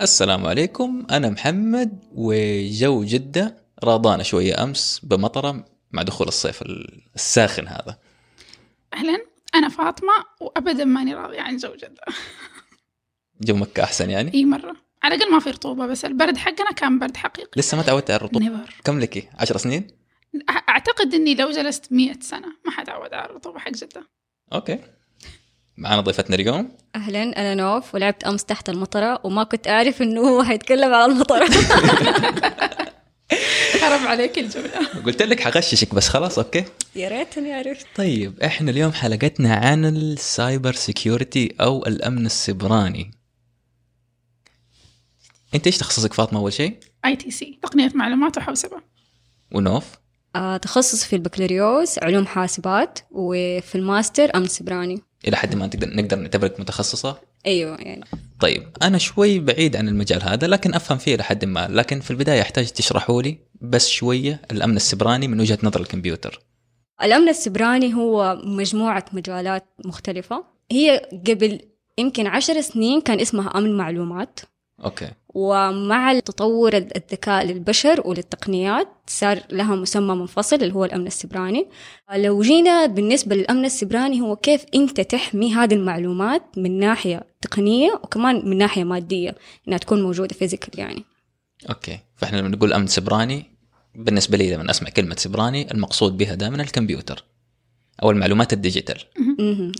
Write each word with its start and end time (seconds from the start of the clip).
السلام 0.00 0.46
عليكم. 0.46 1.06
أنا 1.10 1.30
محمد 1.30 2.04
وجو 2.12 3.04
جدة 3.04 3.56
راضانا 3.84 4.22
شوية 4.22 4.62
أمس 4.62 5.00
بمطرة 5.02 5.64
مع 5.92 6.02
دخول 6.02 6.28
الصيف 6.28 6.62
الساخن 7.14 7.68
هذا. 7.68 7.98
أهلا. 8.94 9.26
أنا 9.54 9.68
فاطمة 9.68 10.12
وأبدا 10.40 10.84
ماني 10.84 11.14
راضية 11.14 11.40
عن 11.40 11.58
جو 11.58 11.72
جدة 11.72 11.94
جو 13.40 13.56
مكة 13.56 13.82
أحسن 13.82 14.10
يعني؟ 14.10 14.34
إي 14.34 14.44
مرة. 14.44 14.76
على 15.02 15.14
الأقل 15.14 15.32
ما 15.32 15.38
في 15.38 15.50
رطوبة 15.50 15.86
بس 15.86 16.04
البرد 16.04 16.36
حقنا 16.36 16.72
كان 16.72 16.98
برد 16.98 17.16
حقيقي. 17.16 17.50
لسه 17.56 17.76
ما 17.76 17.82
تعودت 17.82 18.10
على 18.10 18.16
الرطوبة؟ 18.16 18.44
never 18.44 18.74
كم 18.84 19.00
لك؟ 19.00 19.30
عشر 19.38 19.56
سنين؟ 19.56 19.86
أعتقد 20.68 21.14
إني 21.14 21.34
لو 21.34 21.50
جلست 21.50 21.92
مية 21.92 22.18
سنة 22.20 22.48
ما 22.66 22.70
حتعود 22.70 23.14
على 23.14 23.30
الرطوبة 23.30 23.58
حق 23.58 23.70
جدة. 23.70 24.08
okay. 24.52 24.78
معنا 25.80 26.00
ضيفتنا 26.00 26.36
اليوم. 26.36 26.68
أهلا 26.96 27.22
أنا 27.22 27.54
نوف 27.54 27.94
ولعبت 27.94 28.24
أمس 28.24 28.44
تحت 28.44 28.68
المطرة 28.68 29.20
وما 29.24 29.44
كنت 29.44 29.68
أعرف 29.68 30.02
إنه 30.02 30.20
هو 30.20 30.42
حيتكلم 30.42 30.94
عن 30.94 31.10
المطرة. 31.10 31.48
حرام 33.80 34.06
عليك 34.06 34.38
الجملة. 34.38 35.02
قلت 35.06 35.22
لك 35.22 35.40
حغششك 35.40 35.94
بس 35.94 36.08
خلاص 36.08 36.38
okay. 36.38 36.64
يا 36.96 37.08
ريتني 37.08 37.52
عرفت. 37.52 37.86
طيب 37.96 38.40
إحنا 38.40 38.70
اليوم 38.70 38.92
حلقتنا 38.92 39.54
عن 39.54 39.84
ال 39.84 39.99
cyber 39.99 40.72
security 40.72 41.54
أو 41.60 41.86
الأمن 41.86 42.26
السبراني 42.26 43.10
أنت 45.54 45.66
إيش 45.66 45.78
تخصصك 45.78 46.12
فاطمة 46.12 46.38
أول 46.40 46.52
شيء؟ 46.52 46.78
ITC 47.04 47.58
تقنية 47.62 47.90
معلومات 47.94 48.38
وحوسبة 48.38 48.82
ونوف؟ 49.52 49.84
آه 50.36 50.56
تخصص 50.56 51.04
في 51.04 51.16
البكالوريوس 51.16 51.98
علوم 51.98 52.26
حاسبات 52.26 52.98
وفي 53.10 53.74
الماستر 53.74 54.36
أمن 54.36 54.46
سبراني 54.46 55.02
إلى 55.28 55.36
حد 55.36 55.54
ما 55.54 55.66
تقدر 55.66 55.96
نقدر 55.96 56.16
نعتبرك 56.16 56.60
متخصصة؟ 56.60 57.18
أيوه 57.46 57.76
يعني. 57.76 58.04
طيب 58.40 58.68
أنا 58.82 58.98
شوي 58.98 59.38
بعيد 59.38 59.76
عن 59.76 59.88
المجال 59.88 60.22
هذا 60.22 60.46
لكن 60.46 60.74
أفهم 60.74 60.98
فيه 60.98 61.14
إلى 61.14 61.22
حد 61.22 61.44
ما. 61.44 61.68
لكن 61.70 62.00
في 62.00 62.10
البداية 62.10 62.40
أحتاج 62.42 62.70
تشرحوا 62.70 63.22
لي 63.22 63.38
بس 63.60 63.88
شوية 63.88 64.40
الأمن 64.50 64.76
السبراني 64.76 65.28
من 65.28 65.40
وجهة 65.40 65.58
نظر 65.62 65.80
الكمبيوتر. 65.80 66.40
الأمن 67.02 67.28
السبراني 67.28 67.94
هو 67.94 68.40
مجموعة 68.44 69.04
مجالات 69.12 69.64
مختلفة. 69.84 70.44
هي 70.70 71.08
قبل 71.26 71.60
يمكن 71.98 72.26
عشر 72.26 72.60
سنين 72.60 73.00
كان 73.00 73.20
اسمها 73.20 73.58
أمن 73.58 73.76
معلومات. 73.76 74.40
okay. 74.84 75.10
ومع 75.34 76.18
تطور 76.18 76.76
الذكاء 76.76 77.44
للبشر 77.44 78.02
وللتقنيات 78.04 78.88
صار 79.06 79.42
لها 79.50 79.76
مسمى 79.76 80.14
منفصل 80.14 80.56
اللي 80.56 80.74
هو 80.74 80.84
الأمن 80.84 81.06
السبراني. 81.06 81.66
لو 82.14 82.42
جينا 82.42 82.86
بالنسبة 82.86 83.36
للأمن 83.36 83.64
السبراني 83.64 84.20
هو 84.20 84.36
كيف 84.36 84.64
أنت 84.74 85.00
تحمي 85.00 85.54
هذه 85.54 85.74
المعلومات 85.74 86.42
من 86.56 86.78
ناحية 86.78 87.26
تقنية 87.40 87.92
وكمان 87.92 88.48
من 88.48 88.58
ناحية 88.58 88.84
مادية 88.84 89.36
إنها 89.68 89.78
تكون 89.78 90.02
موجودة 90.02 90.34
physical 90.34 90.80
يعني. 90.80 91.04
okay. 91.68 91.98
فإحنا 92.16 92.36
لما 92.36 92.48
نقول 92.48 92.72
أمن 92.72 92.86
سبراني 92.86 93.44
بالنسبة 93.94 94.36
لي 94.36 94.54
لما 94.54 94.70
أسمع 94.70 94.88
كلمة 94.90 95.14
سبراني 95.18 95.72
المقصود 95.72 96.16
بها 96.16 96.34
دائما 96.34 96.62
الكمبيوتر. 96.62 97.24
أو 98.02 98.10
المعلومات 98.10 98.52
ال 98.52 98.57
digital. 98.57 98.96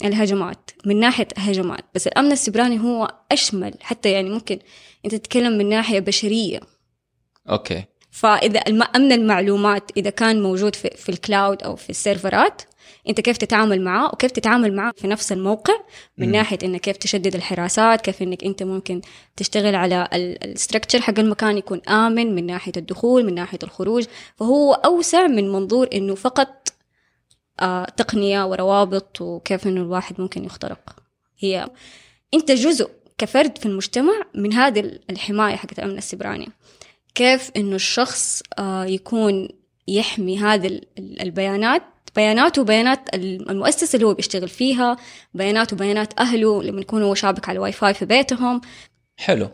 الهجمات. 0.03 0.71
من 0.85 0.99
ناحية 0.99 1.27
هجمات. 1.37 1.85
بس 1.95 2.07
الأمن 2.07 2.31
السبراني 2.31 2.79
هو 2.79 3.07
أشمل. 3.31 3.73
حتى 3.81 4.11
يعني 4.11 4.29
ممكن 4.29 4.59
أنت 5.05 5.15
تتكلم 5.15 5.57
من 5.57 5.69
ناحية 5.69 5.99
بشرية. 5.99 6.59
okay. 7.49 7.83
فإذا 8.11 8.59
أمن 8.95 9.11
المعلومات 9.11 9.91
إذا 9.97 10.09
كان 10.09 10.41
موجود 10.41 10.75
في, 10.75 10.89
في 10.89 11.09
ال 11.09 11.18
cloud 11.18 11.63
أو 11.63 11.75
في 11.75 11.89
السيرفرات 11.89 12.61
أنت 13.09 13.21
كيف 13.21 13.37
تتعامل 13.37 13.81
معاه 13.81 14.09
وكيف 14.13 14.31
تتعامل 14.31 14.75
معاه 14.75 14.93
في 14.97 15.07
نفس 15.07 15.31
الموقع؟ 15.31 15.73
من 16.17 16.27
مم. 16.27 16.31
ناحية 16.31 16.57
إنك 16.63 16.81
كيف 16.81 16.97
تشدد 16.97 17.35
الحراسات 17.35 18.01
كيف 18.01 18.21
إنك 18.21 18.43
أنت 18.43 18.63
ممكن 18.63 19.01
تشتغل 19.37 19.75
على 19.75 20.07
ال 20.13 20.22
structure 20.22 21.01
حق 21.01 21.19
المكان 21.19 21.57
يكون 21.57 21.81
آمن 21.89 22.35
من 22.35 22.45
ناحية 22.45 22.71
الدخول 22.77 23.25
من 23.25 23.35
ناحية 23.35 23.59
الخروج. 23.63 24.05
فهو 24.35 24.73
أوسع 24.73 25.27
من 25.27 25.49
منظور 25.51 25.89
إنه 25.93 26.15
فقط 26.15 26.70
آه 27.59 27.85
تقنية 27.85 28.45
وروابط 28.45 29.21
وكيف 29.21 29.67
إنه 29.67 29.81
الواحد 29.81 30.21
ممكن 30.21 30.45
يخترق. 30.45 30.95
هي 31.39 31.69
أنت 32.33 32.51
جزء 32.51 32.89
كفرد 33.17 33.57
في 33.57 33.65
المجتمع 33.65 34.13
من 34.35 34.53
هذه 34.53 34.99
الحماية 35.09 35.55
حقت 35.55 35.79
الأمن 35.79 35.97
السبراني 35.97 36.49
كيف 37.15 37.51
إنه 37.57 37.75
الشخص 37.75 38.43
آه، 38.59 38.85
يكون 38.85 39.49
يحمي 39.87 40.37
هذه 40.39 40.67
ال- 40.67 40.85
ال- 40.97 41.21
البيانات 41.21 41.83
بياناته 42.15 42.61
وبيانات 42.61 43.15
المؤسسة 43.15 43.95
اللي 43.95 44.07
هو 44.07 44.13
بيشتغل 44.13 44.49
فيها 44.49 44.97
بياناته 45.33 45.75
وبيانات 45.75 46.19
أهله 46.19 46.63
لما 46.63 46.81
يكون 46.81 47.03
هو 47.03 47.13
شابك 47.13 47.49
على 47.49 47.55
الواي 47.55 47.71
فاي 47.71 47.93
في 47.93 48.05
بيتهم. 48.05 48.61
حلو. 49.17 49.49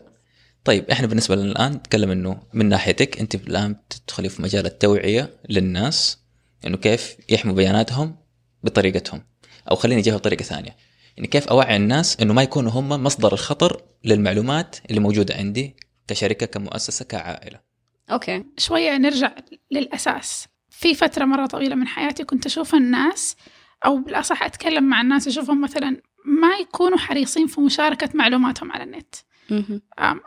طيب 0.64 0.90
إحنا 0.90 1.06
بالنسبة 1.06 1.36
لنا 1.36 1.52
الآن 1.52 1.72
نتكلم 1.72 2.10
إنه 2.10 2.40
من 2.52 2.68
ناحيتك 2.68 3.20
أنت 3.20 3.34
الآن 3.34 3.76
تدخلي 3.90 4.28
في 4.28 4.42
مجال 4.42 4.66
التوعية 4.66 5.30
للناس. 5.50 6.18
إنه 6.66 6.76
كيف 6.76 7.16
يحموا 7.28 7.54
بياناتهم 7.54 8.16
بطريقتهم. 8.62 9.22
أو 9.70 9.76
خليني 9.76 10.00
أجيبها 10.00 10.18
بطريقة 10.18 10.42
ثانية. 10.42 10.76
يعني 11.16 11.28
كيف 11.28 11.48
أوعي 11.48 11.76
الناس 11.76 12.20
إنه 12.20 12.34
ما 12.34 12.42
يكونوا 12.42 12.70
هم 12.70 12.88
مصدر 12.88 13.32
الخطر 13.32 13.82
للمعلومات 14.04 14.76
اللي 14.90 15.00
موجودة 15.00 15.34
عندي 15.34 15.76
كشركة 16.08 16.46
كمؤسسة 16.46 17.04
كعائلة. 17.04 17.60
okay. 18.10 18.44
شوية 18.58 18.96
نرجع 18.96 19.32
للأساس. 19.70 20.46
في 20.70 20.94
فترة 20.94 21.24
مرة 21.24 21.46
طويلة 21.46 21.74
من 21.74 21.86
حياتي 21.86 22.24
كنت 22.24 22.46
أشوف 22.46 22.74
الناس 22.74 23.36
أو 23.86 23.98
بالأصح 23.98 24.42
أتكلم 24.42 24.84
مع 24.84 25.00
الناس 25.00 25.28
أشوفهم 25.28 25.60
مثلا 25.60 26.02
ما 26.24 26.56
يكونوا 26.60 26.98
حريصين 26.98 27.46
في 27.46 27.60
مشاركة 27.60 28.10
معلوماتهم 28.14 28.72
على 28.72 28.84
النت. 28.84 29.14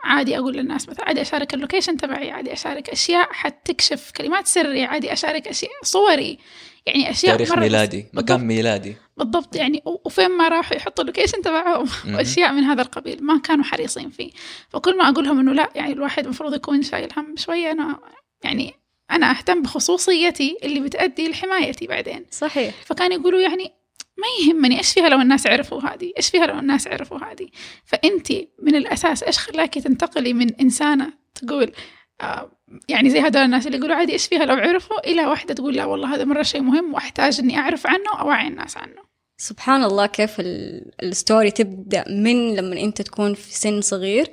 عادي 0.04 0.38
أقول 0.38 0.54
للناس 0.54 0.88
مثلا 0.88 1.04
عادي 1.04 1.22
أشارك 1.22 1.54
ال 1.54 1.59
location 1.59 1.96
تبعي 1.96 2.30
عادي 2.30 2.52
أشارك 2.52 2.90
أشياء 2.90 3.32
حتكشف 3.32 4.10
كلمات 4.16 4.46
سري 4.46 4.84
عادي 4.84 5.12
أشارك 5.12 5.48
أشياء 5.48 5.72
صوري. 5.82 6.38
يعني 6.86 7.10
أشياء 7.10 7.36
تاريخ 7.36 7.52
مرة 7.52 7.60
ميلادي 7.60 8.06
مكان. 8.12 8.40
ميلادي. 8.40 8.96
بالضبط 9.16 9.56
يعني 9.56 9.82
وفين 9.84 10.30
ما 10.30 10.48
راحوا 10.48 10.76
يحطوا 10.76 11.04
اللوكيشن 11.04 11.42
تبعهم. 11.42 11.88
واشياء 12.14 12.52
من 12.52 12.62
هذا 12.62 12.82
القبيل 12.82 13.24
ما 13.24 13.38
كانوا 13.38 13.64
حريصين 13.64 14.10
فيه. 14.10 14.30
فكل 14.68 14.98
ما 14.98 15.08
أقول 15.08 15.24
لهم 15.24 15.38
إنه 15.38 15.52
لا 15.52 15.70
يعني 15.74 15.92
الواحد 15.92 16.24
المفروض 16.24 16.54
يكون 16.54 16.82
شايل 16.82 17.08
هم 17.16 17.34
شوية 17.36 17.70
أنا 17.70 17.98
يعني 18.44 18.74
أنا 19.10 19.30
أهتم 19.30 19.62
بخصوصيتي 19.62 20.56
اللي 20.62 20.80
بتأدي 20.80 21.28
لحمايتي 21.28 21.86
بعدين. 21.86 22.26
صحيح. 22.30 22.74
فكانوا 22.84 23.16
يقولوا 23.16 23.40
يعني 23.40 23.72
ما 24.18 24.26
يهمني 24.46 24.78
إيش 24.78 24.92
فيها 24.92 25.08
لو 25.08 25.20
الناس 25.20 25.46
عرفوا 25.46 25.80
هذه؟ 25.80 26.12
إيش 26.16 26.30
فيها 26.30 26.46
لو 26.46 26.58
الناس 26.58 26.86
عرفوا 26.88 27.18
هذه؟ 27.18 27.48
فأنت 27.84 28.32
من 28.62 28.74
الأساس 28.74 29.22
إيش 29.22 29.38
خلاكي 29.38 29.80
تنتقلي 29.80 30.32
من 30.32 30.54
إنسانة 30.54 31.12
تقول 31.34 31.72
آه 32.20 32.50
يعني 32.88 33.10
زي 33.10 33.20
هذول 33.20 33.42
الناس 33.42 33.66
اللي 33.66 33.78
يقولوا 33.78 33.96
عادي 33.96 34.12
إيش 34.12 34.26
فيها 34.26 34.44
لو 34.44 34.54
عرفوا؟ 34.54 35.06
إلى 35.10 35.26
واحدة 35.26 35.54
تقول 35.54 35.74
لا 35.76 35.84
والله 35.84 36.14
هذا 36.14 36.24
مرة 36.24 36.42
شيء 36.42 36.60
مهم 36.60 36.94
وأحتاج 36.94 37.40
إني 37.40 37.58
أعرف 37.58 37.86
عنه 37.86 38.10
واوعي 38.14 38.48
الناس 38.48 38.76
عنه. 38.76 39.02
سبحان 39.36 39.84
الله 39.84 40.06
كيف 40.06 40.40
ال- 40.40 40.90
ال 41.02 41.10
story 41.10 41.50
تبدأ 41.50 42.04
من 42.08 42.54
لما 42.56 42.80
أنت 42.80 43.02
تكون 43.02 43.34
في 43.34 43.52
سن 43.54 43.80
صغير. 43.80 44.30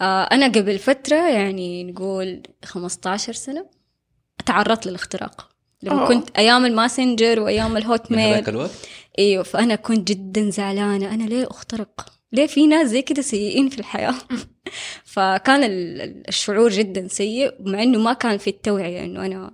آه 0.00 0.22
أنا 0.24 0.46
قبل 0.48 0.78
فترة 0.78 1.28
يعني 1.28 1.84
نقول 1.84 2.42
15 2.64 3.32
سنة 3.32 3.66
تعرضت 4.46 4.86
للاختراق. 4.86 5.48
لما 5.82 6.00
أوه. 6.00 6.08
كنت 6.08 6.38
أيام 6.38 6.64
ال 6.66 6.73
Messenger 6.73 7.40
وأيام 7.40 7.76
ال 7.76 8.12
Hotmail 8.12 8.48
الوقت؟ 8.48 8.70
إيوه 9.18 9.42
فأنا 9.42 9.74
كنت 9.74 10.08
جدا 10.08 10.50
زعلانة. 10.50 11.14
أنا 11.14 11.24
ليه 11.24 11.46
أخترق؟ 11.50 12.06
ليه 12.32 12.46
في 12.46 12.66
ناس 12.66 12.88
زي 12.88 13.02
كده 13.02 13.22
سيئين 13.22 13.68
في 13.68 13.78
الحياة؟ 13.78 14.14
فكان 15.04 15.64
ال- 15.64 16.00
ال- 16.00 16.28
الشعور 16.28 16.70
جدا 16.70 17.08
سيء 17.08 17.54
مع 17.60 17.82
إنه 17.82 17.98
ما 17.98 18.12
كان 18.12 18.38
في 18.38 18.50
التوعية 18.50 19.04
إنه 19.04 19.26
أنا 19.26 19.50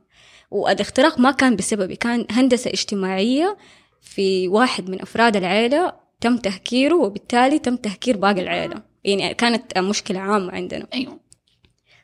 والاختراق 0.50 1.18
ما 1.18 1.30
كان 1.30 1.56
بسببي. 1.56 1.96
كان 1.96 2.26
هندسة 2.30 2.70
اجتماعية 2.70 3.56
في 4.00 4.48
واحد 4.48 4.90
من 4.90 5.00
أفراد 5.02 5.36
العيلة 5.36 5.92
تم 6.20 6.36
تهكيره 6.36 6.94
وبالتالي 6.96 7.58
تم 7.58 7.76
تهكير 7.76 8.16
باقي 8.16 8.40
العيلة. 8.42 8.82
يعني 9.04 9.34
كانت 9.34 9.78
مشكلة 9.78 10.20
عامة 10.20 10.52
عندنا. 10.52 10.86
أيوه. 10.94 11.20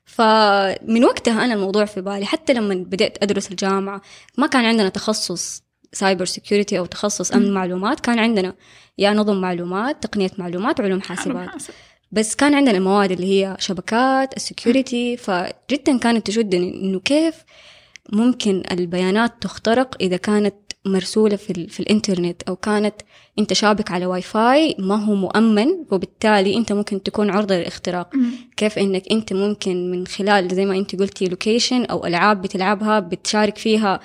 فمن 0.05 1.05
وقتها 1.05 1.44
أنا 1.44 1.55
الموضوع 1.55 1.85
في 1.85 2.00
بالي. 2.00 2.26
حتى 2.26 2.52
لما 2.52 2.75
بدأت 2.75 3.23
أدرس 3.23 3.50
الجامعة 3.50 4.00
ما 4.38 4.47
كان 4.47 4.64
عندنا 4.64 4.88
تخصص 4.88 5.62
cyber 5.93 6.25
security 6.25 6.78
أو 6.79 6.87
تخصص 6.87 7.32
مم. 7.35 7.50
معلومات. 7.50 8.00
كان 8.00 8.19
عندنا 8.19 8.55
يا 8.99 9.11
نظم 9.11 9.41
معلومات 9.41 10.02
تقنية 10.02 10.31
معلومات 10.38 10.81
وعلوم 10.81 11.00
حاسبات 11.00 11.37
حاسبات. 11.37 11.49
حاسب 11.49 11.75
بس 12.12 12.35
كان 12.37 12.55
عندنا 12.55 12.76
المواد 12.79 13.12
اللي 13.12 13.26
هي 13.26 13.56
شبكات 13.58 14.37
ال 14.37 14.45
security 14.45 15.17
فجدا 15.17 15.99
كانت 15.99 16.26
تشدني 16.26 16.75
إنه 16.82 17.00
كيف 17.00 17.35
ممكن 18.12 18.62
البيانات 18.70 19.32
تخترق 19.43 19.96
إذا 20.00 20.17
كانت 20.17 20.55
مرسولة 20.85 21.37
في, 21.37 21.50
ال... 21.50 21.69
في 21.71 21.81
الإنترنت 21.81 22.43
أو 22.43 22.56
كانت 22.56 22.94
أنت 23.38 23.53
شابك 23.53 23.91
على 23.91 24.06
واي 24.06 24.23
فاي 24.23 24.77
ما 24.79 25.05
هو 25.05 25.15
مؤمن 25.15 25.67
وبالتالي 25.91 26.56
أنت 26.56 26.73
ممكن 26.73 27.03
تكون 27.03 27.31
عرضة 27.31 27.55
للاختراق 27.56 28.15
مم. 28.17 28.31
كيف 28.56 28.79
إنك 28.79 29.03
أنت 29.12 29.32
ممكن 29.32 29.91
من 29.91 30.06
خلال 30.06 30.49
زي 30.55 30.65
ما 30.65 30.77
أنت 30.77 30.97
قلتي 30.97 31.25
location 31.28 31.84
أو 31.85 32.06
ألعاب 32.06 32.43
بتلعبها 32.43 33.00
بتشارك 33.00 33.59
فيها 33.59 34.00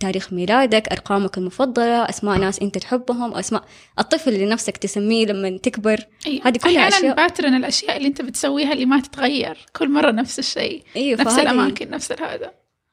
تاريخ 0.00 0.32
ميلادك 0.32 0.88
أرقامك 0.88 1.38
المفضلة 1.38 2.08
أسماء 2.08 2.38
ناس 2.38 2.58
أنت 2.60 2.78
تحبهم 2.78 3.34
أسماء 3.34 3.64
الطفل 3.98 4.30
اللي 4.34 4.46
نفسك 4.46 4.76
تسميه 4.76 5.26
لما 5.26 5.58
تكبر 5.58 5.98
أيوة. 6.26 6.46
هذه 6.48 6.56
كلها 6.58 6.88
أشياء. 6.88 7.14
pattern 7.16 7.54
الأشياء 7.54 7.96
اللي 7.96 8.08
أنت 8.08 8.22
بتسويها 8.22 8.72
اللي 8.72 8.86
ما 8.86 9.00
تتغير 9.00 9.56
كل 9.76 9.88
مرة 9.90 10.10
نفس 10.10 10.38
الشيء 10.38 10.82
أيوة 10.96 11.20
نفس 11.20 11.30
فهذه- 11.34 11.42
الأماكن 11.42 11.90
نفس 11.90 12.12
هذا 12.12 12.50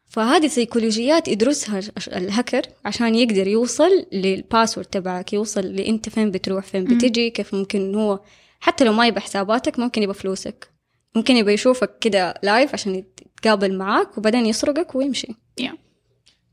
فهذه 0.09 0.47
سيكولوجيات 0.47 1.27
يدرسها 1.27 1.81
الهكر 2.07 2.61
عشان 2.85 3.15
يقدر 3.15 3.47
يوصل 3.47 4.05
لل 4.11 4.26
password 4.26 4.87
تبعك 4.87 5.33
يوصل 5.33 5.61
لأنت 5.61 6.09
فين 6.09 6.31
بتروح 6.31 6.65
فين. 6.65 6.83
بتجي 6.83 7.29
كيف 7.29 7.53
ممكن 7.53 7.95
هو 7.95 8.19
حتى 8.59 8.83
لو 8.83 8.93
ما 8.93 9.07
يبى 9.07 9.19
حساباتك 9.19 9.79
ممكن 9.79 10.03
يبى 10.03 10.13
فلوسك. 10.13 10.69
ممكن 11.15 11.35
يبى 11.35 11.53
يشوفك 11.53 11.99
كده 12.01 12.33
live 12.43 12.73
عشان 12.73 12.95
يتقابل 12.95 13.77
معاك 13.77 14.17
وبعدين 14.17 14.45
يسرقك 14.45 14.95
ويمشي. 14.95 15.27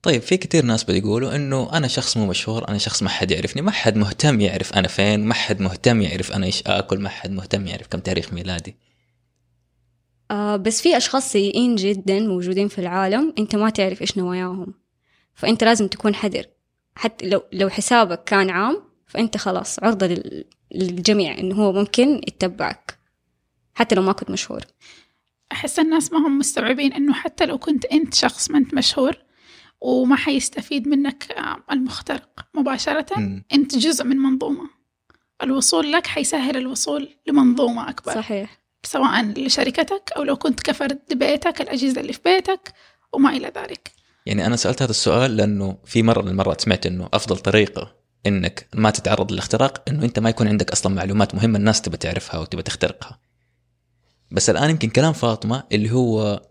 طيب 0.02 0.22
في 0.22 0.36
كثير 0.36 0.64
ناس 0.64 0.84
بيقولوا 0.84 1.36
إنه 1.36 1.72
أنا 1.72 1.88
شخص 1.88 2.16
مو 2.16 2.26
مشهور 2.26 2.68
أنا 2.68 2.78
شخص 2.78 3.02
ما 3.02 3.08
حد 3.08 3.30
يعرفني 3.30 3.62
ما 3.62 3.70
حد 3.70 3.96
مهتم 3.96 4.40
يعرف 4.40 4.74
أنا 4.74 4.88
فين 4.88 5.24
ما 5.24 5.34
حد 5.34 5.60
مهتم 5.60 6.02
يعرف 6.02 6.32
أنا 6.32 6.46
إيش 6.46 6.62
آكل 6.66 6.98
ما 6.98 7.08
حد 7.08 7.30
مهتم 7.30 7.66
يعرف 7.66 7.86
كم 7.86 7.98
تاريخ 8.00 8.32
ميلادي. 8.32 8.76
آه 10.30 10.56
بس 10.56 10.82
في 10.82 10.96
أشخاص 10.96 11.32
سيئين 11.32 11.74
جدا 11.76 12.20
موجودين 12.20 12.68
في 12.68 12.78
العالم 12.78 13.34
أنت 13.38 13.56
ما 13.56 13.70
تعرف 13.70 14.00
إيش 14.00 14.18
نواياهم. 14.18 14.74
فأنت 15.34 15.64
لازم 15.64 15.86
تكون 15.88 16.14
حذر. 16.14 16.44
حتى 16.94 17.28
لو 17.28 17.42
لو 17.52 17.68
حسابك 17.68 18.24
كان 18.24 18.50
عام 18.50 18.82
فأنت 19.06 19.36
خلاص 19.36 19.78
عرضة 19.82 20.06
لل- 20.06 20.44
للجميع 20.74 21.38
إنه 21.38 21.54
هو 21.54 21.72
ممكن 21.72 22.08
يتبعك. 22.28 22.98
حتى 23.74 23.94
لو 23.94 24.02
ما 24.02 24.12
كنت 24.12 24.30
مشهور. 24.30 24.60
أحس 25.52 25.78
الناس 25.78 26.12
ما 26.12 26.18
هم 26.26 26.38
مستوعبين 26.38 26.92
إنه 26.92 27.12
حتى 27.12 27.46
لو 27.46 27.58
كنت 27.58 27.84
أنت 27.84 28.14
شخص 28.14 28.50
ما 28.50 28.58
أنت 28.58 28.74
مشهور 28.74 29.16
وما 29.80 30.16
حيستفيد 30.16 30.88
منك 30.88 31.32
آه، 31.32 31.56
المخترق 31.72 32.46
مباشرة 32.54 33.06
مم. 33.16 33.44
أنت 33.52 33.76
جزء 33.78 34.04
من 34.04 34.16
منظومة. 34.16 34.70
الوصول 35.42 35.92
لك 35.92 36.06
حيسهل 36.06 36.56
الوصول 36.56 37.08
لمنظومة 37.26 37.88
أكبر. 37.90 38.14
صحيح. 38.14 38.58
سواء 38.86 39.24
لشركتك 39.24 40.12
أو 40.16 40.22
لو 40.22 40.36
كنت 40.36 40.60
كفرد 40.60 40.98
بيتك 41.12 41.60
الأجهزة 41.60 42.00
اللي 42.00 42.12
في 42.12 42.20
بيتك 42.24 42.72
وما 43.12 43.30
إلى 43.30 43.52
ذلك. 43.56 43.90
يعني 44.26 44.46
أنا 44.46 44.56
سألت 44.56 44.82
هذا 44.82 44.90
السؤال 44.90 45.36
لأنه 45.36 45.76
في 45.84 46.02
مرة 46.02 46.22
من 46.22 46.28
المرات 46.28 46.60
سمعت 46.60 46.86
إنه 46.86 47.08
أفضل 47.14 47.36
طريقة 47.36 47.94
إنك 48.26 48.68
ما 48.74 48.90
تتعرض 48.90 49.32
للاختراق 49.32 49.82
إنه 49.88 50.04
أنت 50.04 50.18
ما 50.18 50.30
يكون 50.30 50.48
عندك 50.48 50.70
أصلا 50.70 50.94
معلومات 50.94 51.34
مهمة 51.34 51.58
الناس 51.58 51.82
تبى 51.82 51.96
تعرفها 51.96 52.40
وتبى 52.40 52.62
تخترقها. 52.62 53.18
بس 54.30 54.50
الآن 54.50 54.70
يمكن 54.70 54.88
كلام 54.88 55.12
فاطمة 55.12 55.64
اللي 55.72 55.90
هو 55.92 56.42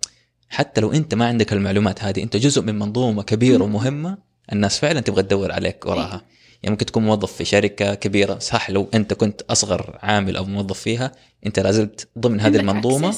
حتى 0.50 0.82
لو 0.82 0.92
أنت 0.92 1.16
ما 1.16 1.28
عندك 1.28 1.54
المعلومات 1.54 2.04
هذه 2.04 2.24
أنت 2.24 2.38
جزء 2.38 2.62
من 2.62 2.80
منظومة 2.80 3.24
كبيرة 3.24 3.58
مم. 3.58 3.64
ومهمة 3.76 4.18
الناس 4.54 4.80
فعلا 4.80 5.00
تبغى 5.00 5.24
تدور 5.24 5.52
عليك 5.52 5.86
وراها. 5.86 6.22
يعني 6.66 6.74
ممكن 6.74 6.86
تكون 6.86 7.04
موظف 7.04 7.34
في 7.34 7.46
شركة 7.46 7.94
كبيرة. 7.94 8.40
صح 8.40 8.70
لو 8.70 8.90
أنت 8.94 9.14
كنت 9.14 9.42
أصغر 9.42 10.00
عامل 10.02 10.36
أو 10.36 10.46
موظف 10.46 10.80
فيها 10.80 11.12
أنت 11.46 11.60
لازلت 11.60 12.08
ضمن 12.20 12.40
هذه 12.42 12.58
المنظومة. 12.58 13.16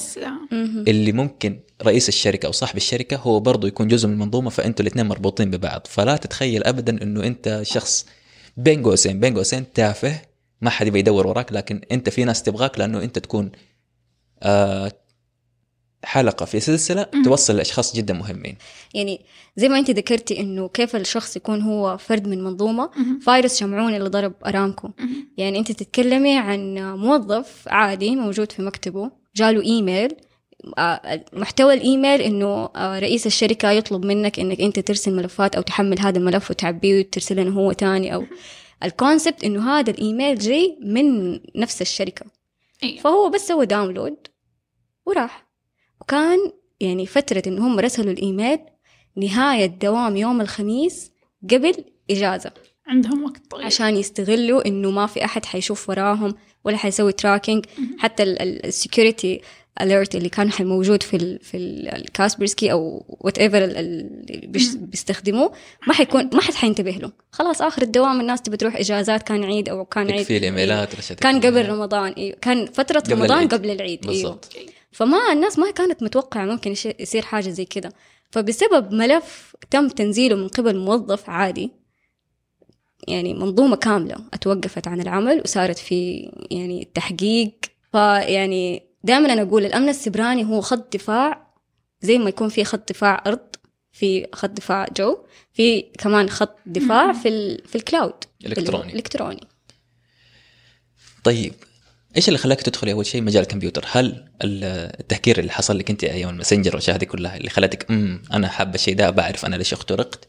مهم. 0.52 0.84
اللي 0.88 1.12
ممكن 1.12 1.60
رئيس 1.82 2.08
الشركة 2.08 2.46
أو 2.46 2.52
صاحب 2.52 2.76
الشركة 2.76 3.16
هو 3.16 3.40
برضه 3.40 3.68
يكون 3.68 3.88
جزء 3.88 4.08
من 4.08 4.14
المنظومة 4.14 4.50
فأنتوا 4.50 4.82
الاثنين 4.82 5.06
مربوطين 5.06 5.50
ببعض. 5.50 5.86
فلا 5.86 6.16
تتخيل 6.16 6.64
ابدا 6.64 7.02
إنه 7.02 7.24
أنت 7.24 7.60
شخص 7.62 8.06
بين 8.56 8.82
قوسين 8.82 9.20
بين 9.20 9.36
قوسين 9.36 9.72
تافه 9.72 10.20
ما 10.60 10.70
حد 10.70 10.86
يبي 10.86 10.98
يدور 10.98 11.26
وراك 11.26 11.52
لكن 11.52 11.80
أنت 11.92 12.08
في 12.08 12.24
ناس 12.24 12.42
تبغاك 12.42 12.78
لأنه 12.78 13.02
أنت 13.02 13.18
تكون 13.18 13.52
آه 14.42 14.92
حلقة 16.04 16.46
في 16.46 16.60
سلسلة 16.60 17.06
مم. 17.14 17.24
توصل 17.24 17.56
لأشخاص 17.56 17.96
جدا 17.96 18.14
مهمين 18.14 18.56
يعني 18.94 19.20
زي 19.56 19.68
ما 19.68 19.78
أنت 19.78 19.90
ذكرتي 19.90 20.40
إنه 20.40 20.68
كيف 20.68 20.96
الشخص 20.96 21.36
يكون 21.36 21.62
هو 21.62 21.96
فرد 21.96 22.28
من 22.28 22.44
منظومة 22.44 22.90
مهم. 22.96 23.18
فيروس 23.18 23.58
شمعون 23.58 23.94
اللي 23.94 24.08
ضرب 24.08 24.34
أرامكو 24.46 24.90
مهم. 24.98 25.28
يعني 25.36 25.58
أنت 25.58 25.72
تتكلمي 25.72 26.38
عن 26.38 26.74
موظف 26.96 27.64
عادي 27.66 28.16
موجود 28.16 28.52
في 28.52 28.62
مكتبه 28.62 29.10
جاله 29.36 29.62
إيميل 29.62 30.14
آه، 30.78 31.24
محتوى 31.32 31.74
الإيميل 31.74 32.20
إنه 32.20 32.70
آه، 32.76 32.98
رئيس 32.98 33.26
الشركة 33.26 33.70
يطلب 33.70 34.06
منك 34.06 34.40
إنك 34.40 34.60
أنت 34.60 34.78
ترسل 34.78 35.16
ملفات 35.16 35.56
أو 35.56 35.62
تحمل 35.62 36.00
هذا 36.00 36.18
الملف 36.18 36.50
وتعبيه 36.50 37.00
وترسل 37.00 37.36
لنا 37.36 37.50
هو 37.50 37.72
تاني 37.72 38.14
أو 38.14 38.24
ال 38.84 38.91
concept 38.91 39.44
إنه 39.44 39.70
هذا 39.70 39.90
الإيميل 39.90 40.38
جاي 40.38 40.78
من 40.82 41.40
نفس 41.56 41.82
الشركة 41.82 42.26
أيوة. 42.82 43.00
فهو 43.00 43.30
بس 43.30 43.48
سوى 43.48 43.66
download 43.66 44.16
وراح 45.06 45.47
وكان 46.00 46.38
يعني 46.80 47.06
فترة 47.06 47.42
إن 47.46 47.58
هم 47.58 47.80
رسلوا 47.80 48.12
الإيميل 48.12 48.58
نهاية 49.16 49.66
دوام 49.66 50.16
يوم 50.16 50.40
الخميس 50.40 51.10
قبل 51.50 51.74
إجازة 52.10 52.50
عندهم 52.86 53.24
وقت 53.24 53.40
طويل 53.50 53.64
عشان 53.66 53.96
يستغلوا 53.96 54.66
إنه 54.66 54.90
ما 54.90 55.06
في 55.06 55.24
أحد 55.24 55.44
حيشوف 55.44 55.88
وراهم 55.88 56.34
ولا 56.64 56.76
حيسوي 56.76 57.12
tracking 57.12 57.64
مهم. 57.78 57.96
حتى 57.98 58.22
ال 58.22 58.35
security 58.35 59.40
alert 59.80 60.14
اللي 60.14 60.28
كان 60.28 60.52
حي- 60.52 60.64
موجود 60.64 61.02
في 61.02 61.16
ال 61.16 61.38
في 61.42 61.56
ال- 61.56 61.88
الكاسبرسكي 61.88 62.72
أو 62.72 63.04
whatever 63.20 63.64
اللي. 63.64 64.08
بيستخدموه 64.76 65.52
ما 65.86 65.94
حيكون 65.94 66.30
ما 66.32 66.40
حد 66.40 66.54
حينتبه 66.54 66.90
له 66.90 67.12
خلاص 67.32 67.62
آخر 67.62 67.82
الدوام 67.82 68.20
الناس 68.20 68.42
تبي 68.42 68.56
تروح 68.56 68.76
إجازات 68.76 69.22
كان 69.22 69.44
عيد 69.44 69.68
أو 69.68 69.84
كان 69.84 70.10
عيد 70.10 70.22
في 70.22 70.36
الايميلات 70.36 70.94
كان. 71.20 71.40
قبل 71.40 71.68
رمضان 71.68 72.12
إيوه 72.12 72.36
كان 72.40 72.66
فترة 72.66 73.00
قبل 73.00 73.12
رمضان 73.12 73.30
العيد. 73.30 73.54
قبل 73.54 73.70
العيد 73.70 74.00
إيوه 74.06 74.12
بالضبط 74.14 74.52
فما 74.98 75.32
الناس 75.32 75.58
ما 75.58 75.70
كانت 75.70 76.02
متوقعة 76.02 76.44
ممكن 76.44 76.70
يصير 77.00 77.22
حاجة 77.22 77.50
زي 77.50 77.64
كده. 77.64 77.92
فبسبب 78.30 78.92
ملف 78.92 79.56
تم 79.70 79.88
تنزيله 79.88 80.36
من 80.36 80.48
قبل 80.48 80.78
موظف 80.78 81.30
عادي 81.30 81.70
يعني 83.08 83.34
منظومة 83.34 83.76
كاملة 83.76 84.16
أتوقفت 84.34 84.88
عن 84.88 85.00
العمل 85.00 85.40
وصارت 85.44 85.78
في 85.78 86.30
يعني 86.50 86.88
تحقيق. 86.94 87.54
فيعني 87.92 88.82
دائما 89.04 89.32
أنا 89.32 89.42
أقول 89.42 89.64
الأمن 89.66 89.88
السبراني 89.88 90.44
هو 90.44 90.60
خط 90.60 90.96
دفاع 90.96 91.54
زي 92.02 92.18
ما 92.18 92.28
يكون 92.28 92.48
في 92.48 92.64
خط 92.64 92.88
دفاع 92.92 93.22
أرض 93.26 93.56
في 93.92 94.26
خط 94.32 94.50
دفاع 94.50 94.86
جو 94.96 95.18
في 95.52 95.80
كمان 95.82 96.30
خط 96.30 96.56
دفاع. 96.66 97.12
في 97.12 97.28
ال 97.28 97.68
في 97.68 97.74
ال 97.74 97.82
cloud 97.82 98.24
إلكتروني. 98.46 98.92
الالكتروني 98.92 99.46
طيب 101.24 101.54
إيش 102.18 102.28
اللي 102.28 102.38
خلاك 102.38 102.62
تدخلي 102.62 102.92
أول 102.92 103.06
شيء 103.06 103.22
مجال 103.22 103.42
الكمبيوتر؟ 103.42 103.84
هل 103.90 104.24
التهكير 104.42 105.38
اللي 105.38 105.50
حصل 105.50 105.78
لك 105.78 105.90
أنت 105.90 106.04
أيام 106.04 106.28
الماسنجر 106.28 106.70
والأشياء 106.70 106.96
هذه 106.96 107.04
كلها 107.04 107.36
اللي 107.36 107.50
خلتك 107.50 107.90
أمم 107.90 108.22
أنا 108.32 108.48
حابه 108.48 108.74
الشيء 108.74 108.94
ده 108.94 109.10
بعرف 109.10 109.46
أنا 109.46 109.56
ليش 109.56 109.72
اخترقت؟ 109.72 110.26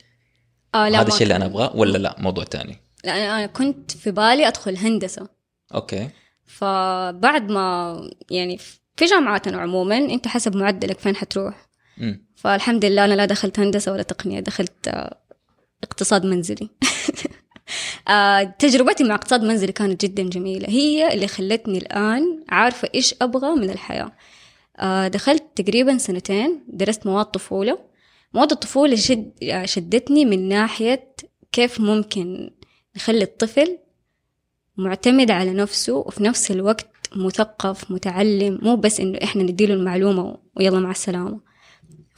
آه 0.75 0.89
لا 0.89 1.01
هذا 1.01 1.07
الشيء 1.07 1.23
اللي 1.23 1.35
أنا. 1.35 1.45
أبغاه 1.45 1.75
ولا 1.75 1.97
لا 1.97 2.15
موضوع 2.19 2.43
ثاني؟ 2.43 2.77
لا 3.03 3.11
أنا 3.13 3.45
كنت 3.45 3.91
في 3.91 4.11
بالي 4.11 4.47
أدخل 4.47 4.77
هندسة 4.77 5.29
أوكي 5.73 6.09
فبعد 6.45 7.51
ما 7.51 8.01
يعني 8.31 8.57
في 8.95 9.05
جامعاتنا 9.05 9.57
عموما 9.57 9.97
أنت 9.97 10.27
حسب 10.27 10.55
معدلك 10.55 10.99
فين 10.99 11.15
حتروح 11.15 11.69
أمم 12.01 12.27
فالحمد 12.35 12.85
لله 12.85 13.05
أنا 13.05 13.13
لا 13.13 13.25
دخلت 13.25 13.59
هندسة 13.59 13.91
ولا 13.91 14.03
تقنية 14.03 14.39
دخلت 14.39 14.87
آه، 14.87 15.17
اقتصاد 15.83 16.25
منزلي 16.25 16.69
تجربتي 18.59 19.03
مع 19.03 19.15
اقتصاد 19.15 19.43
منزلي 19.43 19.71
كانت 19.71 20.05
جدا 20.05 20.23
جميلة. 20.23 20.69
هي 20.69 21.13
اللي 21.13 21.27
خلتني 21.27 21.77
الآن 21.77 22.43
عارفة 22.49 22.89
إيش 22.95 23.15
أبغى 23.21 23.55
من 23.55 23.69
الحياة. 23.69 24.11
آه، 24.77 25.07
دخلت 25.07 25.43
تقريبا 25.55 25.97
سنتين 25.97 26.63
درست 26.67 27.05
مواد 27.07 27.25
طفولة. 27.25 27.79
مواد 28.33 28.51
الطفولة 28.51 28.95
شد 28.95 29.31
آه، 29.43 29.65
شدتني 29.65 30.25
من 30.25 30.49
ناحية 30.49 31.13
كيف 31.51 31.79
ممكن 31.79 32.51
نخلي 32.95 33.23
الطفل 33.23 33.77
معتمد 34.77 35.31
على 35.31 35.53
نفسه 35.53 35.93
وفي 35.93 36.23
نفس 36.23 36.51
الوقت 36.51 36.87
مثقف 37.15 37.91
متعلم. 37.91 38.59
مو 38.61 38.75
بس 38.75 38.99
إنه 38.99 39.19
إحنا 39.23 39.43
نديله 39.43 39.73
المعلومة 39.73 40.37
ويلا 40.57 40.79
مع 40.79 40.91
السلامة. 40.91 41.48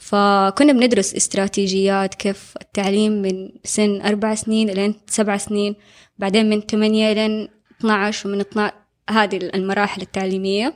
فكنا 0.02 0.72
بندرس 0.72 1.14
استراتيجيات 1.14 2.14
كيف 2.14 2.54
التعليم 2.62 3.12
من 3.22 3.48
سن 3.64 4.00
أربع 4.00 4.34
سنين 4.34 4.70
لين 4.70 4.94
سبع 5.06 5.36
سنين 5.36 5.74
بعدين 6.18 6.50
من 6.50 6.60
ثمانية 6.60 7.12
لين 7.12 7.48
12 7.80 8.28
ومن 8.28 8.40
12 8.40 8.74
هذه 9.10 9.36
المراحل 9.36 10.02
التعليمية. 10.02 10.74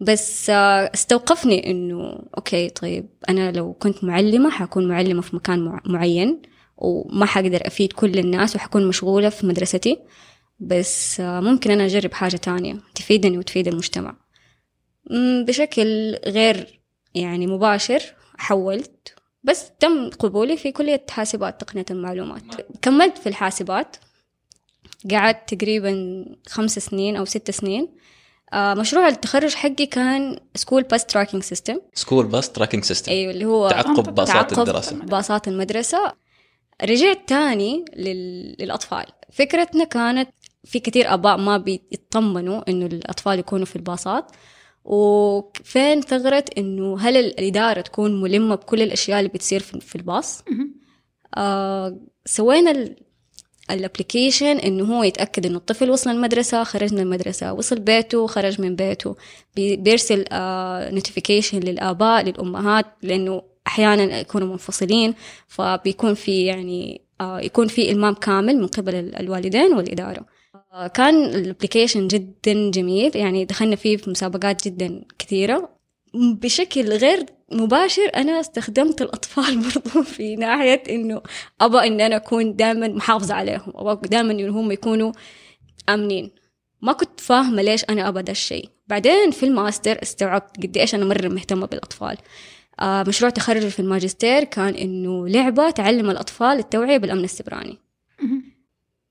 بس 0.00 0.50
آه، 0.50 0.90
استوقفني 0.94 1.70
إنه 1.70 2.18
أوكي 2.36 2.68
طيب 2.70 3.08
أنا 3.28 3.52
لو 3.52 3.72
كنت 3.72 4.04
معلمة 4.04 4.50
حكون 4.50 4.88
معلمة 4.88 5.22
في 5.22 5.36
مكان 5.36 5.64
مع- 5.64 5.80
معين 5.86 6.42
وما 6.76 7.26
حقدر 7.26 7.66
أفيد 7.66 7.92
كل 7.92 8.18
الناس 8.18 8.56
وحكون 8.56 8.88
مشغولة 8.88 9.28
في 9.28 9.46
مدرستي. 9.46 9.98
بس 10.60 11.20
آه، 11.20 11.40
ممكن 11.40 11.70
أنا 11.70 11.84
أجرب 11.84 12.12
حاجة 12.12 12.36
تانية 12.36 12.76
تفيدني 12.94 13.38
وتفيد 13.38 13.68
المجتمع. 13.68 14.16
بشكل 15.46 16.14
غير 16.26 16.80
يعني 17.14 17.46
مباشر 17.46 18.02
حولت 18.44 19.14
بس 19.44 19.70
تم 19.80 20.10
قبولي 20.10 20.56
في 20.56 20.72
كلية 20.72 21.06
حاسبات 21.10 21.60
تقنية 21.60 21.84
المعلومات. 21.90 22.42
كملت 22.82 23.18
في 23.18 23.28
الحاسبات. 23.28 23.96
قعدت 25.10 25.54
تقريبا 25.54 26.24
خمس 26.48 26.78
سنين 26.78 27.16
أو 27.16 27.24
ست 27.24 27.50
سنين. 27.50 27.88
آه 28.52 28.74
مشروع 28.74 29.08
التخرج 29.08 29.54
حقي 29.54 29.86
كان 29.86 30.38
school 30.54 30.82
bus 30.82 31.06
tracking 31.06 31.42
system 31.42 31.80
school 31.94 32.26
bus 32.26 32.52
tracking 32.52 32.84
system 32.84 33.12
أيوه 33.12 33.32
اللي 33.32 33.44
هو 33.44 33.68
تعقب 33.68 34.14
باصات 34.14 34.50
تعقب 34.50 34.58
الدراسة. 34.58 34.96
باصات 34.96 35.48
المدرسة. 35.48 36.12
رجعت 36.82 37.28
تاني 37.28 37.84
لل... 37.96 38.56
للأطفال. 38.58 39.06
فكرتنا 39.32 39.84
كانت 39.84 40.30
في 40.64 40.80
كثير 40.80 41.14
آباء 41.14 41.36
ما 41.36 41.56
بيطمنوا 41.58 42.70
إنه 42.70 42.86
الأطفال 42.86 43.38
يكونوا 43.38 43.66
في 43.66 43.76
الباصات. 43.76 44.32
وفين 44.84 46.00
ثغرة 46.00 46.44
إنه 46.58 46.98
هل 47.00 47.16
الإدارة 47.16 47.80
تكون 47.80 48.20
ملمة 48.22 48.54
بكل 48.54 48.82
الأشياء 48.82 49.18
اللي 49.18 49.30
بتصير 49.34 49.60
في 49.60 49.96
الباص. 49.96 50.42
آه 51.36 51.98
سوينا 52.26 52.94
ال 53.70 53.76
application 53.76 54.46
إنه 54.58 54.84
هو 54.84 55.02
يتأكد 55.02 55.46
إنه 55.46 55.56
الطفل 55.56 55.90
وصل 55.90 56.10
المدرسة 56.10 56.64
خرج 56.64 56.94
من 56.94 57.00
المدرسة 57.00 57.52
وصل 57.52 57.78
بيته 57.80 58.26
خرج 58.26 58.60
من 58.60 58.76
بيته. 58.76 59.16
بي- 59.56 59.76
بيرسل 59.76 60.24
notification 60.94 61.60
للآباء 61.60 62.22
للأمهات 62.24 62.86
لإنه 63.02 63.42
أحيانا 63.66 64.20
يكونوا 64.20 64.48
منفصلين. 64.48 65.14
فبيكون 65.48 66.14
في 66.14 66.44
يعني 66.44 67.00
آه 67.20 67.40
يكون 67.40 67.68
في 67.68 67.90
إلمام 67.90 68.14
كامل 68.14 68.56
من 68.56 68.66
قبل 68.66 68.94
ال- 68.94 69.16
الوالدين 69.16 69.72
والإدارة. 69.74 70.20
آه 70.20 70.33
كان 70.94 71.24
ال 71.24 71.31
application 71.31 72.08
جدا 72.08 72.70
جميل. 72.70 73.16
يعني 73.16 73.44
دخلنا 73.44 73.76
فيه 73.76 73.96
في 73.96 74.10
مسابقات 74.10 74.68
جدا 74.68 75.04
كثيرة. 75.18 75.68
بشكل 76.14 76.92
غير 76.92 77.26
مباشر 77.52 78.10
أنا 78.16 78.40
استخدمت 78.40 79.02
الأطفال 79.02 79.58
برضو 79.74 80.02
في 80.02 80.36
ناحية 80.36 80.82
إنه 80.90 81.22
أبى 81.60 81.78
إن 81.78 82.00
أنا 82.00 82.16
أكون 82.16 82.56
دائما 82.56 82.88
محافظة 82.88 83.34
عليهم. 83.34 83.72
أبى 83.74 84.08
دائما 84.08 84.32
إن 84.32 84.48
هم 84.48 84.72
يكونوا 84.72 85.12
آمنين. 85.88 86.30
ما 86.82 86.92
كنت 86.92 87.20
فاهمة 87.20 87.62
ليش 87.62 87.84
أنا 87.84 88.08
أبى 88.08 88.22
ده 88.22 88.32
الشيء. 88.32 88.68
بعدين 88.86 89.30
في 89.30 89.46
الماستر 89.46 90.02
استوعبت 90.02 90.56
قد 90.62 90.76
إيش 90.76 90.94
أنا 90.94 91.04
مرة 91.04 91.28
مهتمة 91.28 91.66
بالأطفال. 91.66 92.16
آه 92.80 93.02
مشروع 93.02 93.30
تخرجي 93.30 93.70
في 93.70 93.80
الماجستير 93.80 94.44
كان 94.44 94.74
إنه 94.74 95.28
لعبة 95.28 95.70
تعلم 95.70 96.10
الأطفال 96.10 96.58
التوعية 96.58 96.96
بالأمن 96.96 97.24
السبراني. 97.24 97.83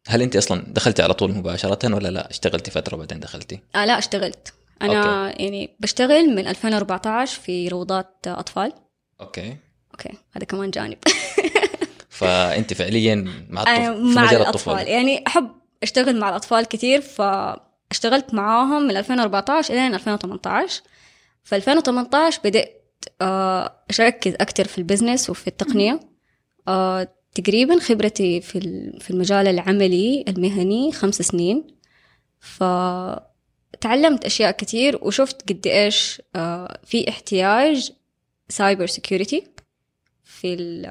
هل 0.07 0.21
انت 0.21 0.35
أصلا 0.35 0.63
دخلتي 0.67 1.01
على 1.01 1.13
طول 1.13 1.31
مباشرة 1.31 1.95
ولا 1.95 2.07
لا؟ 2.07 2.29
اشتغلتي 2.29 2.71
فترة 2.71 2.95
وبعدين 2.95 3.19
دخلتي؟ 3.19 3.59
آه 3.75 3.85
لا 3.85 3.97
اشتغلت. 3.97 4.53
أنا 4.81 5.27
أوكي. 5.27 5.43
يعني 5.43 5.75
بشتغل 5.79 6.35
من 6.35 6.47
2014 6.47 7.39
في 7.41 7.67
روضات 7.67 8.17
أطفال. 8.27 8.73
أوكي. 9.21 9.57
أوكي 9.91 10.09
هذا 10.31 10.45
كمان 10.45 10.71
جانب. 10.71 10.97
فأنت 12.09 12.73
فعليا 12.73 13.15
مع 13.49 13.61
الطفل 13.61 13.95
في 13.95 14.15
مع 14.15 14.23
مجال 14.23 14.41
الأطفال. 14.41 14.73
الطفوله 14.73 14.81
يعني 14.81 15.23
أحب 15.27 15.51
أشتغل 15.83 16.19
مع 16.19 16.29
الأطفال 16.29 16.65
كثير 16.65 17.01
فاشتغلت 17.01 18.33
معاهم 18.33 18.83
من 18.83 18.97
2014 18.97 19.73
إلى 19.73 19.87
2018 19.87 20.81
في 21.43 21.55
2018 21.55 22.41
بدأت 22.43 22.79
آه، 23.21 23.73
أركز 23.99 24.33
أكتر 24.41 24.67
في 24.67 24.77
البزنس 24.77 25.29
وفي 25.29 25.47
التقنية. 25.47 25.99
آه، 26.67 27.07
تقريبا 27.35 27.79
خبرتي 27.79 28.41
في 28.41 28.57
ال- 28.57 28.99
في 29.01 29.09
المجال 29.09 29.47
العملي 29.47 30.25
المهني 30.27 30.91
خمس 30.91 31.15
سنين 31.21 31.67
فتعلمت 32.39 34.25
أشياء 34.25 34.51
كتير 34.51 34.99
وشفت 35.01 35.49
قد 35.51 35.67
إيش 35.67 36.21
آه، 36.35 36.79
في 36.85 37.09
احتياج 37.09 37.91
cyber 38.49 38.85
security 38.87 39.43
في 40.23 40.53
ال 40.53 40.83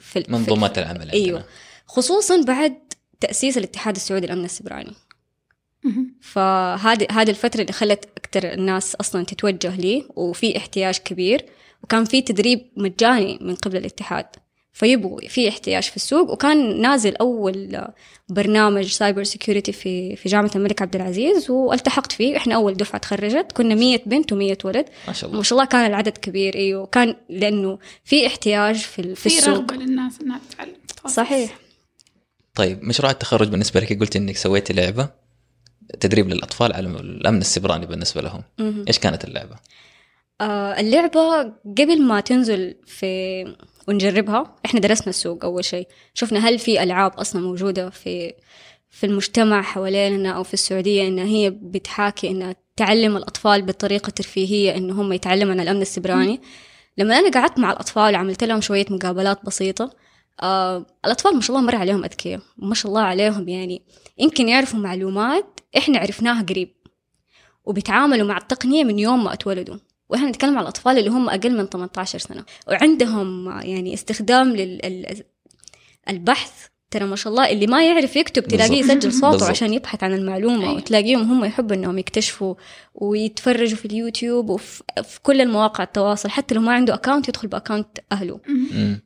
في 0.00 0.18
ال- 0.18 0.24
في- 0.24 0.32
منظومات 0.32 0.78
العمل 0.78 1.00
عندنا. 1.00 1.12
أيوة. 1.12 1.44
خصوصا 1.86 2.42
بعد 2.42 2.74
تأسيس 3.20 3.58
الاتحاد 3.58 3.96
السعودي 3.96 4.26
للأمن 4.26 4.44
السبراني. 4.44 4.92
فهذه 6.20 7.06
هذه 7.10 7.30
الفترة 7.30 7.60
اللي 7.60 7.72
خلت 7.72 8.04
أكثر 8.16 8.52
الناس 8.52 8.94
أصلا 8.94 9.24
تتوجه 9.24 9.76
لي 9.76 10.04
وفي 10.16 10.56
احتياج 10.56 10.98
كبير 10.98 11.44
وكان 11.82 12.04
في 12.04 12.22
تدريب 12.22 12.66
مجاني 12.76 13.38
من 13.40 13.54
قبل 13.54 13.76
الاتحاد 13.76 14.26
فيبغوا 14.76 15.20
في 15.28 15.48
احتياج 15.48 15.82
في 15.82 15.96
السوق. 15.96 16.30
وكان 16.30 16.80
نازل 16.80 17.16
أول 17.16 17.84
برنامج 18.28 18.86
cyber 18.86 19.22
security 19.22 19.72
في 19.72 20.16
في 20.16 20.28
جامعة 20.28 20.50
الملك 20.56 20.82
عبد 20.82 20.96
العزيز 20.96 21.50
والتحقت 21.50 22.12
فيه. 22.12 22.36
إحنا 22.36 22.54
أول 22.54 22.74
دفعة 22.74 23.00
تخرجت. 23.00 23.52
كنا 23.52 23.74
100 23.74 24.00
بنت 24.06 24.34
و100 24.34 24.64
ولد. 24.64 24.84
ما 25.06 25.12
شاء 25.12 25.28
الله. 25.28 25.38
ما 25.38 25.42
شاء 25.42 25.58
الله 25.58 25.68
كان 25.68 25.86
العدد 25.86 26.18
كبير 26.18 26.54
أيوه 26.54 26.86
كان 26.86 27.16
لأنه 27.28 27.78
في 28.04 28.26
احتياج 28.26 28.76
في, 28.76 29.02
في 29.02 29.14
في 29.14 29.26
السوق. 29.26 29.54
رغبة 29.54 29.74
للناس 29.74 30.20
إنها 30.20 30.40
تتعلم. 30.50 30.76
صحيح. 31.06 31.58
طيب 32.54 32.84
مشروع 32.84 33.10
التخرج 33.10 33.48
بالنسبة 33.48 33.80
لك 33.80 34.00
قلت 34.00 34.16
إنك 34.16 34.36
سويتي 34.36 34.72
لعبة 34.72 35.08
تدريب 36.00 36.28
للأطفال 36.28 36.72
على 36.72 36.88
الأمن 36.88 37.40
السبراني 37.40 37.86
بالنسبة 37.86 38.22
لهم. 38.22 38.42
مهم. 38.58 38.84
إيش 38.88 38.98
كانت 38.98 39.24
اللعبة؟ 39.24 39.56
آه 40.40 40.80
اللعبة 40.80 41.52
قبل 41.78 42.02
ما 42.02 42.20
تنزل 42.20 42.76
في 42.86 43.44
ونجربها. 43.88 44.56
إحنا 44.66 44.80
درسنا 44.80 45.08
السوق 45.08 45.44
أول 45.44 45.64
شيء. 45.64 45.88
شفنا 46.14 46.48
هل 46.48 46.58
في 46.58 46.82
ألعاب 46.82 47.12
أصلا 47.12 47.42
موجودة 47.42 47.90
في 47.90 48.34
في 48.90 49.06
المجتمع 49.06 49.62
حوالينا 49.62 50.30
أو 50.30 50.42
في 50.42 50.54
السعودية 50.54 51.08
إنها 51.08 51.24
هي 51.24 51.50
بتحاكي 51.50 52.28
إنها 52.28 52.56
تعلم 52.76 53.16
الأطفال 53.16 53.62
بطريقة 53.62 54.10
ترفيهية 54.10 54.76
إن 54.76 54.90
هم 54.90 55.12
يتعلموا 55.12 55.52
عن 55.52 55.60
الأمن 55.60 55.82
السبراني. 55.82 56.40
لما 56.98 57.18
أنا 57.18 57.30
قعدت 57.30 57.58
مع 57.58 57.72
الأطفال 57.72 58.14
وعملت 58.14 58.44
لهم 58.44 58.60
شوية 58.60 58.86
مقابلات 58.90 59.44
بسيطة 59.44 59.90
آه 60.42 60.86
الأطفال 61.04 61.34
ما 61.34 61.40
شاء 61.40 61.56
الله 61.56 61.66
مرة 61.66 61.76
عليهم 61.76 62.04
أذكياء. 62.04 62.40
ما 62.56 62.74
شاء 62.74 62.88
الله 62.88 63.00
عليهم 63.00 63.48
يعني. 63.48 63.82
يمكن 64.18 64.48
يعرفوا 64.48 64.78
معلومات 64.80 65.60
إحنا 65.76 65.98
عرفناها 65.98 66.42
قريب. 66.42 66.76
وبيتعاملوا 67.64 68.28
مع 68.28 68.36
التقنية 68.36 68.84
من 68.84 68.98
يوم 68.98 69.24
ما 69.24 69.32
اتولدوا. 69.32 69.76
وإحنا 70.08 70.28
نتكلم 70.28 70.50
على 70.50 70.62
الأطفال 70.62 70.98
اللي 70.98 71.10
هم 71.10 71.28
أقل 71.28 71.56
من 71.56 71.66
18 71.66 72.18
سنة 72.18 72.44
وعندهم 72.68 73.58
يعني 73.60 73.94
استخدام 73.94 74.56
للبحث 76.08 76.66
ترى 76.90 77.04
ما 77.04 77.16
شاء 77.16 77.30
الله 77.30 77.50
اللي 77.50 77.66
ما 77.66 77.86
يعرف 77.86 78.16
يكتب 78.16 78.44
تلاقيه. 78.44 78.80
يسجل 78.80 79.12
صوته 79.12 79.30
بالضبط. 79.30 79.50
عشان 79.50 79.72
يبحث 79.72 80.04
عن 80.04 80.12
المعلومة 80.14 80.62
أيوة. 80.62 80.74
وتلاقيهم 80.74 81.30
هم 81.30 81.44
يحبوا 81.44 81.76
إنهم 81.76 81.98
يكتشفوا 81.98 82.54
ويتفرجوا 82.94 83.76
في 83.76 83.84
اليوتيوب 83.84 84.50
وفي 84.50 84.82
في 85.02 85.20
كل 85.22 85.40
المواقع 85.40 85.84
التواصل 85.84 86.28
حتى 86.28 86.54
لو 86.54 86.60
ما 86.60 86.72
عنده 86.72 86.94
account 86.94 87.28
يدخل 87.28 87.48
ب 87.48 87.54
account 87.54 87.98
أهله. 88.12 88.40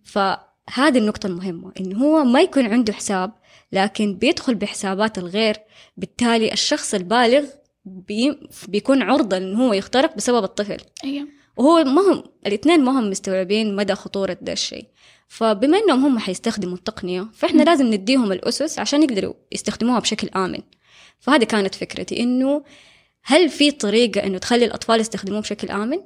فهذه 0.05 0.99
النقطة 0.99 1.27
المهمة 1.27 1.73
إنه 1.81 1.99
هو 1.99 2.25
ما 2.25 2.41
يكون 2.41 2.67
عنده 2.67 2.93
حساب 2.93 3.33
لكن 3.73 4.15
بيدخل 4.15 4.55
بحسابات 4.55 5.19
الغير 5.19 5.57
بالتالي 5.97 6.53
الشخص 6.53 6.95
البالغ 6.95 7.45
بي 7.85 8.41
بيكون 8.69 9.03
عرضة 9.03 9.37
إنه 9.37 9.67
هو 9.67 9.73
يخترق 9.73 10.17
بسبب 10.17 10.45
الطفل. 10.45 10.81
أيوه. 11.05 11.29
وهو 11.57 11.85
ما 11.85 12.13
هم 12.13 12.25
الاثنين 12.47 12.85
ما 12.85 13.01
هم 13.01 13.11
مستوعبين 13.11 13.77
مدى 13.77 13.95
خطورة 13.95 14.39
ده 14.43 14.53
الشيء. 14.53 14.87
فبما 15.29 15.79
إنهم 15.79 16.05
هم 16.05 16.19
حيستخدموا 16.19 16.75
التقنية 16.75 17.29
فإحنا 17.33 17.63
لازم 17.63 17.87
نديهم 17.87 18.33
الأسس 18.33 18.79
عشان 18.79 19.03
يقدروا 19.03 19.35
يستخدموها 19.53 19.99
بشكل 19.99 20.29
آمن. 20.29 20.63
فهذه 21.21 21.45
كانت 21.45 21.75
فكرتي 21.75 22.21
إنه 22.21 22.65
هل 23.23 23.49
في 23.49 23.71
طريقة 23.71 24.27
إنه 24.27 24.39
تخلي 24.39 24.65
الأطفال 24.65 25.01
يستخدموه 25.01 25.41
بشكل 25.41 25.69
آمن؟ 25.71 25.99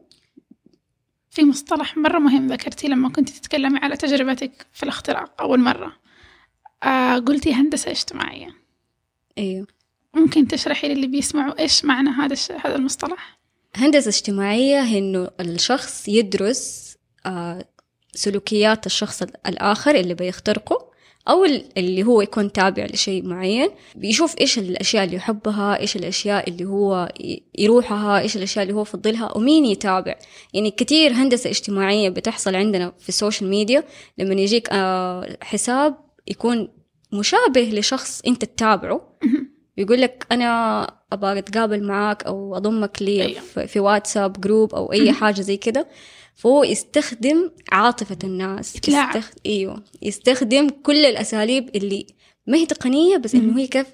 في 1.31 1.45
مصطلح 1.45 1.97
مرة 1.97 2.19
مهم 2.19 2.47
ذكرتيه 2.47 2.89
لما 2.89 3.09
كنت 3.09 3.31
تتكلمي 3.31 3.79
على 3.79 3.97
تجربتك 3.97 4.67
في 4.73 4.83
الاختراق 4.83 5.43
أول 5.43 5.61
مرة. 5.61 5.93
آه 6.83 7.19
قلتي 7.19 7.53
هندسة 7.55 7.91
اجتماعية. 7.91 8.49
أيوه 9.39 9.67
ممكن 10.15 10.49
تشرحي 10.49 10.89
للي 10.95 11.07
بيسمعوا 11.07 11.59
إيش 11.61 11.85
معنى 11.85 12.11
هذا 12.11 12.33
الش... 12.33 12.53
هذا 12.53 12.77
المصطلح؟ 12.77 13.39
هندسة 13.77 14.09
اجتماعية 14.09 14.81
هي 14.81 14.99
إنه 14.99 15.31
الشخص 15.41 16.09
يدرس 16.09 16.95
آه، 17.27 17.65
سلوكيات 18.15 18.87
الشخص 18.87 19.23
الآخر 19.23 19.95
اللي 19.95 20.15
بيخترقه 20.15 20.95
أو 21.29 21.45
ال- 21.45 21.65
اللي 21.79 22.03
هو 22.03 22.23
يكون 22.23 22.53
تابع 22.53 22.85
لشيء 22.85 23.25
معين. 23.27 23.71
بيشوف 23.95 24.35
إيش 24.41 24.59
الأشياء 24.59 25.05
اللي 25.05 25.17
يحبها 25.17 25.79
إيش 25.81 25.97
الأشياء 25.97 26.51
اللي 26.51 26.65
هو 26.65 27.13
يروحها 27.59 28.21
إيش 28.21 28.37
الأشياء 28.37 28.63
اللي 28.63 28.75
هو 28.75 28.83
يفضلها 28.83 29.37
ومين 29.37 29.65
يتابع. 29.65 30.15
يعني 30.55 30.71
كتير 30.71 31.13
هندسة 31.13 31.51
اجتماعية 31.51 32.09
بتحصل 32.09 32.55
عندنا 32.57 32.93
في 32.99 33.09
ال 33.09 33.15
social 33.15 33.51
media 33.51 33.85
لما 34.19 34.35
يجيك 34.35 34.69
آه، 34.73 35.37
حساب 35.43 35.97
يكون 36.27 36.69
مشابه 37.13 37.61
لشخص 37.61 38.21
أنت 38.27 38.45
تتابعه. 38.45 39.19
يقول 39.77 40.01
لك 40.01 40.27
أنا 40.33 40.83
أبغى 41.13 41.39
أتقابل 41.39 41.83
معاك 41.87 42.25
أو 42.25 42.57
أضمك 42.57 43.03
لي 43.03 43.23
أيوة. 43.23 43.41
في 43.41 43.67
في 43.67 43.81
واتساب 43.81 44.41
group 44.41 44.75
أو 44.75 44.93
أي 44.93 45.13
حاجة 45.13 45.41
زي 45.41 45.57
كده 45.57 45.89
فهو 46.35 46.65
يستخدم 46.65 47.51
عاطفة 47.73 48.19
الناس 48.25 48.77
يتلاعب. 48.77 49.17
يستخ... 49.17 49.31
أيوه 49.47 49.83
يستخدم 50.03 50.69
كل 50.69 51.05
الأساليب 51.05 51.77
اللي 51.77 52.07
ما 52.47 52.57
هي 52.59 52.67
تقنية 52.67 53.17
بس 53.17 53.35
إنه 53.35 53.59
هي 53.61 53.67
كيف 53.67 53.87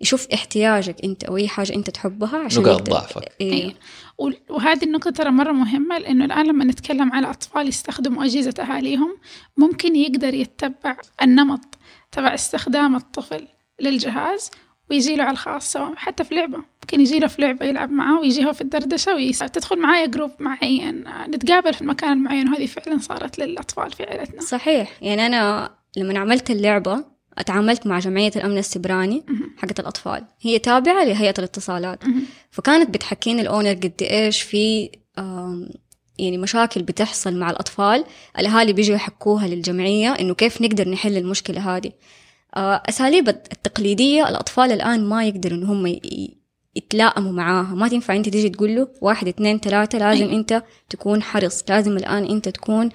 يشوف 0.00 0.28
احتياجك 0.34 1.04
أنت 1.04 1.24
أو 1.24 1.36
أي 1.36 1.48
حاجة 1.48 1.74
أنت 1.74 1.90
تحبها 1.90 2.38
عشان 2.38 2.62
نقاط 2.62 2.78
يقدر- 2.80 2.92
ضعفك. 2.92 3.32
أيوه 3.40 3.54
أيوة. 3.54 4.34
وهذه 4.50 4.84
النقطة 4.84 5.10
ترى 5.10 5.30
مرة 5.30 5.52
مهمة 5.52 5.98
لأنه 5.98 6.24
الآن 6.24 6.46
لما 6.46 6.64
نتكلم 6.64 7.12
على 7.12 7.30
أطفال 7.30 7.68
يستخدموا 7.68 8.24
أجهزة 8.24 8.54
أهاليهم 8.62 9.16
ممكن 9.56 9.96
يقدر 9.96 10.34
يتبع 10.34 10.96
النمط 11.22 11.78
تبع 12.12 12.34
استخدام 12.34 12.96
الطفل 12.96 13.46
للجهاز 13.80 14.50
ويجي 14.90 15.16
له 15.16 15.24
على 15.24 15.32
الخاص 15.32 15.72
سواء 15.72 15.94
حتى 15.96 16.24
في 16.24 16.34
لعبة. 16.34 16.58
ممكن 16.58 17.00
يجي 17.00 17.18
له 17.18 17.26
في 17.26 17.42
لعبة 17.42 17.66
يلعب 17.66 17.90
معاه 17.90 18.20
ويجي 18.20 18.44
هو 18.46 18.52
في 18.52 18.60
الدردشة 18.60 19.14
ويس... 19.14 19.38
تدخل 19.38 19.78
معايا 19.80 20.06
جروب 20.06 20.30
معين 20.38 21.04
نتقابل 21.28 21.74
في 21.74 21.82
المكان 21.82 22.12
المعين 22.12 22.48
وهذه 22.48 22.66
فعلا 22.66 22.98
صارت 22.98 23.38
للأطفال 23.38 23.92
في 23.92 24.02
عائلتنا 24.02 24.40
صحيح. 24.40 24.92
يعني 25.02 25.26
أنا 25.26 25.70
لما 25.96 26.18
عملت 26.18 26.50
اللعبة 26.50 27.04
اتعاملت 27.38 27.86
مع 27.86 27.98
جمعية 27.98 28.30
الأمن 28.36 28.58
السبراني. 28.58 29.24
حقت 29.58 29.80
الأطفال. 29.80 30.24
هي 30.40 30.58
تابعة 30.58 31.04
لهيئة 31.04 31.34
الاتصالات. 31.38 31.98
فكانت 32.50 32.90
بتحكيني 32.90 33.42
الأونر 33.42 33.72
قد 33.72 34.02
إيش 34.02 34.42
في 34.42 34.90
يعني 36.18 36.38
مشاكل 36.38 36.82
بتحصل 36.82 37.36
مع 37.36 37.50
الأطفال. 37.50 38.04
الأهالي 38.38 38.72
بيجوا 38.72 38.94
يحكوها 38.94 39.48
للجمعية 39.48 40.12
إنه 40.12 40.34
كيف 40.34 40.62
نقدر 40.62 40.88
نحل 40.88 41.16
المشكلة 41.16 41.76
هذه. 41.76 41.92
أساليب 42.56 43.28
التقليدية 43.28 44.28
الأطفال 44.28 44.72
الآن 44.72 45.04
ما 45.04 45.24
يقدروا 45.24 45.58
إن 45.58 45.64
هم 45.64 45.98
يتلائموا 46.76 47.32
معاها. 47.32 47.74
ما 47.74 47.88
تنفع 47.88 48.16
أنت 48.16 48.28
تيجي 48.28 48.48
تقول 48.48 48.76
له 48.76 48.88
واحد 49.00 49.28
اثنين 49.28 49.58
ثلاثة 49.58 49.98
لازم 49.98 50.22
أيوة. 50.22 50.32
أنت 50.32 50.62
تكون 50.90 51.22
حرص 51.22 51.64
لازم 51.68 51.96
الآن 51.96 52.24
أنت 52.24 52.48
تكون 52.48 52.88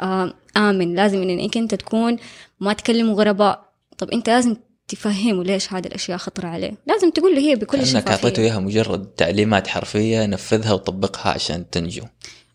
آه، 0.00 0.34
آمن. 0.56 0.94
لازم 0.94 1.22
إنك 1.22 1.56
أنت 1.56 1.74
تكون 1.74 2.16
ما 2.60 2.72
تكلم 2.72 3.10
غرباء. 3.10 3.72
طب 3.98 4.10
أنت 4.10 4.28
لازم 4.28 4.56
تفهمه 4.88 5.44
ليش 5.44 5.72
هذه 5.72 5.86
الأشياء 5.86 6.18
خطرة 6.18 6.48
عليه. 6.48 6.72
لازم 6.86 7.10
تقول 7.10 7.34
له 7.34 7.40
هي 7.40 7.54
بكل 7.54 7.78
كانك 7.78 8.08
أعطيته 8.08 8.16
شفافية 8.16 8.42
إياها 8.42 8.58
مجرد 8.60 9.06
تعليمات 9.06 9.66
حرفية 9.66 10.26
نفذها 10.26 10.72
وطبقها 10.72 11.32
عشان 11.32 11.70
تنجو. 11.70 12.02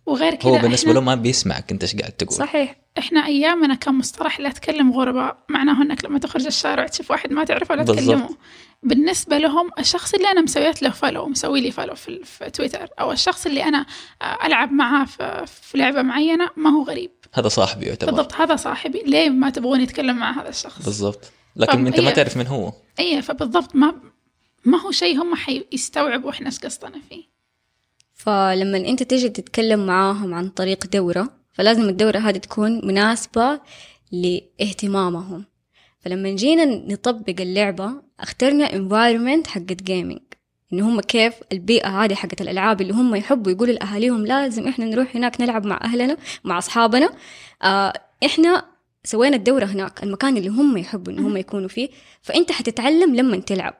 وغير 0.05 0.35
كذا 0.35 0.51
هو 0.51 0.57
بالنسبة 0.57 0.93
له 0.93 1.01
ما 1.01 1.15
بيسمعك 1.15 1.71
أنت 1.71 1.83
إيش 1.83 1.95
قاعد 1.95 2.11
تقول؟ 2.11 2.37
صحيح. 2.37 2.75
إحنا 2.97 3.25
أيامنا 3.25 3.75
كان 3.75 3.95
مصطلح 3.95 4.39
لا 4.39 4.49
تكلم 4.49 4.91
غرباء 4.91 5.37
معناه 5.49 5.81
إنك 5.81 6.05
لما 6.05 6.19
تخرج 6.19 6.45
الشارع 6.45 6.87
تشوف 6.87 7.11
واحد 7.11 7.31
ما 7.33 7.43
تعرفه 7.43 7.75
لا. 7.75 7.83
تكلمه. 7.83 8.29
بالنسبة 8.83 9.37
لهم 9.37 9.69
الشخص 9.79 10.13
اللي 10.13 10.31
أنا 10.31 10.41
مسويت 10.41 10.81
له 10.81 10.89
follow 10.89 11.27
مسوي 11.27 11.61
لي 11.61 11.71
follow 11.71 11.95
في, 11.95 12.23
في 12.23 12.49
تويتر 12.49 12.87
أو 12.99 13.11
الشخص 13.11 13.45
اللي 13.45 13.63
أنا 13.63 13.85
آه، 14.21 14.45
ألعب 14.45 14.71
معاه 14.71 15.05
في, 15.05 15.45
في 15.47 15.77
لعبة 15.77 16.01
معينة 16.01 16.49
ما 16.57 16.69
هو 16.69 16.83
غريب. 16.83 17.11
هذا 17.33 17.47
صاحبي 17.47 17.85
يعتبر. 17.85 18.11
بالضبط 18.11 18.33
هذا 18.33 18.55
صاحبي. 18.55 19.03
ليه 19.05 19.29
ما 19.29 19.49
تبغون 19.49 19.81
يتكلم 19.81 20.15
مع 20.17 20.41
هذا 20.41 20.49
الشخص؟ 20.49 20.85
بالضبط. 20.85 21.31
لكن 21.55 21.87
أنت 21.87 21.99
ما 21.99 22.09
هي- 22.09 22.13
تعرف 22.13 22.37
من 22.37 22.47
هو. 22.47 22.73
أي 22.99 23.21
فبالضبط 23.21 23.75
ما 23.75 23.95
ما 24.65 24.81
هو 24.81 24.91
شيء 24.91 25.21
هم 25.21 25.35
حيستوعبوا 25.35 26.29
إحنا 26.29 26.47
إيش 26.47 26.59
قصدنا 26.59 27.01
فيه. 27.09 27.34
فلما 28.15 28.77
أنت 28.77 29.03
تيجي 29.03 29.29
تتكلم 29.29 29.85
معاهم 29.85 30.33
عن 30.33 30.49
طريق 30.49 30.87
دورة 30.87 31.29
فلازم 31.53 31.89
الدورة 31.89 32.17
هذه 32.17 32.37
تكون 32.37 32.87
مناسبة 32.87 33.59
لاهتمامهم. 34.11 35.45
فلما 35.99 36.29
جينا 36.29 36.65
نطبق 36.65 37.35
اللعبة 37.41 37.91
اخترنا 38.19 38.67
environment 38.67 39.47
حقت 39.47 39.83
جيمنج 39.83 40.19
إن 40.73 40.79
هم 40.79 41.01
كيف 41.01 41.33
البيئة 41.51 42.03
هذه 42.03 42.13
حقت 42.15 42.41
الألعاب 42.41 42.81
اللي 42.81 42.93
هم 42.93 43.15
يحبوا 43.15 43.51
يقولوا 43.51 43.73
لأهاليهم 43.73 44.25
لازم 44.25 44.67
إحنا 44.67 44.85
نروح 44.85 45.15
هناك 45.15 45.41
نلعب 45.41 45.65
مع 45.65 45.79
أهلنا 45.83 46.17
مع 46.43 46.57
أصحابنا. 46.57 47.09
آه 47.63 47.93
إحنا 48.25 48.65
سوينا 49.03 49.35
الدورة 49.35 49.65
هناك 49.65 50.03
المكان 50.03 50.37
اللي 50.37 50.49
هم 50.49 50.77
يحبوا 50.77 51.13
إن 51.13 51.19
هم 51.19 51.37
يكونوا 51.37 51.67
فيه. 51.67 51.89
فأنت 52.21 52.51
حتتعلم 52.51 53.15
لما 53.15 53.37
تلعب. 53.37 53.73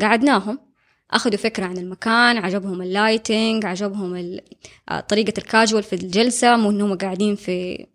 قعدناهم. 0.00 0.67
أخذوا 1.10 1.36
فكرة 1.36 1.64
عن 1.64 1.78
المكان 1.78 2.36
عجبهم 2.38 2.82
اللايتنج 2.82 3.66
عجبهم 3.66 4.16
ال- 4.16 4.40
آه، 4.88 5.00
طريقة 5.00 5.32
الكاجوال 5.38 5.82
في 5.82 5.92
الجلسة 5.92 6.56
مو 6.56 6.70
إنهم 6.70 6.98
قاعدين 6.98 7.36
في 7.36 7.86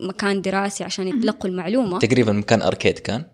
مكان 0.00 0.42
دراسي 0.42 0.84
عشان 0.84 1.08
يتلقوا 1.08 1.50
المعلومة. 1.50 1.98
تقريبا 1.98 2.32
مكان 2.32 2.62
اركيد 2.62 2.98
كان. 2.98 3.24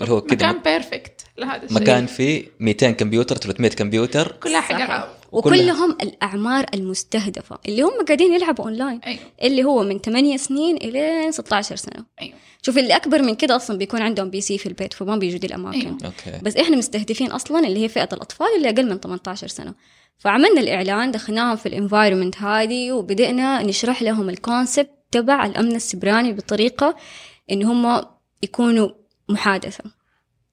اللي 0.00 0.12
هو 0.12 0.20
كذا 0.20 0.34
مكان 0.50 0.62
perfect 0.62 1.20
لهذا 1.38 1.62
الشيء. 1.62 1.80
مكان 1.80 2.06
فيه 2.06 2.44
200 2.60 2.90
كمبيوتر 2.90 3.36
300 3.36 3.70
كمبيوتر. 3.70 4.32
كلها. 4.32 4.70
ألعاب 4.76 5.08
وكلهم 5.32 5.96
الأعمار 6.02 6.66
المستهدفة 6.74 7.58
اللي 7.68 7.82
هم 7.82 8.04
قاعدين 8.06 8.34
يلعبوا 8.34 8.64
أونلاين 8.64 9.00
أيوه. 9.06 9.20
اللي 9.42 9.64
هو 9.64 9.82
من 9.82 9.98
8 9.98 10.36
سنين 10.36 10.76
إلى 10.76 11.32
16 11.32 11.76
سنة. 11.76 12.04
أيوه. 12.20 12.34
شوف 12.66 12.78
اللي 12.78 12.96
أكبر 12.96 13.22
من 13.22 13.34
كده 13.34 13.56
أصلا 13.56 13.78
بيكون 13.78 14.02
عندهم 14.02 14.30
PC 14.30 14.58
في 14.58 14.66
البيت 14.66 14.94
فما 14.94 15.16
بيجوا 15.16 15.38
دي 15.38 15.46
الأماكن. 15.46 15.78
أيوه. 15.80 15.98
okay. 16.04 16.40
بس 16.42 16.56
إحنا 16.56 16.76
مستهدفين 16.76 17.30
أصلا 17.30 17.66
اللي 17.66 17.84
هي 17.84 17.88
فئة 17.88 18.08
الأطفال 18.12 18.46
اللي 18.56 18.68
أقل 18.68 18.88
من 18.88 19.00
18 19.00 19.46
سنة. 19.46 19.74
فعملنا 20.18 20.60
الإعلان 20.60 21.10
دخلناهم 21.10 21.56
في 21.56 21.66
ال 21.66 21.72
environment 21.72 22.36
هذه 22.38 22.92
وبدأنا 22.92 23.62
نشرح 23.62 24.02
لهم 24.02 24.28
ال 24.28 24.36
concept 24.36 24.90
تبع 25.10 25.46
الأمن 25.46 25.76
السبراني 25.76 26.32
بطريقة 26.32 26.96
إن 27.50 27.62
هم 27.62 28.04
يكونوا 28.42 28.88
محادثة. 29.28 29.84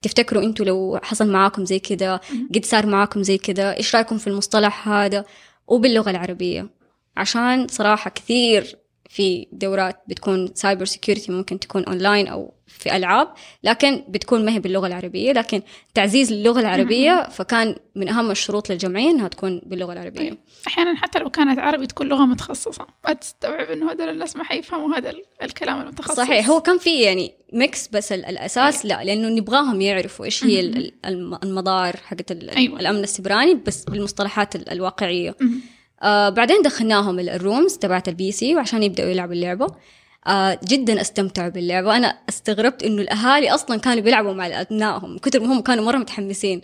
تفتكروا 0.01 0.43
أنتوا 0.43 0.65
لو 0.65 0.99
حصل 1.03 1.31
معاكم 1.31 1.65
زي 1.65 1.79
كده 1.79 2.21
قد 2.55 2.65
صار 2.65 2.85
معاكم 2.85 3.23
زي 3.23 3.37
كده 3.37 3.77
إيش 3.77 3.95
رأيكم 3.95 4.17
في 4.17 4.27
المصطلح 4.27 4.87
هذا؟ 4.89 5.25
وباللغة 5.67 6.09
العربية. 6.09 6.69
عشان 7.17 7.67
صراحة 7.67 8.09
كثير 8.09 8.80
في 9.13 9.47
دورات 9.51 10.01
بتكون 10.07 10.51
cyber 10.55 10.85
security 10.85 11.31
ممكن 11.31 11.59
تكون 11.59 11.83
اونلاين 11.83 12.27
أو 12.27 12.53
في 12.67 12.95
ألعاب 12.95 13.27
لكن 13.63 14.03
بتكون 14.09 14.45
ما 14.45 14.51
هي 14.51 14.59
باللغة 14.59 14.87
العربية. 14.87 15.31
لكن 15.33 15.61
تعزيز 15.93 16.31
اللغة 16.31 16.59
العربية 16.59 17.29
فكان 17.29 17.75
من 17.95 18.09
أهم 18.09 18.31
الشروط 18.31 18.69
للجمعيه 18.69 19.11
إنها 19.11 19.27
تكون 19.27 19.61
باللغة 19.65 19.93
العربية. 19.93 20.19
طيب. 20.29 20.37
أحيانا 20.67 20.95
حتى 20.95 21.19
لو 21.19 21.29
كانت 21.29 21.59
عربي 21.59 21.87
تكون 21.87 22.07
لغة 22.07 22.25
متخصصة. 22.25 22.87
ما 23.07 23.13
تستوعب 23.13 23.65
إنه 23.71 23.91
هذول 23.91 24.09
الناس 24.09 24.35
ما 24.35 24.43
حيفهموا 24.43 24.97
هذا 24.97 25.09
ال- 25.09 25.23
الكلام 25.43 25.81
المتخصص. 25.81 26.17
صحيح. 26.17 26.49
هو 26.49 26.61
كان 26.61 26.77
في 26.77 27.01
يعني 27.01 27.33
mix 27.53 27.87
بس 27.87 28.11
ال- 28.11 28.25
الأساس 28.25 28.85
لا 28.85 29.03
لأنه 29.03 29.29
نبغاهم 29.29 29.81
يعرفوا 29.81 30.25
إيش 30.25 30.43
هي 30.43 30.59
ال- 30.59 30.77
ال- 30.77 30.93
الم- 31.05 31.39
المضار 31.43 31.97
حقت 31.97 32.31
أيوة. 32.31 32.79
الأمن 32.79 33.03
السبراني 33.03 33.53
بس 33.53 33.83
بالمصطلحات 33.83 34.55
ال- 34.55 34.69
الواقعية. 34.69 35.35
آه 36.01 36.29
بعدين 36.29 36.61
دخلناهم 36.61 37.19
ال- 37.19 37.29
ال 37.29 37.37
rooms 37.37 37.77
تبعت 37.77 38.07
ال 38.07 38.31
PC 38.31 38.55
وعشان 38.55 38.83
يبدأوا 38.83 39.09
يلعبوا 39.09 39.33
اللعبة. 39.33 39.67
آه 40.27 40.59
جدا 40.67 41.01
استمتعوا 41.01 41.49
باللعبة. 41.49 41.97
أنا 41.97 42.17
استغربت 42.29 42.83
إنه 42.83 43.01
الأهالي 43.01 43.49
أصلا 43.53 43.79
كانوا 43.79 44.03
بيلعبوا 44.03 44.33
مع 44.33 44.61
أبنائهم 44.61 45.17
كثر 45.17 45.39
ما 45.39 45.53
هم 45.53 45.61
كانوا 45.61 45.85
مرة 45.85 45.97
متحمسين. 45.97 46.61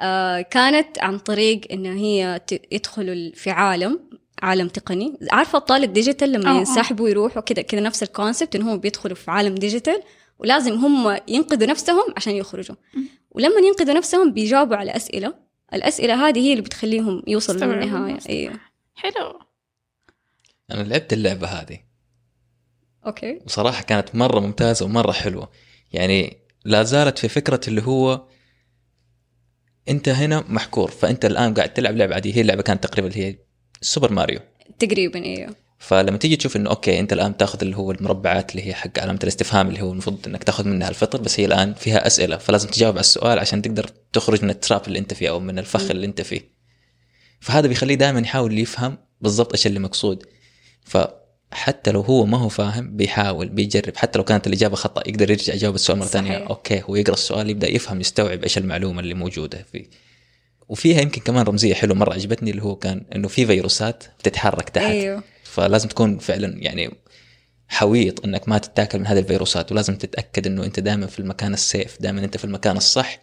آه 0.00 0.40
كانت 0.40 0.98
عن 0.98 1.18
طريق 1.18 1.60
إن 1.72 1.86
هي 1.86 2.40
يدخلوا 2.72 3.30
في 3.34 3.50
عالم 3.50 4.00
عالم 4.42 4.68
تقني. 4.68 5.18
عارفة 5.32 5.56
ابطال 5.58 5.84
ال 5.84 5.90
digital 5.90 6.32
لما 6.32 6.50
آه، 6.50 6.54
آه. 6.54 6.58
ينسحبوا 6.58 7.08
يروحوا 7.08 7.42
كذا 7.42 7.62
كذا 7.62 7.80
نفس 7.80 8.02
ال 8.02 8.09
concept 8.09 8.56
إنهم 8.56 8.76
بيدخلوا 8.78 9.14
في 9.16 9.30
عالم 9.30 9.54
digital 9.54 10.02
ولازم 10.38 10.72
هم 10.74 11.18
ينقذوا 11.28 11.66
نفسهم 11.68 12.04
عشان 12.16 12.32
يخرجوا. 12.32 12.76
ولما 13.30 13.60
ينقذوا 13.66 13.94
نفسهم 13.94 14.32
بيجاوبوا 14.32 14.76
على 14.76 14.96
أسئلة. 14.96 15.34
الأسئلة 15.74 16.28
هذه 16.28 16.38
هي 16.38 16.50
اللي 16.52 16.62
بتخليهم 16.62 17.22
يوصلوا 17.26 17.64
المصطلح. 17.64 18.26
أيوه 18.28 18.52
حلو. 19.02 19.40
أنا 20.70 20.82
لعبت 20.82 21.12
اللعبة 21.12 21.46
هذه. 21.46 21.78
okay. 23.06 23.40
وصراحة 23.46 23.82
كانت 23.82 24.14
مرة 24.14 24.40
ممتازة 24.40 24.84
ومرة 24.86 25.12
حلوة. 25.12 25.50
يعني 25.92 26.36
لا 26.64 26.82
زالت 26.82 27.18
في 27.18 27.28
فكرة 27.28 27.60
اللي 27.68 27.82
هو 27.82 28.26
أنت 29.88 30.08
هنا 30.08 30.44
محصور 30.48 30.90
فأنت 30.90 31.24
الآن 31.24 31.54
قاعد 31.54 31.74
تلعب 31.74 31.96
لعبة 31.96 32.14
عادية. 32.14 32.34
هي 32.34 32.40
اللعبة 32.40 32.62
كانت 32.62 32.84
تقريبا 32.84 33.08
اللي 33.08 33.24
هي 33.24 33.38
سوبر 33.80 34.12
ماريو 34.12 34.40
تقريبا 34.78 35.24
إيوه. 35.24 35.54
فلما 35.78 36.18
تيجي 36.18 36.36
تشوف 36.36 36.56
إنه 36.56 36.70
okay 36.70 37.00
أنت 37.00 37.12
الآن 37.12 37.36
تأخذ 37.36 37.58
اللي 37.62 37.76
هو 37.76 37.90
المربعات 37.90 38.50
اللي 38.50 38.66
هي 38.66 38.74
حق 38.74 38.98
علامة 38.98 39.18
الاستفهام 39.22 39.68
اللي 39.68 39.82
هو 39.82 39.92
المفروض 39.92 40.26
إنك 40.26 40.44
تأخذ 40.44 40.68
منها 40.68 40.88
الفطر 40.88 41.20
بس 41.20 41.40
هي 41.40 41.46
الآن 41.46 41.74
فيها 41.74 42.06
أسئلة. 42.06 42.36
فلازم 42.36 42.68
تجاوب 42.68 42.94
على 42.94 43.00
السؤال 43.00 43.38
عشان 43.38 43.62
تقدر 43.62 43.90
تخرج 44.12 44.44
من 44.44 44.50
التراب 44.50 44.86
اللي 44.86 44.98
أنت 44.98 45.14
فيه 45.14 45.28
أو 45.28 45.40
من 45.40 45.58
الفخ 45.58 45.90
اللي 45.90 46.06
أنت 46.06 46.20
فيه. 46.20 46.59
فهذا 47.40 47.68
بيخليه 47.68 47.94
دائما 47.94 48.20
يحاول 48.20 48.58
يفهم 48.58 48.98
بالضبط 49.20 49.52
إيش 49.52 49.66
اللي 49.66 49.80
مقصود. 49.80 50.26
فحتى 50.84 51.90
لو 51.90 52.00
هو 52.00 52.26
ما 52.26 52.38
هو 52.38 52.48
فاهم 52.48 52.96
بيحاول 52.96 53.48
بيجرب. 53.48 53.96
حتى 53.96 54.18
لو 54.18 54.24
كانت 54.24 54.46
الإجابة 54.46 54.76
خطأ 54.76 55.02
يقدر 55.08 55.30
يرجع 55.30 55.54
يجاوب 55.54 55.74
السؤال 55.74 55.98
مرة. 55.98 56.06
ثانية. 56.06 56.36
okay 56.36 56.82
هو 56.82 56.96
يقرأ 56.96 57.14
السؤال 57.14 57.50
يبدأ 57.50 57.70
يفهم 57.70 58.00
يستوعب 58.00 58.42
إيش 58.42 58.58
المعلومة 58.58 59.00
اللي 59.00 59.14
موجودة 59.14 59.66
فيه. 59.72 59.86
وفيها 60.68 61.00
يمكن 61.00 61.20
كمان 61.20 61.44
رمزية 61.44 61.74
حلوة 61.74 61.96
مرة 61.96 62.14
عجبتني 62.14 62.50
اللي 62.50 62.62
هو 62.62 62.76
كان 62.76 63.06
إنه 63.14 63.28
في 63.28 63.46
فيروسات 63.46 64.04
بتتحرك 64.18 64.68
تحت. 64.68 64.84
أيوه. 64.84 65.22
فلازم 65.44 65.88
تكون 65.88 66.18
فعلا 66.18 66.62
يعني 66.62 66.90
حويط 67.68 68.24
إنك 68.24 68.48
ما 68.48 68.58
تتاكل 68.58 68.98
من 68.98 69.06
هذه 69.06 69.18
الفيروسات 69.18 69.72
ولازم 69.72 69.96
تتأكد 69.96 70.46
إنه 70.46 70.64
أنت 70.64 70.80
دائما 70.80 71.06
في 71.06 71.18
المكان 71.18 71.54
ال 71.54 71.62
safe 71.62 71.96
دائما 72.02 72.24
أنت 72.24 72.36
في 72.36 72.44
المكان 72.44 72.76
الصح. 72.76 73.18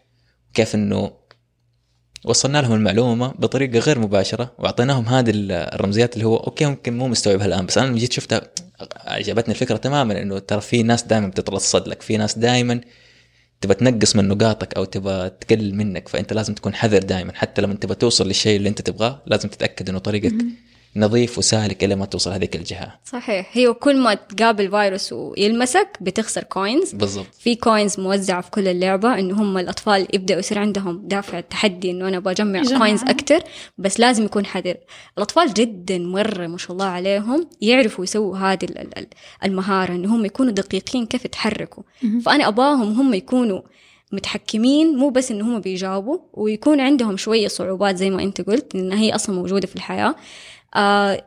كيف 0.54 0.76
إنه 0.76 1.12
وصلنا 2.26 2.62
لهم 2.62 2.74
المعلومة 2.74 3.28
بطريقة 3.40 3.80
غير 3.80 4.00
مباشرة 4.00 4.52
وأعطيناهم 4.60 5.06
هذه 5.06 5.32
الرمزيات 5.36 6.14
اللي 6.14 6.26
هو 6.26 6.38
okay 6.38 6.66
ممكن 6.66 6.98
مو 6.98 7.08
مستوعبها 7.08 7.46
الان 7.46 7.66
بس 7.66 7.78
أنا 7.78 7.88
لما 7.88 7.98
جيت 7.98 8.14
شفتها 8.14 8.42
عجبتني 8.96 9.54
الفكرة 9.54 9.78
تماما 9.78 10.22
إنه 10.22 10.40
ترى 10.40 10.62
في 10.62 10.84
ناس 10.84 11.04
دائما 11.04 11.28
بتترصد 11.28 11.88
لك 11.88 12.02
في 12.02 12.18
ناس 12.18 12.38
دائما 12.38 12.82
تبى 13.62 13.74
تنقص 13.74 14.16
من 14.16 14.28
نقاطك 14.28 14.74
أو 14.78 14.84
تبى 14.84 15.30
تقلل 15.30 15.76
منك 15.76 16.08
فأنت 16.08 16.34
لازم 16.34 16.54
تكون 16.54 16.74
حذر 16.74 17.04
دائما 17.04 17.34
حتى 17.36 17.62
لما 17.62 17.74
تبى 17.74 17.96
توصل 17.96 18.28
للشيء 18.28 18.58
اللي 18.58 18.70
أنت 18.70 18.82
تبغاه 18.82 19.22
لازم 19.26 19.50
تتأكد 19.50 19.90
إنه 19.90 20.00
طريقك 20.00 20.34
نظيف 20.98 21.38
وسالك 21.38 21.84
إلى 21.84 21.96
ما 21.96 22.06
توصل 22.06 22.32
هذيك 22.32 22.56
الجهة. 22.56 23.00
صحيح. 23.06 23.50
هي 23.52 23.74
كل 23.74 23.98
ما 23.98 24.14
تقابل 24.14 24.70
فيروس 24.72 25.14
ويلمسك 25.14 25.88
بتخسر 26.02 26.44
coins 26.44 26.94
بالضبط. 26.94 27.26
في 27.40 27.56
coins 27.56 28.00
موزعة 28.00 28.42
في 28.42 28.52
كل 28.52 28.68
اللعبة 28.68 29.20
إنه 29.20 29.42
هم 29.42 29.58
الأطفال 29.58 30.08
يبدأوا 30.14 30.40
يصير 30.40 30.60
عندهم 30.60 31.02
دافع 31.08 31.40
التحدي 31.40 31.92
إنه 31.92 32.08
أنا 32.08 32.20
بجمع. 32.20 32.64
coins 32.78 33.04
أكتر 33.04 33.40
بس 33.78 34.00
لازم 34.00 34.26
يكون 34.26 34.46
حذر. 34.46 34.76
الأطفال 35.18 35.54
جدا 35.54 35.98
مرة 35.98 36.48
ما 36.48 36.58
شاء 36.58 36.72
الله 36.72 36.86
عليهم 36.86 37.48
يعرفوا 37.62 38.04
يسووا 38.04 38.38
هذه 38.38 38.64
ال- 38.64 38.78
ال- 38.78 38.98
ال- 38.98 39.08
المهارة 39.44 39.92
إنه 39.92 40.16
هم 40.16 40.26
يكونوا 40.26 40.52
دقيقين 40.52 41.06
كيف 41.06 41.26
يتحركوا. 41.26 41.84
مهم. 42.04 42.20
فأنا 42.20 42.48
أباهم 42.48 43.00
هم 43.00 43.14
يكونوا 43.14 43.62
متحكمين 44.12 44.98
مو 44.98 45.10
بس 45.10 45.32
إن 45.32 45.42
هم 45.42 45.60
بيجاوبوا 45.60 46.18
ويكون 46.34 46.80
عندهم 46.80 47.18
شوية 47.18 47.48
صعوبات 47.48 47.96
زي 47.96 48.10
ما 48.10 48.24
أنت 48.24 48.42
قلت 48.42 48.76
إن 48.76 48.94
هي 48.94 49.16
أصلا 49.16 49.36
موجودة 49.36 49.68
في 49.68 49.76
الحياة. 49.76 50.16
آه 50.78 51.24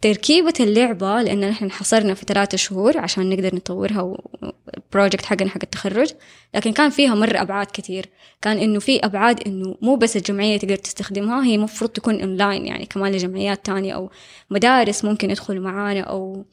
تركيبة 0.00 0.54
اللعبة 0.60 1.22
لأن 1.22 1.48
نحن 1.48 1.70
حصرنا 1.70 2.14
في 2.14 2.24
ثلاثة 2.28 2.56
شهور 2.56 2.98
عشان 2.98 3.30
نقدر 3.30 3.54
نطورها 3.54 4.00
وال 4.02 4.29
project 4.29 5.24
حقنا 5.24 5.50
حق 5.50 5.58
التخرج. 5.62 6.12
لكن 6.54 6.72
كان 6.72 6.90
فيها 6.90 7.14
مرة 7.14 7.42
أبعاد 7.42 7.66
كتير. 7.66 8.06
كان 8.42 8.58
إنه 8.58 8.78
في 8.80 8.98
أبعاد 8.98 9.40
إنه 9.46 9.76
مو 9.82 9.96
بس 9.96 10.16
الجمعية 10.16 10.56
تقدر 10.56 10.76
تستخدمها 10.76 11.44
هي 11.44 11.58
مفروض 11.58 11.90
تكون 11.90 12.20
أونلاين 12.20 12.66
يعني 12.66 12.86
كمان 12.86 13.12
لجمعيات 13.12 13.66
تانية 13.66 13.94
أو 13.94 14.10
مدارس 14.50 15.04
ممكن 15.04 15.30
يدخلوا 15.30 15.64
معانا 15.64 16.00
أو 16.00 16.44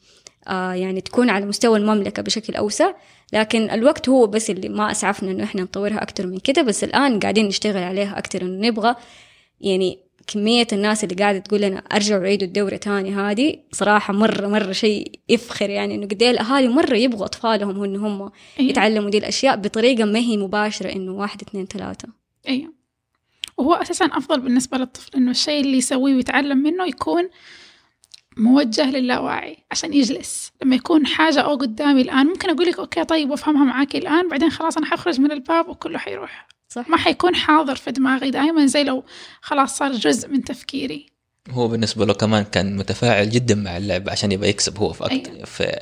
آه 0.48 0.72
يعني 0.72 1.00
تكون 1.00 1.30
على 1.30 1.46
مستوى 1.46 1.78
المملكة 1.78 2.22
بشكل 2.22 2.54
أوسع. 2.54 2.92
لكن 3.32 3.70
الوقت 3.70 4.08
هو 4.08 4.26
بس 4.26 4.50
اللي 4.50 4.68
ما 4.68 4.90
أسعفنا 4.90 5.30
إنه 5.30 5.44
إحنا 5.44 5.62
نطورها 5.62 6.02
أكتر 6.02 6.26
من 6.26 6.38
كده 6.38 6.62
بس 6.62 6.84
الآن 6.84 7.20
قاعدين 7.20 7.46
نشتغل 7.46 7.82
عليها 7.82 8.18
أكتر 8.18 8.42
إنه 8.42 8.68
نبغى. 8.68 8.94
يعني 9.60 9.98
كمية 10.26 10.66
الناس 10.72 11.04
اللي 11.04 11.14
قاعدة 11.14 11.38
تقول 11.38 11.60
لنا 11.60 11.78
أرجعوا 11.78 12.22
عيدوا 12.22 12.48
الدورة 12.48 12.76
تاني 12.76 13.14
هذه 13.14 13.58
صراحة 13.72 14.12
مرة 14.12 14.46
مرة 14.46 14.72
شيء 14.72 15.20
يفخر 15.28 15.70
يعني 15.70 15.94
إنه 15.94 16.06
قد 16.06 16.22
إيه 16.22 16.30
الأهالي 16.30 16.68
مرة 16.68 16.96
يبغوا 16.96 17.24
أطفالهم 17.24 17.84
إن 17.84 17.96
هم 17.96 18.20
أيوة. 18.22 18.32
يتعلموا 18.70 19.10
دي 19.10 19.18
الأشياء 19.18 19.56
بطريقة 19.56 20.04
ما 20.04 20.18
هي 20.18 20.36
مباشرة 20.36 20.92
إنه 20.92 21.12
واحد 21.12 21.42
اثنين 21.42 21.66
ثلاثة. 21.66 22.08
أيوه 22.48 22.72
وهو 23.58 23.74
أساسا 23.74 24.04
أفضل 24.04 24.40
بالنسبة 24.40 24.78
للطفل 24.78 25.16
إنه 25.16 25.30
الشيء 25.30 25.60
اللي 25.60 25.78
يسويه 25.78 26.14
ويتعلم 26.14 26.58
منه 26.58 26.86
يكون 26.86 27.28
موجه 28.36 28.90
للاواعي 28.90 29.56
عشان 29.70 29.94
يجلس. 29.94 30.52
لما 30.62 30.76
يكون 30.76 31.06
حاجة 31.06 31.40
أو 31.40 31.56
قدامي 31.56 32.02
الآن 32.02 32.26
ممكن 32.26 32.50
أقول 32.50 32.66
لك 32.66 32.78
okay 32.78 33.04
طيب 33.04 33.30
وأفهمها 33.30 33.64
معاكي 33.64 33.98
الآن 33.98 34.28
بعدين 34.28 34.50
خلاص 34.50 34.76
أنا 34.76 34.86
حخرج 34.86 35.20
من 35.20 35.32
الباب 35.32 35.68
وكله 35.68 35.98
حيروح. 35.98 36.46
صح؟ 36.72 36.88
ما 36.88 36.96
حيكون 36.96 37.34
حاضر 37.34 37.76
في 37.76 37.90
دماغي 37.90 38.30
دائما 38.30 38.66
زي 38.66 38.84
لو 38.84 39.04
خلاص 39.40 39.76
صار 39.76 39.92
جزء 39.92 40.28
من 40.28 40.44
تفكيري. 40.44 41.06
هو 41.50 41.68
بالنسبة 41.68 42.06
له 42.06 42.14
كمان 42.14 42.44
كان 42.44 42.76
متفاعل 42.76 43.30
جدا 43.30 43.54
مع 43.54 43.76
اللعبه 43.76 44.12
عشان 44.12 44.32
يبغى 44.32 44.48
يكسب 44.48 44.78
هو 44.78 44.92
في, 44.92 45.04
أكتر 45.04 45.32
أيوة. 45.32 45.44
في 45.44 45.78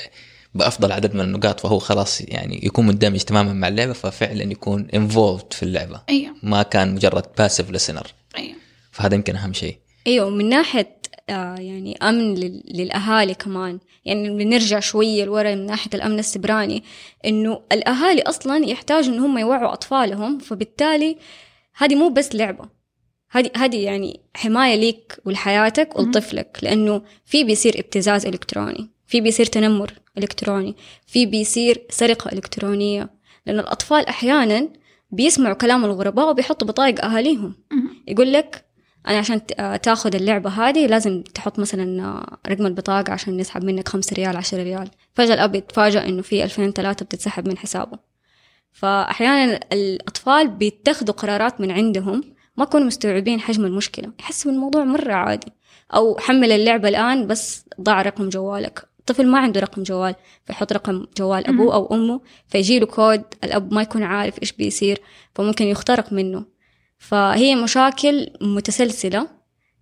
بأفضل 0.54 0.92
عدد 0.92 1.14
من 1.14 1.20
النقاط 1.20 1.60
فهو 1.60 1.78
خلاص 1.78 2.20
يعني 2.20 2.60
يكون 2.66 2.86
مندمج 2.86 3.20
تماما 3.20 3.52
مع 3.52 3.68
اللعبة 3.68 3.92
ففعلا 3.92 4.42
يكون 4.42 4.88
involved 4.94 5.52
في 5.52 5.62
اللعبة. 5.62 6.00
أيوه. 6.08 6.34
ما 6.42 6.62
كان 6.62 6.94
مجرد 6.94 7.24
passive 7.38 7.70
listener 7.70 8.06
أيوه. 8.36 8.56
فهذا 8.92 9.14
يمكن 9.14 9.36
أهم 9.36 9.52
شيء. 9.52 9.78
أيوه 10.06 10.30
من 10.30 10.48
ناحية 10.48 10.80
آه 10.80 10.99
يعني 11.38 11.96
أمن 12.02 12.34
لل- 12.34 12.62
للأهالي 12.74 13.34
كمان 13.34 13.78
يعني 14.04 14.30
بنرجع 14.30 14.80
شوية 14.80 15.24
لورا 15.24 15.54
من 15.54 15.66
ناحية 15.66 15.90
الأمن 15.94 16.18
السبراني 16.18 16.82
إنه 17.26 17.60
الأهالي 17.72 18.22
أصلا 18.22 18.64
يحتاجوا 18.66 19.14
إن 19.14 19.18
هم 19.18 19.38
يوعوا 19.38 19.72
أطفالهم 19.72 20.38
فبالتالي 20.38 21.16
هذه 21.76 21.94
مو 21.94 22.08
بس 22.08 22.34
لعبة 22.34 22.64
هذه 23.30 23.50
هذه 23.56 23.76
يعني 23.76 24.20
حماية 24.34 24.74
ليك 24.76 25.16
ولحياتك. 25.24 25.98
ولطفلك 25.98 26.58
لأنه 26.62 27.02
في 27.24 27.44
بيصير 27.44 27.78
ابتزاز 27.78 28.26
إلكتروني 28.26 28.90
في 29.06 29.20
بيصير 29.20 29.46
تنمر 29.46 29.92
إلكتروني 30.18 30.76
في 31.06 31.26
بيصير 31.26 31.82
سرقة 31.90 32.32
إلكترونية 32.32 33.10
لأن 33.46 33.58
الأطفال 33.58 34.06
أحيانا 34.06 34.68
بيسمعوا 35.10 35.54
كلام 35.54 35.84
الغرباء 35.84 36.30
وبيحطوا 36.30 36.68
بطايق 36.68 37.04
أهاليهم. 37.04 37.54
يقول 38.08 38.32
لك 38.32 38.64
أنا 39.08 39.18
عشان 39.18 39.40
آه، 39.58 39.76
تاخذ 39.76 40.14
اللعبة 40.14 40.50
هذه 40.50 40.86
لازم 40.86 41.22
تحط 41.22 41.58
مثلا 41.58 42.02
آه، 42.02 42.38
رقم 42.48 42.66
البطاقة 42.66 43.12
عشان 43.12 43.36
نسحب 43.36 43.64
منك 43.64 43.88
خمسة 43.88 44.14
ريال 44.14 44.36
عشرة 44.36 44.62
ريال. 44.62 44.90
فجأة 45.14 45.34
الأب 45.34 45.54
يتفاجأ 45.54 46.08
إنه 46.08 46.22
في 46.22 46.44
ألفين 46.44 46.72
ثلاثة 46.72 47.04
بتتسحب 47.04 47.48
من 47.48 47.58
حسابه. 47.58 47.98
فأحيانا 48.72 49.60
الأطفال 49.72 50.48
بيتخذوا 50.48 51.14
قرارات 51.14 51.60
من 51.60 51.70
عندهم 51.70 52.24
ما 52.56 52.64
يكونوا 52.64 52.86
مستوعبين 52.86 53.40
حجم 53.40 53.64
المشكلة. 53.64 54.12
يحسوا 54.20 54.52
الموضوع 54.52 54.84
مرة 54.84 55.12
عادي. 55.12 55.52
أو 55.94 56.18
حمل 56.18 56.52
اللعبة 56.52 56.88
الآن 56.88 57.26
بس 57.26 57.64
ضع 57.80 58.02
رقم 58.02 58.28
جوالك. 58.28 58.90
الطفل 58.98 59.26
ما 59.26 59.38
عنده 59.38 59.60
رقم 59.60 59.82
جوال 59.82 60.14
فيحط 60.44 60.72
رقم 60.72 61.06
جوال 61.18 61.46
أبوه 61.46 61.74
أو 61.74 61.94
أمه 61.94 62.20
فيجيله 62.48 62.86
كود 62.86 63.22
الأب 63.44 63.74
ما 63.74 63.82
يكون 63.82 64.02
عارف 64.02 64.42
إيش 64.42 64.52
بيصير 64.52 64.98
فممكن 65.34 65.64
يخترق 65.64 66.12
منه. 66.12 66.44
فهي 67.00 67.54
مشاكل 67.56 68.30
متسلسلة 68.40 69.28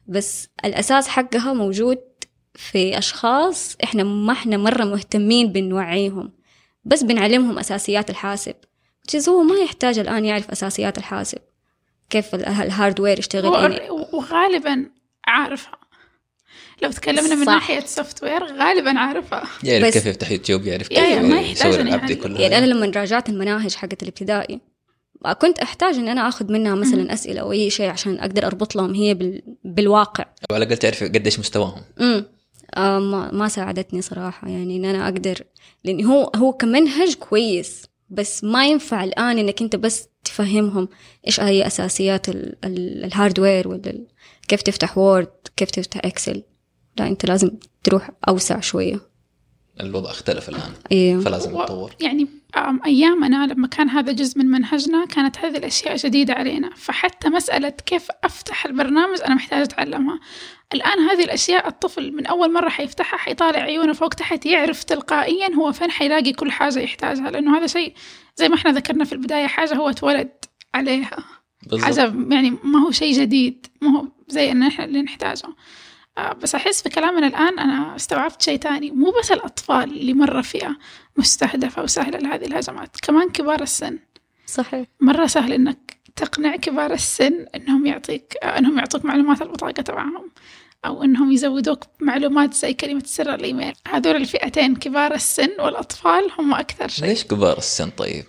بس 0.06 0.48
الأساس 0.64 1.08
حقها 1.08 1.52
موجود 1.52 1.98
في 2.54 2.98
أشخاص 2.98 3.76
إحنا 3.84 4.02
ما 4.02 4.32
إحنا 4.32 4.56
مرة 4.56 4.84
مهتمين 4.84 5.52
نوعيهم 5.52 6.32
بس 6.84 7.02
بنعلمهم 7.02 7.58
أساسيات 7.58 8.10
الحاسب. 8.10 8.54
Which 9.10 9.28
هو 9.28 9.42
ما 9.42 9.56
يحتاج 9.56 9.98
الآن 9.98 10.24
يعرف 10.24 10.50
أساسيات 10.50 10.98
الحاسب 10.98 11.38
كيف 12.10 12.34
ال- 12.34 12.44
ال 12.46 12.54
hardware 12.54 13.18
يشتغل. 13.18 13.72
يعني 13.72 13.90
وغالبا 13.90 14.86
عارفها. 15.26 15.78
لو 16.82 16.90
تكلمنا 16.90 17.34
من 17.34 17.44
صح. 17.46 17.52
ناحية 17.52 17.80
software 17.80 18.44
غالبا 18.44 18.98
عارفها. 18.98 19.44
يعرف 19.64 19.92
كيف 19.92 20.06
يفتح 20.06 20.30
يوتيوب 20.30 20.66
يعرف 20.66 20.88
كيف 20.88 20.98
ما 20.98 21.40
يحتاج 21.40 21.50
يسوي 21.70 21.74
أن 21.74 21.80
الالعاب 21.80 22.06
دي 22.06 22.12
يعني- 22.12 22.24
كلها. 22.24 22.40
يعني 22.40 22.58
أنا 22.58 22.66
لما 22.66 22.86
راجعت 22.96 23.28
المناهج 23.28 23.74
حقت 23.74 24.02
الابتدائي 24.02 24.60
كنت 25.42 25.58
أحتاج 25.58 25.94
إن 25.94 26.08
أنا 26.08 26.28
أخذ 26.28 26.52
منها 26.52 26.74
مثلا 26.74 27.12
أسئلة 27.12 27.40
أو 27.40 27.52
أي 27.52 27.70
شيء 27.70 27.88
عشان 27.90 28.18
أقدر 28.18 28.46
أربط 28.46 28.76
لهم 28.76 28.94
هي 28.94 29.14
بال... 29.14 29.42
بالواقع. 29.64 30.24
أو 30.50 30.54
على 30.56 30.64
الأقل 30.64 30.76
تعرف 30.78 31.02
قديش 31.04 31.38
مستواهم. 31.38 31.82
امم 32.00 32.24
آه 32.76 32.98
ما, 32.98 33.30
ما 33.32 33.48
ساعدتني 33.48 34.02
صراحة 34.02 34.48
يعني 34.48 34.76
إن 34.76 34.84
أنا 34.84 35.04
أقدر 35.08 35.42
لأن 35.84 36.04
هو 36.04 36.30
هو 36.36 36.52
كمنهج 36.52 37.14
كويس 37.14 37.82
بس 38.10 38.44
ما 38.44 38.66
ينفع 38.66 39.04
الآن 39.04 39.38
إنك 39.38 39.62
أنت 39.62 39.76
بس 39.76 40.08
تفهمهم 40.24 40.88
إيش 41.26 41.40
هي 41.40 41.66
أساسيات 41.66 42.28
ال- 42.28 42.56
ال- 42.64 43.04
ال 43.04 43.12
hardware 43.12 43.68
ولا 43.68 43.90
ال- 43.90 44.06
كيف 44.48 44.62
تفتح 44.62 44.98
وورد 44.98 45.28
كيف 45.56 45.70
تفتح 45.70 46.00
إكسل 46.04 46.42
لا 46.98 47.06
أنت 47.08 47.26
لازم 47.26 47.50
تروح 47.84 48.10
أوسع 48.28 48.60
شوية. 48.60 49.00
الوضع 49.80 50.10
اختلف 50.10 50.48
الآن. 50.48 50.72
إيه. 50.92 51.18
فلازم 51.18 51.50
نتطور. 51.50 51.92
يعني 52.00 52.26
أم، 52.56 52.80
أيامنا 52.86 53.46
لما 53.46 53.66
كان 53.66 53.88
هذا 53.88 54.12
جزء 54.12 54.38
من 54.38 54.46
منهجنا 54.46 55.06
كانت 55.06 55.38
هذه 55.38 55.56
الأشياء 55.56 55.96
جديدة 55.96 56.34
علينا. 56.34 56.70
فحتى 56.76 57.28
مسألة 57.28 57.68
كيف 57.68 58.08
أفتح 58.24 58.66
البرنامج 58.66 59.18
أنا 59.26 59.34
محتاجة 59.34 59.62
أتعلمها. 59.62 60.20
الآن 60.74 60.98
هذه 60.98 61.24
الأشياء 61.24 61.68
الطفل 61.68 62.12
من 62.12 62.26
أول 62.26 62.52
مرة 62.52 62.68
حيفتحها 62.68 63.18
حيطالع 63.18 63.58
عيونه 63.58 63.92
فوق 63.92 64.08
تحت 64.08 64.46
يعرف 64.46 64.84
تلقائيا 64.84 65.54
هو 65.54 65.72
فين 65.72 65.90
حيلاقي 65.90 66.32
كل 66.32 66.50
حاجة 66.50 66.78
يحتاجها. 66.78 67.30
لأنه 67.30 67.58
هذا 67.58 67.66
شيء 67.66 67.94
زي 68.36 68.48
ما 68.48 68.54
إحنا 68.54 68.70
ذكرنا 68.72 69.04
في 69.04 69.12
البداية 69.12 69.46
حاجة 69.46 69.74
هو 69.74 69.88
اتولد 69.88 70.30
عليها. 70.74 71.24
بالضبط. 71.62 71.84
حاجة 71.84 72.14
يعني 72.30 72.50
ما 72.64 72.78
هو 72.86 72.90
شيء 72.90 73.12
جديد 73.20 73.66
ما 73.82 73.98
هو 73.98 74.06
زي 74.28 74.52
إن 74.52 74.62
إحنا 74.62 74.84
اللي 74.84 75.02
نحتاجه. 75.02 75.48
بس 76.42 76.54
أحس 76.54 76.82
في 76.82 76.88
كلامنا 76.88 77.26
الآن 77.26 77.58
أنا 77.58 77.96
استوعبت 77.96 78.42
شيء 78.42 78.58
تاني. 78.58 78.90
مو 78.90 79.12
بس 79.20 79.32
الأطفال 79.32 79.84
اللي 79.84 80.12
مرة 80.12 80.40
فئة 80.40 80.76
مستهدفة 81.16 81.82
وسهلة 81.82 82.18
لهذه 82.18 82.44
الهجمات 82.44 82.96
كمان 83.02 83.28
كبار 83.28 83.62
السن. 83.62 83.98
صحيح. 84.46 84.86
مرة 85.00 85.26
سهل 85.26 85.52
إنك 85.52 85.96
تقنع 86.16 86.56
كبار 86.56 86.92
السن 86.92 87.46
إنهم 87.54 87.86
يعطيك 87.86 88.34
آه، 88.42 88.58
إنهم 88.58 88.78
يعطوك 88.78 89.04
معلومات 89.04 89.42
البطاقة 89.42 89.82
تبعهم 89.82 90.30
أو 90.84 91.04
إنهم 91.04 91.32
يزودوك 91.32 91.84
معلومات 92.00 92.54
زي 92.54 92.74
كلمة 92.74 93.02
سر 93.04 93.34
الإيميل. 93.34 93.72
هذول 93.88 94.16
الفئتين 94.16 94.76
كبار 94.76 95.14
السن 95.14 95.60
والأطفال 95.60 96.30
هم 96.38 96.54
أكثر 96.54 96.88
شيء. 96.88 97.04
ليش 97.04 97.24
كبار 97.24 97.58
السن 97.58 97.90
طيب؟ 97.90 98.24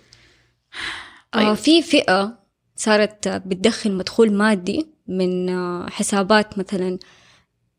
آه 1.34 1.38
طيب. 1.38 1.54
في 1.54 1.82
فئة 1.82 2.38
صارت 2.76 3.26
آه، 3.26 3.38
بتدخل 3.38 3.92
مدخول 3.92 4.32
مادي 4.32 4.86
من 5.08 5.48
آه، 5.48 5.86
حسابات 5.90 6.58
مثلا 6.58 6.98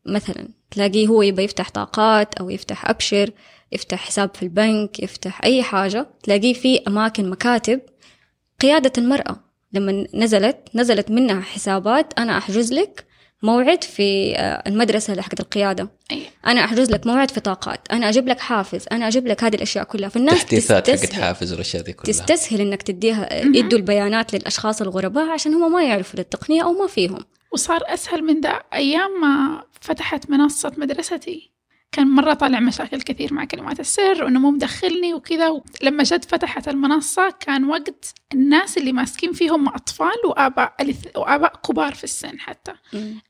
مثلا 0.06 0.48
تلاقيه 0.70 1.06
هو 1.06 1.22
يبغى 1.22 1.44
يفتح 1.44 1.70
طاقات 1.70 2.34
أو 2.34 2.50
يفتح 2.50 2.90
أبشر 2.90 3.30
يفتح 3.72 3.98
حساب 3.98 4.30
في 4.34 4.42
البنك 4.42 5.00
يفتح 5.00 5.44
أي 5.44 5.62
حاجة 5.62 6.06
تلاقيه 6.22 6.54
في 6.54 6.80
أماكن 6.88 7.30
مكاتب 7.30 7.80
قيادة 8.60 8.92
المرأة. 8.98 9.36
لما 9.72 10.06
نزلت 10.14 10.56
نزلت 10.74 11.10
منها 11.10 11.40
حسابات 11.40 12.18
أنا 12.18 12.38
أحجز 12.38 12.72
لك 12.72 13.06
موعد 13.42 13.84
في 13.84 14.36
آه، 14.36 14.62
المدرسة 14.66 15.22
حقت 15.22 15.40
القيادة. 15.40 15.88
أي. 16.10 16.22
أنا 16.46 16.64
أحجز 16.64 16.90
لك 16.90 17.06
موعد 17.06 17.30
في 17.30 17.40
طاقات. 17.40 17.80
أنا 17.92 18.08
أجيب 18.08 18.28
لك 18.28 18.40
حافز. 18.40 18.84
أنا 18.92 19.08
أجيب 19.08 19.26
لك 19.26 19.44
هذه 19.44 19.54
الأشياء 19.54 19.84
كلها. 19.84 20.08
فالناس 20.08 20.44
تحديثات 20.44 20.90
حقت 20.90 21.00
تستسهل. 21.00 21.22
حافز 21.22 21.52
والأشياء 21.52 21.82
دي 21.82 21.92
كلها. 21.92 22.04
تستسهل 22.12 22.60
إنك 22.60 22.82
تديها. 22.82 23.34
يدوا 23.34 23.78
البيانات 23.78 24.34
للأشخاص 24.34 24.82
الغرباء 24.82 25.28
عشان 25.28 25.54
هم 25.54 25.72
ما 25.72 25.84
يعرفوا 25.84 26.20
التقنيه 26.20 26.62
أو 26.62 26.72
ما 26.72 26.86
فيهم. 26.86 27.18
وصار 27.52 27.80
أسهل 27.86 28.24
من 28.24 28.40
ذا 28.40 28.62
أيام 28.72 29.20
ما 29.20 29.64
فتحت 29.80 30.30
منصة 30.30 30.72
مدرستي. 30.76 31.52
كان 31.92 32.06
مرة 32.06 32.34
طالع 32.34 32.60
مشاكل 32.60 33.00
كثير 33.00 33.34
مع 33.34 33.44
كلمات 33.44 33.80
السر 33.80 34.24
وإنه 34.24 34.40
مو 34.40 34.50
مدخلني 34.50 35.14
وكذا. 35.14 35.62
لما 35.82 36.02
جد 36.02 36.24
فتحت 36.24 36.68
المنصة 36.68 37.30
كان 37.30 37.64
وقت 37.64 38.14
الناس 38.32 38.78
اللي 38.78 38.92
ماسكين 38.92 39.32
فيهم 39.32 39.68
أطفال 39.68 40.26
وآباء 40.28 40.74
وآباء 41.16 41.56
كبار 41.56 41.94
في 41.94 42.04
السن 42.04 42.40
حتى. 42.40 42.72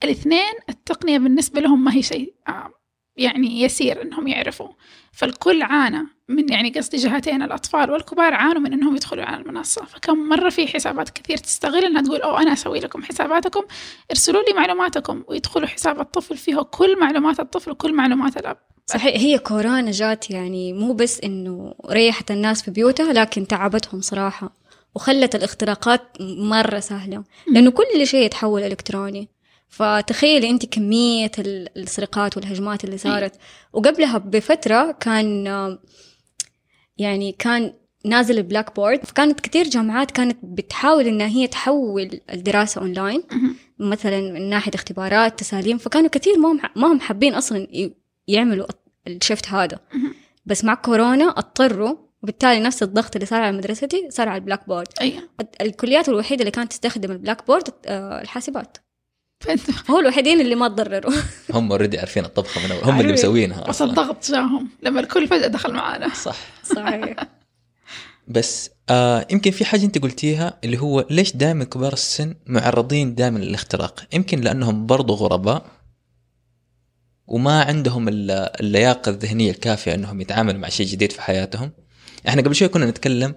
الاثنين 0.04 0.52
التقنية 0.68 1.18
بالنسبة 1.18 1.60
لهم 1.60 1.84
ما 1.84 1.94
هي 1.94 2.02
شيء 2.02 2.34
آه، 2.48 2.70
يعني 3.16 3.62
يسير 3.62 4.02
إنهم 4.02 4.28
يعرفوا. 4.28 4.68
فالكل 5.12 5.62
عانى 5.62 6.06
من 6.28 6.52
يعني 6.52 6.70
قصدي 6.70 6.96
جهتين 6.96 7.42
الأطفال 7.42 7.90
والكبار 7.90 8.34
عانوا 8.34 8.62
من 8.62 8.72
إنهم 8.72 8.96
يدخلوا 8.96 9.24
على 9.24 9.36
المنصة. 9.42 9.84
فكم 9.84 10.28
مرة 10.28 10.48
في 10.48 10.66
حسابات 10.66 11.10
كثير 11.10 11.36
تستغل 11.36 11.84
إنها 11.84 12.02
تقول 12.02 12.20
أو 12.20 12.36
أنا 12.36 12.52
أسوي 12.52 12.80
لكم 12.80 13.02
حساباتكم 13.02 13.62
ارسلوا 14.10 14.42
لي 14.42 14.54
معلوماتكم. 14.56 15.24
ويدخلوا 15.28 15.66
حساب 15.66 16.00
الطفل 16.00 16.36
فيه 16.36 16.56
كل 16.56 17.00
معلومات 17.00 17.40
الطفل 17.40 17.70
وكل 17.70 17.94
معلومات 17.94 18.36
الأب. 18.36 18.56
صحيح 18.86 19.16
هي 19.16 19.38
كورونا 19.38 19.90
جات 19.90 20.30
يعني 20.30 20.72
مو 20.72 20.92
بس 20.92 21.20
إنه 21.20 21.74
ريحت 21.90 22.30
الناس 22.30 22.62
في 22.62 22.70
بيوتها 22.70 23.12
لكن 23.12 23.46
تعبتهم 23.46 24.00
صراحة 24.00 24.56
وخلت 24.94 25.34
الاختراقات 25.34 26.02
مرة 26.20 26.80
سهلة. 26.80 27.24
لأنه 27.46 27.70
كل 27.70 28.06
شيء 28.06 28.24
يتحول 28.24 28.62
إلكتروني. 28.62 29.28
فتخيلي 29.72 30.50
أنت 30.50 30.66
كمية 30.66 31.30
ال- 31.38 31.78
السرقات 31.78 32.36
والهجمات 32.36 32.84
اللي 32.84 32.98
صارت. 32.98 33.32
وقبلها 33.72 34.18
بفترة 34.18 34.92
كان 34.92 35.46
يعني 36.98 37.32
كان 37.32 37.72
نازل 38.04 38.38
ال 38.38 38.76
Blackboard 38.76 39.04
فكانت 39.04 39.40
كتير 39.40 39.68
جامعات 39.68 40.10
كانت 40.10 40.38
بتحاول 40.42 41.06
انها 41.06 41.26
هي 41.26 41.46
تحول 41.46 42.20
الدراسة 42.32 42.80
اونلاين. 42.80 43.22
مثلا 43.78 44.20
من 44.20 44.50
ناحية 44.50 44.72
اختبارات 44.74 45.38
تساليم. 45.38 45.78
فكانوا 45.78 46.08
كثير 46.08 46.38
ما 46.38 46.52
هم 46.52 46.60
ما 46.76 46.92
هم 46.92 47.00
حابين 47.00 47.34
أصلا 47.34 47.66
يعملوا 48.28 48.66
ال 49.06 49.13
shift 49.13 49.48
هذا. 49.48 49.78
بس 50.46 50.64
مع 50.64 50.74
كورونا 50.74 51.24
اضطروا 51.28 51.96
وبالتالي 52.22 52.60
نفس 52.60 52.82
الضغط 52.82 53.16
اللي 53.16 53.26
صار 53.26 53.42
على 53.42 53.56
مدرستي 53.56 54.06
صار 54.10 54.28
على 54.28 54.38
ال 54.38 54.66
Blackboard 54.68 54.86
أيوه. 55.00 55.22
الكليات 55.60 56.08
الوحيدة 56.08 56.40
اللي 56.40 56.50
كانت 56.50 56.70
تستخدم 56.70 57.10
ال 57.12 57.46
Blackboard 57.46 57.68
آه، 57.86 58.22
الحاسبات. 58.22 58.76
فهو 59.84 59.98
الوحيدين 60.00 60.40
اللي 60.40 60.54
ما 60.54 60.68
تضرروا 60.68 61.12
هم 61.50 61.70
already 61.72 61.98
عارفين 61.98 62.24
الطبخة 62.24 62.64
من 62.66 62.72
أول. 62.72 62.84
هم 62.84 63.00
اللي. 63.00 63.12
مسوينها 63.12 63.60
بس 63.62 63.68
أصلاً. 63.68 63.90
الضغط 63.90 64.30
جاهم 64.30 64.68
لما 64.82 65.00
الكل 65.00 65.28
فجأة 65.28 65.46
دخل 65.46 65.72
معانا 65.72 66.14
صح 66.14 66.36
صحيح 66.64 67.16
بس 68.28 68.70
آه 68.90 69.26
يمكن 69.30 69.50
في 69.50 69.64
حاجة 69.64 69.84
أنت 69.84 69.98
قلتيها 69.98 70.58
اللي 70.64 70.78
هو 70.78 71.06
ليش 71.10 71.36
دائما 71.36 71.64
كبار 71.64 71.92
السن 71.92 72.34
معرضين 72.46 73.14
دائما 73.14 73.38
للاختراق 73.38 74.04
يمكن 74.12 74.40
لأنهم 74.40 74.86
برضو 74.86 75.14
غرباء 75.14 75.66
وما 77.26 77.62
عندهم 77.62 78.08
ال- 78.08 78.30
اللياقة 78.60 79.10
الذهنية 79.10 79.50
الكافية 79.50 79.94
إنهم 79.94 80.20
يتعاملوا 80.20 80.60
مع 80.60 80.68
شيء 80.68 80.86
جديد 80.86 81.12
في 81.12 81.22
حياتهم 81.22 81.70
إحنا 82.28 82.42
قبل 82.42 82.54
شوي 82.54 82.68
كنا 82.68 82.86
نتكلم 82.86 83.34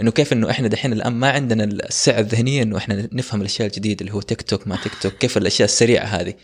إنه 0.00 0.10
كيف 0.10 0.32
إنه 0.32 0.50
إحنا 0.50 0.68
دحين 0.68 0.92
الآن 0.92 1.12
ما 1.12 1.30
عندنا 1.30 1.64
السعة 1.64 2.20
الذهنية 2.20 2.62
إنه 2.62 2.76
إحنا 2.76 3.08
نفهم 3.12 3.40
الأشياء 3.40 3.68
الجديدة 3.68 4.00
اللي 4.00 4.12
هو 4.14 4.20
تيك 4.20 4.42
توك 4.42 4.68
ما 4.68 4.76
تيك 4.82 4.92
توك 5.02 5.12
كيف 5.12 5.36
الأشياء 5.36 5.64
السريعة 5.64 6.04
هذه. 6.04 6.34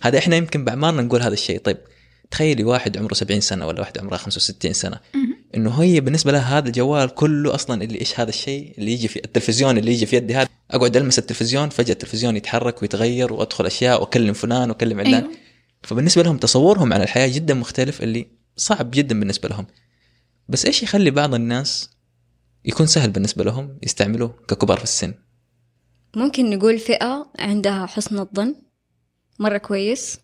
هذا 0.00 0.18
إحنا 0.18 0.36
يمكن 0.36 0.64
باعمارنا 0.64 1.02
نقول 1.02 1.22
هذا 1.22 1.34
الشيء. 1.34 1.58
طيب 1.58 1.76
تخيلي 2.30 2.64
واحد 2.64 2.96
عمره 2.96 3.14
70 3.14 3.40
سنة 3.40 3.66
ولا 3.66 3.80
واحد 3.80 3.98
عمره 3.98 4.16
65 4.16 4.72
سنة. 4.72 5.00
إنه 5.54 5.82
هي 5.82 6.00
بالنسبة 6.00 6.32
لها 6.32 6.58
هذا 6.58 6.68
الجوال 6.68 7.14
كله 7.14 7.54
أصلا 7.54 7.84
اللي 7.84 8.00
إيش 8.00 8.20
هذا 8.20 8.28
الشيء 8.28 8.74
اللي 8.78 8.92
يجي 8.92 9.08
في 9.08 9.24
التلفزيون 9.24 9.78
اللي 9.78 9.92
يجي 9.92 10.06
في 10.06 10.16
يدي 10.16 10.34
هذا. 10.34 10.48
أقعد 10.70 10.96
ألمس 10.96 11.18
التلفزيون 11.18 11.68
فجأة 11.68 11.92
التلفزيون 11.92 12.36
يتحرك 12.36 12.82
ويتغير 12.82 13.32
وأدخل 13.32 13.66
أشياء 13.66 14.00
وأكلم 14.00 14.32
فلان 14.32 14.70
وأكلم 14.70 15.00
علان. 15.00 15.14
أيوه. 15.14 15.30
فبالنسبة 15.82 16.22
لهم 16.22 16.38
تصورهم 16.38 16.92
عن 16.92 17.02
الحياة 17.02 17.28
جدا 17.28 17.54
مختلف 17.54 18.02
اللي 18.02 18.26
صعب 18.56 18.90
جدا 18.90 19.20
بالنسبة 19.20 19.48
لهم. 19.48 19.66
بس 20.48 20.66
إيش 20.66 20.82
يخلي 20.82 21.10
بعض 21.10 21.34
الناس 21.34 21.90
يكون 22.64 22.86
سهل 22.86 23.10
بالنسبة 23.10 23.44
لهم 23.44 23.78
يستعملوه 23.82 24.34
ككبار 24.48 24.76
في 24.76 24.84
السن. 24.84 25.14
ممكن 26.16 26.50
نقول 26.50 26.78
فئة 26.78 27.30
عندها 27.38 27.86
حسن 27.86 28.18
الظن 28.18 28.54
مرة 29.38 29.58
كويس. 29.58 30.20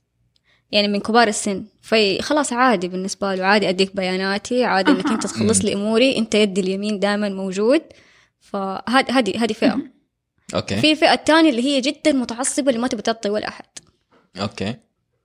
يعني 0.73 0.89
من 0.89 1.01
كبار 1.01 1.29
السن. 1.29 1.65
في 1.83 2.23
خلاص 2.23 2.53
عادي 2.53 2.89
بالنسبة 2.89 3.35
له. 3.35 3.45
عادي 3.45 3.69
أديك 3.69 3.97
بياناتي 3.97 4.65
عادي 4.65 4.91
إنك 4.91 5.07
أنت 5.07 5.23
تخلص 5.23 5.65
لي 5.65 5.75
أموري. 5.75 6.19
أنت 6.19 6.35
يدي 6.35 6.61
اليمين 6.61 7.01
دائما 7.01 7.29
موجود. 7.29 7.83
فهذه 8.41 9.19
هذه 9.19 9.45
هذه 9.45 9.53
فئة. 9.53 9.79
أوكي. 10.55 10.81
في 10.81 10.97
فئة 10.97 11.15
تانية 11.15 11.51
اللي 11.51 11.63
هي 11.63 11.81
جدا 11.81 12.13
متعصبة 12.13 12.69
اللي 12.69 12.81
ما 12.81 12.89
تبي 12.89 13.03
تعطي 13.03 13.31
ولا 13.31 13.49
أحد. 13.49 13.65
Okay. 14.41 14.75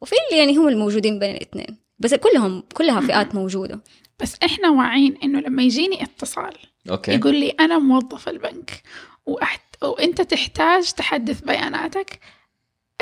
وفي 0.02 0.15
اللي 0.30 0.39
يعني 0.39 0.58
هم 0.58 0.67
الموجودين 0.67 1.19
بين 1.19 1.36
الاثنين. 1.36 1.78
بس 2.00 2.13
كلهم 2.13 2.63
كلها 2.74 3.02
فئات 3.02 3.36
موجودة. 3.36 3.80
بس 4.19 4.36
إحنا 4.43 4.69
واعيين 4.69 5.17
إنه 5.24 5.39
لما 5.39 5.63
يجيني 5.63 6.04
اتصال 6.04 6.54
okay. 6.89 7.12
يقول 7.12 7.36
لي 7.39 7.50
أنا 7.50 7.80
موظف 7.80 8.30
البنك 8.30 8.84
وأحت... 9.26 9.62
وأنت 9.84 10.22
تحتاج 10.22 10.91
تحدث 10.91 11.41
بياناتك. 11.41 12.20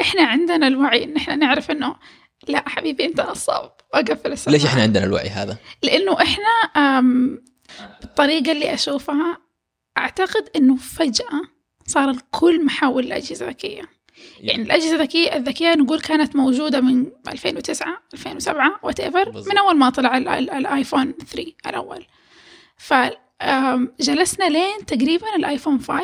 إحنا 0.01 0.23
عندنا 0.23 0.67
الوعي 0.67 1.03
إن 1.03 1.15
إحنا 1.15 1.35
نعرف 1.35 1.71
إنه 1.71 1.95
لا 2.47 2.69
حبيبي 2.69 3.05
أنت 3.05 3.21
نصاب 3.21 3.71
وأقفل 3.93 4.31
السماعة. 4.31 4.57
ليش 4.57 4.65
إحنا 4.65 4.81
عندنا 4.81 5.03
الوعي 5.05 5.29
هذا؟ 5.29 5.57
لأنه 5.83 6.21
إحنا 6.21 6.45
أم، 6.99 7.41
بالطريقة 8.01 8.51
اللي 8.51 8.73
أشوفها 8.73 9.37
أعتقد 9.97 10.49
إنه 10.55 10.75
فجأة 10.75 11.41
صار 11.87 12.09
الكل 12.09 12.65
محول 12.65 13.05
لأجهزة 13.05 13.47
ذكية. 13.47 13.81
يعني 14.39 14.63
الأجهزة 14.63 14.95
الذكية 14.95 15.35
الذكية 15.35 15.73
نقول 15.73 15.99
كانت 16.01 16.35
موجودة 16.35 16.81
من 16.81 17.05
2009 17.27 18.01
2007 18.13 18.79
وات. 18.83 19.01
من 19.47 19.57
أول 19.57 19.77
ما 19.77 19.89
طلع 19.89 20.17
ال- 20.17 20.27
ال- 20.27 20.49
الايفون 20.49 21.11
3 21.11 21.53
الأول. 21.67 22.05
فجلسنا 23.39 24.45
لين 24.49 24.85
تقريبا 24.87 25.35
الآيفون 25.35 25.79
5 25.81 26.03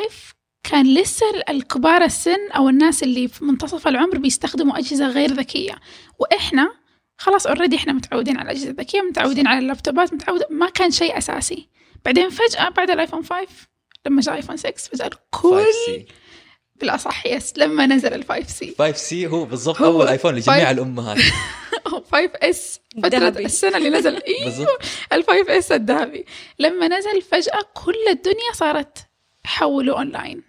كان 0.70 0.94
لسه 0.94 1.30
ال- 1.30 1.50
الكبار 1.50 2.04
السن 2.04 2.50
أو 2.56 2.68
الناس 2.68 3.02
اللي 3.02 3.28
في 3.28 3.44
منتصف 3.44 3.88
العمر 3.88 4.18
بيستخدموا 4.18 4.78
أجهزة 4.78 5.06
غير 5.08 5.32
ذكية. 5.32 5.74
وإحنا 6.18 6.72
خلاص 7.18 7.46
already 7.46 7.76
إحنا 7.76 7.92
متعودين 7.92 8.36
على 8.38 8.50
الاجهزه 8.50 8.70
الذكيه 8.70 9.00
متعودين 9.02 9.46
على 9.46 9.58
اللابتوبات 9.58 10.12
متعود 10.14 10.40
ما 10.50 10.70
كان 10.70 10.90
شيء 10.90 11.18
أساسي. 11.18 11.68
بعدين 12.04 12.28
فجأة 12.30 12.68
بعد 12.68 12.90
الآيفون 12.90 13.22
5 13.24 13.46
لما 14.06 14.20
جاء 14.20 14.34
آيفون 14.34 14.56
6 14.56 14.70
فجأة 14.76 15.06
الكل 15.06 15.64
5 15.64 16.04
بالأصح 16.80 17.26
يس 17.26 17.52
لما 17.56 17.86
نزل 17.86 18.14
ال 18.14 18.24
5 18.24 18.48
سي 18.48 18.74
5 18.78 18.92
سي 18.96 19.26
هو 19.26 19.44
بالضبط 19.44 19.82
هو 19.82 19.86
أول 20.00 20.08
ايفون 20.08 20.34
لجميع 20.34 20.58
5 20.58 20.70
الأمهات. 20.70 21.18
أو 21.86 22.04
5S 22.12 22.80
فترة 23.02 23.18
ذهبي. 23.18 23.44
السنة 23.44 23.76
اللي 23.76 23.90
نزل. 23.90 24.16
إيوه 24.28 24.44
بالضبط. 24.44 24.80
ال 25.12 25.24
5S 25.24 25.72
الذهبي. 25.72 26.26
لما 26.58 26.88
نزل 26.88 27.22
فجأة 27.22 27.60
كل 27.74 28.08
الدنيا 28.10 28.52
صارت 28.54 28.98
حولوا 29.44 29.98
اونلاين 29.98 30.42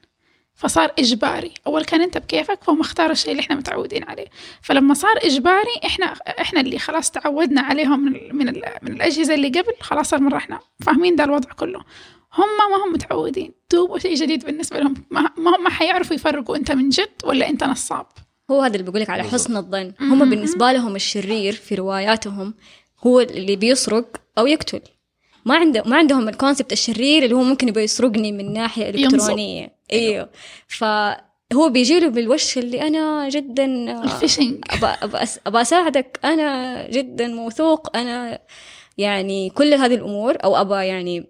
فصار 0.57 0.91
إجباري. 0.99 1.51
أول 1.67 1.85
كان 1.85 2.01
أنت 2.01 2.17
بكيفك 2.17 2.63
فهم 2.63 2.81
اختاروا 2.81 3.11
الشيء 3.11 3.31
اللي 3.31 3.41
إحنا 3.41 3.55
متعودين 3.55 4.03
عليه. 4.03 4.25
فلما 4.61 4.93
صار 4.93 5.17
إجباري 5.17 5.79
إحنا 5.85 6.05
إحنا 6.27 6.61
اللي 6.61 6.79
خلاص 6.79 7.11
تعودنا 7.11 7.61
عليهم 7.61 8.05
من 8.05 8.35
من, 8.35 8.45
من 8.81 8.93
الأجهزة 8.93 9.33
اللي 9.33 9.47
قبل 9.47 9.73
خلاص 9.81 10.09
صار 10.09 10.19
مره 10.19 10.37
إحنا 10.37 10.59
فاهمين 10.85 11.15
ده 11.15 11.23
الوضع 11.23 11.49
كله. 11.49 11.79
هم 12.33 12.45
ما 12.71 12.85
هم 12.85 12.93
متعودين. 12.93 13.53
دوبوا 13.71 13.99
شيء 13.99 14.15
جديد 14.15 14.45
بالنسبة 14.45 14.79
لهم. 14.79 14.93
ما 15.11 15.21
ما 15.37 15.55
هم 15.55 15.63
ما 15.63 15.69
حيعرفوا 15.69 16.15
يفرقوا 16.15 16.55
أنت 16.55 16.71
من 16.71 16.89
جد 16.89 17.09
ولا 17.23 17.49
أنت 17.49 17.63
نصاب. 17.63 18.05
هو 18.51 18.61
هذا 18.61 18.75
اللي 18.75 18.91
بقولك 18.91 19.09
على. 19.09 19.23
حسن 19.23 19.57
الظن. 19.57 19.93
هم 19.99 20.29
بالنسبة 20.29 20.71
لهم 20.71 20.95
الشرير 20.95 21.53
في 21.53 21.75
رواياتهم 21.75 22.53
هو 23.05 23.19
اللي 23.19 23.55
بيسرق 23.55 24.17
أو 24.37 24.47
يقتل. 24.47 24.81
ما 25.45 25.55
عنده 25.55 25.83
ما 25.85 25.97
عندهم 25.97 26.29
الكونسبت 26.29 26.71
الشرير 26.71 27.23
اللي 27.23 27.35
هو 27.35 27.43
ممكن 27.43 27.67
يبغى 27.67 27.83
يسرقني 27.83 28.31
من 28.31 28.53
ناحية 28.53 28.85
ينصب. 28.85 29.15
إلكترونية. 29.15 29.76
أيوه. 29.91 30.29
فهو 30.67 31.69
بيجي 31.69 31.99
له 31.99 32.07
بالوش 32.07 32.57
اللي 32.57 32.87
أنا 32.87 33.29
جدا 33.29 33.65
أبى 35.47 35.61
أساعدك. 35.61 36.19
أنا 36.25 36.89
جدا 36.89 37.27
موثوق. 37.27 37.97
أنا 37.97 38.39
يعني 38.97 39.49
كل 39.49 39.73
هذه 39.73 39.95
الأمور 39.95 40.37
أو 40.43 40.55
أبى 40.61 40.75
يعني 40.87 41.25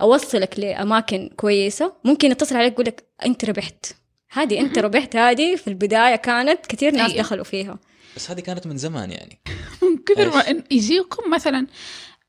أوصلك 0.00 0.58
لأماكن 0.58 1.30
كويسة. 1.36 1.92
ممكن 2.04 2.30
يتصل 2.30 2.56
عليك 2.56 2.72
يقول 2.72 2.86
لك 2.86 3.04
أنت 3.26 3.44
ربحت. 3.44 3.86
هذه 4.30 4.60
أنت 4.60 4.78
ربحت. 4.78 5.16
هذه 5.16 5.56
في 5.56 5.68
البداية 5.68 6.16
كانت 6.16 6.66
كثير 6.66 6.92
ناس 6.92 7.10
أيوة. 7.10 7.22
دخلوا 7.22 7.44
فيها. 7.44 7.78
بس 8.16 8.30
هذه 8.30 8.40
كانت 8.40 8.66
من 8.66 8.76
زمان 8.76 9.10
يعني. 9.10 9.38
من 9.82 9.98
كثر 10.06 10.30
ما 10.36 10.62
يجيكم 10.70 11.30
مثلا 11.30 11.66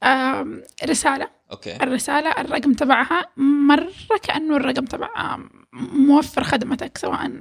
آم، 0.03 0.63
رسالة. 0.85 1.27
أوكي. 1.51 1.75
الرسالة 1.75 2.31
الرقم 2.31 2.73
تبعها 2.73 3.25
مرة 3.37 4.17
كأنه 4.23 4.55
الرقم 4.57 4.85
تبع 4.85 5.37
موفر 5.73 6.43
خدمتك 6.43 6.97
سواء 6.97 7.31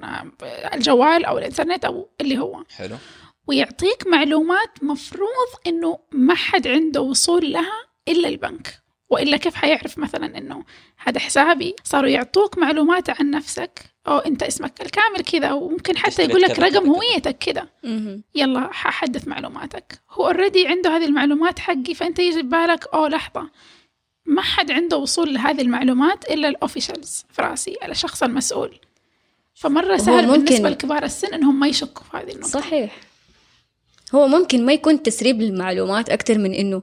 الجوال 0.74 1.24
أو 1.24 1.38
الإنترنت 1.38 1.84
أو 1.84 2.08
اللي 2.20 2.38
هو. 2.38 2.64
حلو. 2.76 2.96
ويعطيك 3.46 4.06
معلومات 4.06 4.84
مفروض 4.84 5.48
إنه 5.66 5.98
ما 6.12 6.34
حد 6.34 6.68
عنده 6.68 7.00
وصول 7.00 7.52
لها 7.52 7.84
إلا 8.08 8.28
البنك 8.28 8.82
وإلا 9.10 9.36
كيف 9.36 9.54
حيعرف 9.54 9.98
مثلا 9.98 10.38
إنه 10.38 10.64
هذا 10.98 11.18
حسابي؟ 11.18 11.74
صاروا 11.84 12.08
يعطوك 12.08 12.58
معلومات 12.58 13.10
عن 13.10 13.30
نفسك. 13.30 13.84
أو 14.06 14.18
أنت 14.18 14.42
اسمك 14.42 14.82
الكامل 14.82 15.20
كذا 15.20 15.52
وممكن 15.52 15.96
حتى 15.96 16.22
يقول 16.22 16.40
لك 16.40 16.58
رقم. 16.58 16.88
هويتك 16.88 17.38
كذا. 17.38 17.68
يلا 18.34 18.72
ححدث 18.72 19.28
معلوماتك. 19.28 20.00
هو 20.10 20.26
already 20.26 20.66
عنده 20.66 20.96
هذه 20.96 21.04
المعلومات 21.04 21.58
حقي 21.58 21.94
فأنت 21.94 22.18
يجي 22.18 22.42
ببالك 22.42 22.86
أوه 22.94 23.08
لحظة. 23.08 23.50
ما 24.28 24.42
حد 24.42 24.70
عنده 24.70 24.96
وصول 24.96 25.34
لهذه 25.34 25.60
المعلومات 25.60 26.30
إلا 26.30 26.48
ال 26.48 26.56
officials 26.56 27.24
في 27.32 27.42
رأسي 27.42 27.76
الشخص 27.88 28.22
المسؤول. 28.22 28.78
فمرة 29.54 29.96
سهل 29.96 30.26
ممكن- 30.28 30.44
بالنسبة 30.44 30.68
لكبار 30.70 31.02
السن 31.04 31.34
إنهم 31.34 31.60
ما 31.60 31.66
يشكوا 31.66 32.02
في 32.10 32.16
هذه 32.16 32.32
النقطة. 32.32 32.48
صحيح. 32.48 32.96
هو 34.14 34.28
ممكن 34.28 34.66
ما 34.66 34.72
يكون 34.72 35.02
تسريب 35.02 35.40
للمعلومات 35.42 36.10
أكتر 36.10 36.38
من 36.38 36.54
إنه 36.54 36.82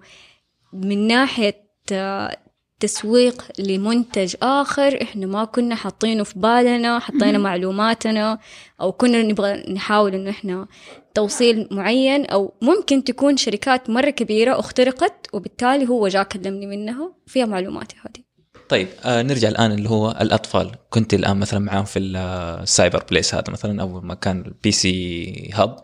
من 0.74 1.08
ناحية 1.08 1.66
آه، 1.92 2.38
تسويق 2.80 3.44
لمنتج 3.60 4.36
آخر 4.42 5.02
إحنا 5.02 5.26
ما 5.26 5.46
كنا 5.46 5.76
حاطينه 5.76 6.24
في 6.24 6.40
بالنا 6.40 7.00
حطينا. 7.00 7.38
معلوماتنا 7.38 8.40
أو 8.82 8.92
كنا 8.92 9.22
نبغى 9.22 9.74
نحاول 9.74 10.14
إنه 10.16 10.30
إحنا 10.30 10.68
توصيل 11.16 11.68
معين 11.72 12.26
أو 12.26 12.54
ممكن 12.62 13.04
تكون 13.04 13.38
شركات 13.38 13.90
مرة 13.90 14.10
كبيرة 14.10 14.60
اخترقت 14.60 15.28
وبالتالي 15.34 15.90
هو 15.90 16.08
جاء 16.08 16.24
كلمني 16.24 16.66
منها 16.66 17.14
فيها 17.28 17.46
معلوماتي 17.46 17.96
هذه. 18.02 18.26
طيب 18.70 18.88
آه 19.04 19.22
نرجع 19.22 19.48
الآن 19.48 19.72
اللي 19.72 19.90
هو 19.90 20.12
الأطفال. 20.22 20.72
كنت 20.90 21.14
الآن 21.14 21.38
مثلا 21.38 21.60
معاهم 21.60 21.86
في 21.86 22.00
ال 22.00 22.17
cyber 22.17 23.04
place 23.12 23.36
هذا 23.36 23.52
مثلا 23.52 23.82
أو 23.82 24.02
مكان 24.02 24.42
ال 24.42 24.72
PC 24.72 25.50
hub. 25.54 25.76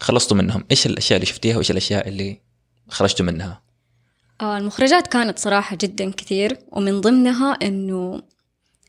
خلصتوا 0.00 0.36
منهم. 0.36 0.64
إيش 0.70 0.86
الأشياء 0.86 1.16
اللي 1.16 1.26
شفتيها 1.26 1.56
وإيش 1.56 1.70
الأشياء 1.70 2.08
اللي 2.08 2.40
خرجتوا 2.88 3.26
منها؟ 3.26 3.62
آه، 4.40 4.58
المخرجات 4.58 5.06
كانت 5.06 5.38
صراحة 5.38 5.76
جدا 5.80 6.10
كثير 6.10 6.58
ومن 6.72 7.00
ضمنها 7.00 7.52
إنه 7.52 8.22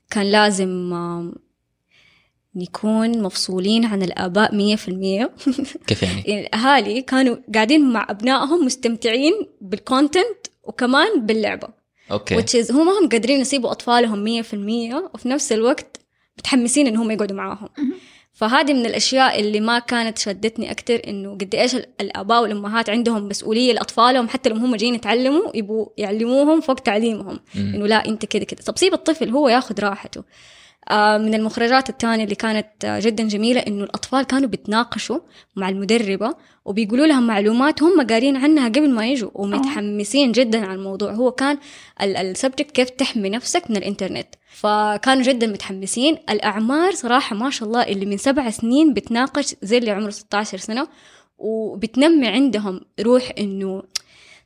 كان 0.10 0.32
لازم 0.32 0.94
نكون 2.56 3.22
مفصولين 3.22 3.86
عن 3.86 4.04
الآباء 4.04 4.56
مية 4.56 4.76
في 4.76 4.88
المية. 4.88 5.32
كيف 5.88 6.04
يعني؟ 6.04 6.22
يعني 6.28 6.48
الأهالي 6.48 7.02
كانوا 7.02 7.36
قاعدين 7.54 7.90
مع 7.94 8.08
أبنائهم 8.10 8.66
مستمتعين 8.66 9.34
بال 9.62 9.81
content 9.81 10.48
وكمان 10.64 11.26
باللعبة. 11.26 11.68
Okay. 12.12 12.42
Which 12.42 12.66
is 12.66 12.72
هم 12.72 12.90
هم 12.90 13.10
قادرين 13.10 13.40
يسيبوا 13.40 13.72
أطفالهم 13.72 14.24
مية 14.24 14.42
في 14.42 14.54
المية 14.54 15.12
وفي 15.14 15.30
نفس 15.30 15.52
الوقت 15.52 15.98
متحمسين 16.40 16.88
إنهم 16.88 17.12
يقعدوا 17.12 17.38
معاهم. 17.38 17.70
فهذه 18.34 18.74
من 18.74 18.86
الأشياء 18.86 19.40
اللي 19.40 19.60
ما 19.60 19.80
كانت 19.80 20.18
شدتني 20.18 20.72
أكثر 20.72 21.02
إنه 21.08 21.32
قد 21.34 21.56
إيش 21.56 21.76
ال- 21.76 21.86
الآباء 22.02 22.42
والأمهات 22.42 22.90
عندهم 22.90 23.28
مسؤولية 23.28 23.74
لأطفالهم 23.74 24.28
حتى 24.28 24.50
لو 24.50 24.56
هم 24.56 24.76
جايين 24.76 24.96
يتعلموا 24.96 25.52
يبغوا 25.58 25.86
يعلموهم 25.98 26.62
فوق 26.62 26.76
تعليمهم. 26.76 27.40
إنه 27.56 27.88
لا 27.88 28.06
أنت 28.06 28.26
كده 28.26 28.46
كده. 28.46 28.62
طب 28.64 28.78
سيب 28.78 28.94
الطفل 28.94 29.30
هو 29.30 29.50
ياخذ 29.50 29.80
راحته. 29.80 30.24
من 30.92 31.34
المخرجات 31.34 31.90
الثانية 31.90 32.24
اللي 32.24 32.36
كانت 32.36 32.86
آه 32.86 33.00
جدا 33.00 33.28
جميلة 33.28 33.60
إنه 33.60 33.84
الأطفال 33.84 34.24
كانوا 34.24 34.50
بيتناقشوا 34.50 35.20
مع 35.56 35.70
المدربة 35.70 36.36
وبيقولوا 36.66 37.06
لها 37.06 37.20
معلومات 37.20 37.84
هم 37.84 38.08
قارين 38.08 38.38
عنها 38.38 38.68
قبل 38.68 38.90
ما 38.90 39.08
يجوا 39.08 39.30
ومتحمسين 39.34 40.32
جدا 40.32 40.66
على 40.66 40.74
الموضوع. 40.74 41.12
هو 41.12 41.32
كان 41.32 41.58
ال 42.02 42.10
subject 42.10 42.72
كيف 42.72 42.90
تحمي 42.90 43.30
نفسك 43.30 43.70
من 43.70 43.78
الإنترنت. 43.78 44.28
فكانوا 44.54 45.24
جدا 45.24 45.48
متحمسين. 45.48 46.18
الأعمار 46.30 46.92
صراحة 46.92 47.36
ما 47.36 47.50
شاء 47.50 47.68
الله 47.68 47.84
اللي 47.84 48.06
من 48.06 48.18
سبع 48.18 48.50
سنين 48.50 48.94
بتناقش 48.94 49.56
زي 49.62 49.78
اللي 49.78 49.92
عمره 49.92 50.10
16 50.10 50.58
سنة 50.58 50.88
وبتنمي 51.38 52.28
عندهم 52.28 52.82
روح 53.00 53.32
إنه 53.40 53.84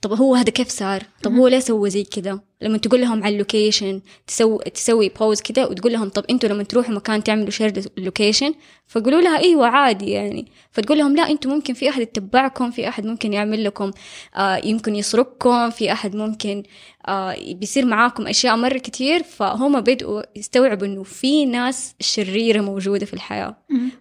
طب 0.01 0.13
هو 0.13 0.35
هذا 0.35 0.49
كيف 0.49 0.69
صار؟ 0.69 1.03
طب 1.23 1.33
هو 1.33 1.47
ليه 1.47 1.59
سوى 1.59 1.89
زي 1.89 2.03
كذا؟ 2.03 2.39
لما 2.61 2.77
تقول 2.77 3.01
لهم 3.01 3.23
على 3.23 3.33
ال 3.33 3.41
location 3.41 4.01
تسوي 4.27 4.59
تسوي 4.59 5.09
بوز 5.09 5.41
كذا 5.41 5.65
وتقول 5.65 5.93
لهم 5.93 6.09
طب 6.09 6.25
أنتوا 6.29 6.49
لما 6.49 6.63
تروحوا 6.63 6.93
مكان 6.93 7.23
تعملوا 7.23 7.49
share 7.49 7.83
ال 7.97 8.04
location 8.04 8.53
فيقولوا 8.87 9.21
لها 9.21 9.37
إيوه 9.39 9.67
عادي 9.67 10.09
يعني 10.09 10.51
فتقول 10.71 10.97
لهم 10.97 11.15
لا 11.15 11.29
أنتوا 11.29 11.51
ممكن 11.51 11.73
في 11.73 11.89
أحد 11.89 12.01
يتبعكم 12.01 12.71
في 12.71 12.87
أحد 12.89 13.05
ممكن 13.05 13.33
يعمل 13.33 13.63
لكم 13.63 13.91
آه 14.35 14.61
يمكن 14.63 14.95
يسرقكم 14.95 15.69
في 15.69 15.91
أحد 15.91 16.15
ممكن 16.15 16.63
آه 17.07 17.53
بيصير 17.53 17.85
معاكم 17.85 18.27
أشياء 18.27 18.55
مرة 18.55 18.77
كتير 18.77 19.23
فهم 19.23 19.81
بدأوا 19.81 20.21
يستوعبوا 20.35 20.87
إنه 20.87 21.03
في 21.03 21.45
ناس 21.45 21.95
شريرة 21.99 22.61
موجودة 22.61 23.05
في 23.05 23.13
الحياة. 23.13 23.57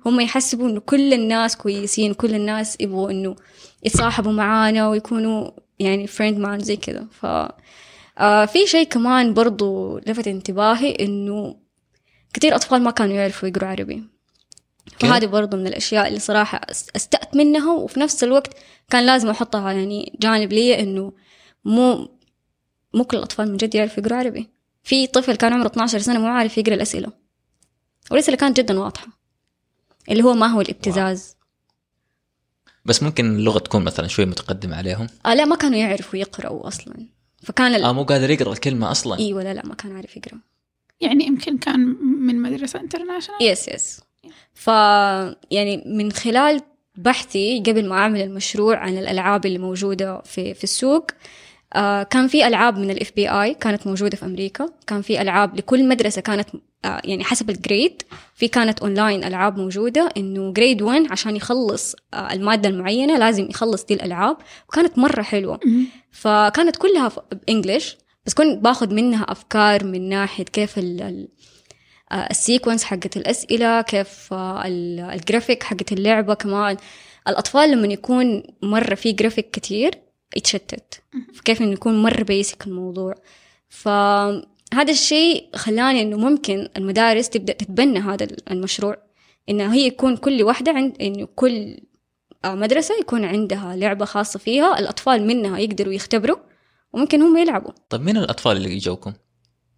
هم 0.06 0.20
يحسبوا 0.20 0.68
إنه 0.68 0.80
كل 0.80 1.12
الناس 1.12 1.56
كويسين 1.56 2.14
كل 2.14 2.34
الناس 2.34 2.76
يبغوا 2.80 3.11
إنه 3.11 3.37
يتصاحبوا 3.84 4.32
معانا 4.32 4.88
ويكونوا 4.88 5.50
يعني 5.78 6.06
فريند 6.06 6.38
معانا 6.38 6.64
زي 6.64 6.76
كذا. 6.76 7.06
ف 7.12 7.26
آه 8.18 8.44
في 8.44 8.66
شيء 8.66 8.86
كمان 8.88 9.34
برضو 9.34 9.98
لفت 9.98 10.28
انتباهي 10.28 10.90
إنه 11.00 11.56
كثير 12.34 12.54
أطفال 12.54 12.82
ما 12.82 12.90
كانوا 12.90 13.14
يعرفوا 13.14 13.48
يقروا 13.48 13.68
عربي؟ 13.70 14.04
فهذه 15.00 15.26
برضو 15.26 15.56
من 15.56 15.66
الأشياء 15.66 16.08
اللي 16.08 16.18
صراحة 16.18 16.60
أستأت 16.96 17.36
منها 17.36 17.72
وفي 17.72 18.00
نفس 18.00 18.24
الوقت 18.24 18.56
كان 18.90 19.06
لازم 19.06 19.30
أحطها 19.30 19.72
يعني 19.72 20.18
جانب 20.20 20.52
لي 20.52 20.80
إنه 20.80 21.12
مو 21.64 22.08
مو 22.94 23.04
كل 23.04 23.16
الأطفال 23.16 23.50
من 23.50 23.56
جد 23.56 23.74
يعرفوا 23.74 24.02
يقروا 24.02 24.18
عربي. 24.18 24.48
في 24.82 25.06
طفل 25.06 25.36
كان 25.36 25.52
عمره 25.52 25.66
12 25.66 25.98
سنة 25.98 26.18
مو 26.20 26.26
عارف 26.26 26.58
يقرأ 26.58 26.74
الأسئلة. 26.74 27.12
والأسئلة 28.10 28.36
كانت 28.36 28.56
جدا 28.60 28.80
واضحة. 28.80 29.06
اللي 30.10 30.24
هو 30.24 30.34
ما 30.34 30.46
هو 30.46 30.60
الابتزاز. 30.60 31.36
بس 32.88 33.03
ممكن 33.03 33.37
اللغة 33.37 33.59
تكون 33.59 33.85
مثلا 33.85 34.07
شوي 34.07 34.24
متقدمة 34.24 34.77
عليهم. 34.77 35.07
آه 35.27 35.35
لا 35.35 35.44
ما 35.44 35.57
كانوا 35.57 35.79
يعرفوا 35.79 36.18
يقرأوا 36.18 36.68
أصلا. 36.68 36.94
فكان 37.42 37.74
ال... 37.74 37.85
آه 37.85 37.92
مو 37.92 38.03
قادر 38.03 38.31
يقرأ 38.31 38.53
الكلمة 38.53 38.90
أصلا. 38.90 39.18
أيوه 39.18 39.42
لا 39.42 39.55
لا 39.55 39.66
ما 39.66 39.74
كان 39.74 39.96
عارف 39.96 40.16
يقرأ. 40.16 40.38
يعني 41.01 41.24
يمكن 41.27 41.59
كان 41.59 41.81
من 42.03 42.42
مدرسة 42.42 42.81
انترناشونال 42.81 43.42
يس 43.42 43.68
يس 43.68 44.01
ف 44.55 44.66
يعني 45.51 45.85
من 45.87 46.12
خلال 46.12 46.61
بحثي 46.96 47.62
قبل 47.66 47.88
ما 47.88 47.94
أعمل 47.94 48.20
المشروع 48.20 48.77
عن 48.77 48.98
الألعاب 48.98 49.46
اللي 49.46 49.59
موجودة 49.59 50.20
في 50.20 50.55
في 50.55 50.64
السوق 50.64 51.07
آه 51.11 51.14
كان 52.11 52.28
في 52.28 52.46
ألعاب 52.46 52.78
من 52.78 52.90
ال 52.90 53.12
FBI 53.16 53.54
كانت 53.54 53.87
موجودة 53.87 54.16
في 54.16 54.24
أمريكا. 54.24 54.68
كان 54.87 55.02
في 55.02 55.20
ألعاب 55.22 55.57
لكل 55.57 55.88
مدرسة 55.88 56.20
كانت 56.22 56.48
آه 56.85 57.00
يعني 57.04 57.24
حسب 57.24 57.50
ال 57.50 57.59
grade 57.59 58.02
في 58.35 58.48
كانت 58.48 58.81
اونلاين 58.81 59.24
ألعاب 59.24 59.59
موجودة 59.59 60.09
إنه 60.16 60.52
grade 60.52 60.83
1 60.83 61.07
عشان 61.11 61.37
يخلص 61.37 61.94
آه 62.14 62.33
المادة 62.33 62.68
المعينة 62.68 63.18
لازم 63.18 63.44
يخلص 63.50 63.85
دي 63.85 63.94
الألعاب. 63.94 64.37
وكانت 64.68 64.98
مرة 64.98 65.22
حلوة. 65.22 65.61
فكانت 66.11 66.76
كلها 66.76 67.12
ب 67.46 67.53
English 67.53 67.96
بس 68.26 68.35
كنت 68.35 68.59
باخذ 68.64 68.94
منها 68.94 69.24
أفكار 69.28 69.85
من 69.85 70.09
ناحية 70.09 70.44
كيف 70.44 70.78
ال 70.78 71.02
ال 71.02 71.28
آه، 72.12 72.28
ال 72.31 72.37
sequence 72.37 72.85
حقت 72.85 73.16
الأسئلة 73.16 73.83
كيف 73.83 74.33
آه، 74.33 74.66
ال- 74.66 75.00
الجرافيك 75.00 75.62
حقت 75.62 75.92
اللعبة 75.92 76.35
كمان. 76.35 76.76
الأطفال 77.28 77.70
لما 77.70 77.87
يكون 77.87 78.42
مرة 78.62 78.94
في 78.94 79.12
جرافيك 79.12 79.50
كتير 79.50 79.90
يتشتت 80.36 81.02
فكيف 81.34 81.62
إنه 81.62 81.72
يكون 81.72 82.02
مره 82.02 82.22
basic 82.22 82.66
الموضوع 82.66 83.14
فهذا 83.68 84.90
الشيء 84.90 85.48
خلاني 85.54 86.02
إنه 86.02 86.16
ممكن 86.16 86.68
المدارس 86.76 87.28
تبدأ 87.28 87.52
تتبنى 87.52 87.98
هذا 87.98 88.26
المشروع 88.50 88.96
إنه 89.48 89.74
هي 89.74 89.86
يكون 89.86 90.16
كل 90.16 90.42
واحدة 90.42 90.72
عند 90.72 90.96
إنه 91.00 91.28
كل 91.34 91.76
مدرسة 92.46 92.94
يكون 93.00 93.24
عندها 93.24 93.76
لعبة 93.76 94.04
خاصة 94.04 94.38
فيها 94.38 94.78
الأطفال 94.78 95.26
منها 95.26 95.58
يقدروا 95.58 95.92
يختبروا 95.92 96.36
وممكن 96.92 97.22
هم 97.22 97.36
يلعبوا 97.36 97.72
طيب 97.90 98.00
مين 98.00 98.16
الأطفال 98.16 98.56
اللي 98.56 98.72
يجوكم؟ 98.72 99.12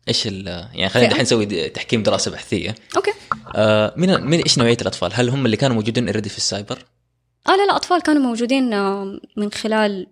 إيش 0.08 0.26
ال 0.26 0.46
يعني 0.46 0.88
خلينا؟ 0.88 1.08
دحين 1.08 1.22
نسوي 1.22 1.68
تحكيم 1.68 2.02
دراسة 2.02 2.30
بحثية 2.30 2.74
okay 2.96 3.12
آه 3.54 3.94
مين 3.96 4.20
مين 4.20 4.40
إيش 4.40 4.58
نوعية 4.58 4.76
الأطفال؟ 4.80 5.10
هل 5.14 5.28
هم 5.28 5.46
اللي 5.46 5.56
كانوا 5.56 5.76
موجودين 5.76 6.08
already 6.08 6.28
في 6.28 6.36
السايبر؟ 6.36 6.78
آه 7.48 7.56
لا 7.56 7.66
لا 7.66 7.76
أطفال 7.76 8.02
كانوا 8.02 8.22
موجودين 8.22 8.70
من 9.36 9.52
خلال 9.54 10.06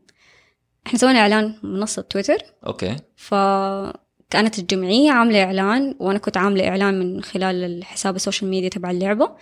إحنا 0.86 0.98
سوينا 0.98 1.18
إعلان 1.20 1.54
منصة 1.62 2.02
تويتر. 2.02 2.38
Okay. 2.66 2.96
فكانت 3.16 4.58
الجمعية 4.58 5.10
عاملة 5.10 5.44
إعلان 5.44 5.94
وأنا 5.98 6.18
كنت 6.18 6.36
عاملة 6.36 6.68
إعلان 6.68 6.98
من 6.98 7.22
خلال 7.22 7.64
الحساب 7.64 8.16
ال 8.16 8.21
social 8.21 8.50
media 8.50 8.68
تبع 8.68 8.90
اللعبة. 8.90 9.36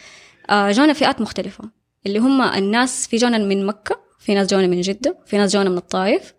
آه، 0.50 0.70
جانا 0.70 0.92
فئات 0.92 1.20
مختلفة 1.20 1.70
اللي 2.06 2.18
هم 2.18 2.42
الناس 2.42 3.06
في 3.06 3.16
جانا 3.16 3.38
من 3.38 3.66
مكة 3.66 4.00
في 4.18 4.34
ناس 4.34 4.46
جانا 4.46 4.66
من 4.66 4.80
جدة 4.80 5.18
في 5.26 5.38
ناس 5.38 5.52
جانا 5.52 5.70
من 5.70 5.76
الطائف. 5.76 6.34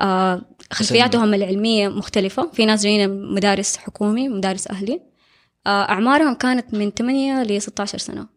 آه، 0.00 0.42
خلفياتهم 0.70 1.34
العلمية 1.34 1.88
مختلفة 1.88 2.50
في 2.52 2.66
ناس 2.66 2.82
جايين 2.82 3.34
مدارس 3.34 3.76
حكومي 3.76 4.28
مدارس 4.28 4.68
أهلي. 4.68 5.02
آه، 5.66 5.88
أعمارهم 5.88 6.34
كانت 6.34 6.74
من 6.74 6.90
8 6.90 7.42
ل 7.42 7.62
16 7.62 7.98
سنة. 7.98 8.31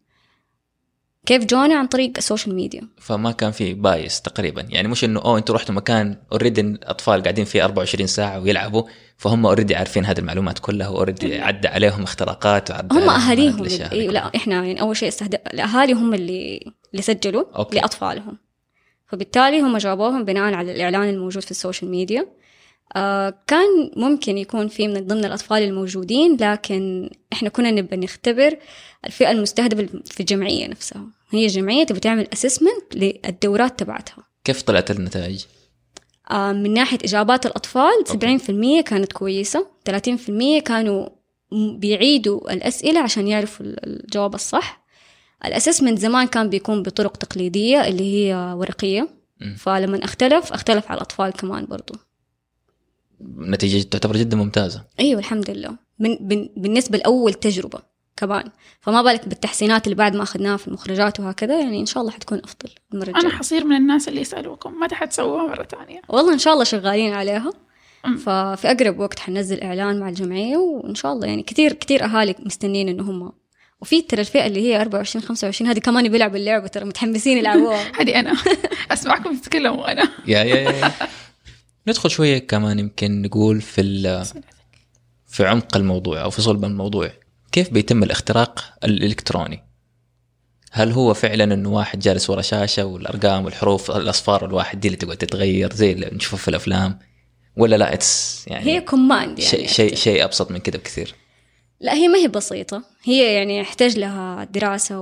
كيف 1.25 1.45
جونا 1.45 1.75
عن 1.75 1.87
طريق 1.87 2.11
ال 2.17 2.23
social 2.23 2.55
media 2.55 2.87
فما 3.01 3.31
كان 3.31 3.51
في 3.51 3.73
bias 3.73 4.21
تقريبا 4.21 4.65
يعني 4.69 4.87
مش 4.87 5.03
إنه 5.03 5.21
أوه 5.21 5.37
أنتوا 5.37 5.55
رحتوا 5.55 5.75
مكان 5.75 6.17
already 6.31 6.61
الأطفال 6.61 7.21
قاعدين 7.23 7.45
فيه 7.45 7.63
24 7.63 8.07
ساعة 8.07 8.39
ويلعبوا 8.39 8.83
فهم 9.17 9.45
already 9.45 9.75
عارفين 9.75 10.05
هذه 10.05 10.19
المعلومات 10.19 10.59
كلها 10.59 10.87
و 10.87 10.94
already 10.94 11.41
عدى 11.41 11.67
عليهم 11.67 12.03
اختراقات 12.03 12.71
وعدى 12.71 12.95
هم 12.95 13.09
أهاليهم. 13.09 13.63
هذه 13.63 14.07
لا. 14.07 14.31
إحنا 14.35 14.55
يعني 14.55 14.81
أول 14.81 14.97
شيء 14.97 15.07
استهدف 15.07 15.39
الأهالي 15.53 15.93
هم 15.93 16.13
اللي 16.13 16.71
اللي 16.91 17.01
سجلوا 17.01 17.57
okay. 17.57 17.75
لأطفالهم 17.75 18.37
فبالتالي 19.07 19.61
هم 19.61 19.77
جابوهم 19.77 20.25
بناء 20.25 20.53
على 20.53 20.71
الإعلان 20.71 21.09
الموجود 21.09 21.43
في 21.43 21.51
ال 21.51 21.57
social 21.57 21.91
media 21.91 22.27
آه 22.95 23.33
كان 23.47 23.91
ممكن 23.97 24.37
يكون 24.37 24.67
في 24.67 24.87
من 24.87 25.07
ضمن 25.07 25.25
الأطفال 25.25 25.63
الموجودين 25.63 26.37
لكن 26.41 27.09
إحنا 27.33 27.49
كنا 27.49 27.71
نبى 27.71 27.95
نختبر 27.95 28.57
الفئة 29.05 29.31
المستهدفة 29.31 29.87
في 30.05 30.19
الجمعية 30.19 30.67
نفسها 30.67 31.14
هي 31.29 31.47
جمعية 31.47 31.83
تبي 31.83 31.99
تعمل 31.99 32.27
assessment 32.33 32.95
للدورات 32.95 33.79
تبعتها. 33.79 34.23
كيف 34.43 34.61
طلعت 34.61 34.91
النتائج؟ 34.91 35.45
آه 36.31 36.51
من 36.51 36.73
ناحية 36.73 36.97
إجابات 37.03 37.45
الأطفال 37.45 37.91
okay. 38.09 38.37
70% 38.37 38.81
كانت 38.83 39.13
كويسة 39.13 39.67
30% 39.89 40.59
كانوا 40.65 41.09
م- 41.51 41.77
بيعيدوا 41.79 42.53
الأسئلة 42.53 42.99
عشان 42.99 43.27
يعرفوا 43.27 43.65
ال- 43.65 44.03
الجواب 44.05 44.35
الصح. 44.35 44.85
الأسسمنت 45.45 45.99
زمان 45.99 46.27
كان 46.27 46.49
بيكون 46.49 46.83
بطرق 46.83 47.17
تقليدية 47.17 47.87
اللي 47.87 48.03
هي 48.29 48.53
ورقية. 48.57 49.09
مم. 49.41 49.55
فلما 49.59 50.03
اختلف 50.05 50.53
اختلف 50.53 50.85
على 50.91 50.97
الأطفال 50.97 51.31
كمان 51.33 51.65
برضو. 51.65 51.93
نتيجة 53.37 53.83
تعتبر 53.87 54.17
جدا 54.17 54.37
ممتازة. 54.37 54.83
أيوه 54.99 55.19
الحمد 55.19 55.49
لله. 55.49 55.75
من 55.99 56.17
بالنسبة 56.57 56.97
لأول 56.97 57.33
تجربة. 57.33 57.79
كمان 58.17 58.43
فما 58.81 59.01
بالك 59.01 59.27
بالتحسينات 59.27 59.85
اللي 59.87 59.95
بعد 59.95 60.15
ما 60.15 60.23
أخذناها 60.23 60.57
في 60.57 60.67
المخرجات 60.67 61.19
وهكذا 61.19 61.59
يعني 61.59 61.79
إن 61.79 61.85
شاء 61.85 62.01
الله 62.01 62.11
حتكون 62.13 62.41
أفضل 62.43 62.69
المره 62.93 63.09
أنا 63.09 63.17
الجايه 63.17 63.33
حصير 63.33 63.65
من 63.65 63.75
الناس 63.75 64.07
اللي 64.07 64.21
يسألوكم 64.21 64.79
متى 64.79 64.95
حتسووها 64.95 65.47
مرة 65.47 65.63
ثانية. 65.63 66.01
والله 66.09 66.33
إن 66.33 66.37
شاء 66.39 66.53
الله 66.53 66.63
شغالين 66.63 67.13
عليها. 67.13 67.51
ففي 68.17 68.71
أقرب 68.71 68.99
وقت 68.99 69.19
حننزل 69.19 69.61
إعلان 69.61 69.99
مع 69.99 70.09
الجمعية 70.09 70.57
وإن 70.57 70.95
شاء 70.95 71.13
الله 71.13 71.27
يعني 71.27 71.43
كثير 71.43 71.73
كثير 71.73 72.03
أهالي 72.03 72.35
مستنين 72.39 72.89
انه 72.89 73.03
هم. 73.03 73.31
وفي 73.81 74.01
ترى 74.01 74.21
الفئة 74.21 74.45
اللي 74.47 74.61
هي 74.61 74.81
24 74.81 75.23
25 75.25 75.69
هذه 75.71 75.79
كمان 75.79 76.09
بيلعبوا 76.09 76.37
اللعبة 76.37 76.67
ترى 76.67 76.85
متحمسين 76.85 77.37
يلعبوها. 77.37 77.91
هذه 78.01 78.19
أنا. 78.19 78.33
أسمعكم 78.91 79.37
تتكلموا 79.37 79.91
أنا. 79.91 80.03
يا 80.27 80.43
يا 80.43 80.55
يا, 80.55 80.71
يا. 80.71 80.91
ندخل 81.87 82.09
شوية 82.09 82.37
كمان 82.37 82.79
يمكن 82.79 83.21
نقول 83.21 83.61
في 83.61 83.81
ال- 83.81 84.25
في 85.27 85.45
عمق 85.45 85.77
الموضوع 85.77 86.21
أو 86.23 86.29
في 86.29 86.41
صلب 86.41 86.65
الموضوع. 86.65 87.09
كيف 87.55 87.73
بيتم 87.73 88.03
الاختراق 88.03 88.73
الإلكتروني؟ 88.83 89.63
هل 90.71 90.91
هو 90.91 91.13
فعلا 91.13 91.43
إنه 91.43 91.69
واحد 91.73 91.99
جالس 91.99 92.29
ورا 92.29 92.41
شاشة 92.41 92.85
والأرقام 92.85 93.45
والحروف 93.45 93.91
الأصفار 93.91 94.45
الواحد 94.45 94.79
دي 94.79 94.87
اللي 94.87 94.97
تقعد 94.97 95.17
تتغير 95.17 95.73
زي 95.73 95.91
اللي 95.91 96.09
نشوفه 96.13 96.37
في 96.37 96.47
الأفلام؟ 96.47 96.99
ولا 97.57 97.75
لا 97.75 97.93
it's 97.93 98.45
يعني 98.47 98.65
هي 98.65 98.81
command 98.81 99.39
يعني 99.39 99.51
شيء 99.51 99.67
شيء. 99.67 99.95
شيء 99.95 100.23
أبسط 100.23 100.51
من 100.51 100.57
كذا 100.57 100.77
بكثير. 100.77 101.15
لا 101.79 101.93
هي 101.93 102.07
ما 102.07 102.17
هي 102.17 102.27
بسيطة. 102.27 102.83
هي 103.03 103.33
يعني 103.33 103.57
يحتاج 103.57 103.99
لها 103.99 104.43
دراسة. 104.43 104.99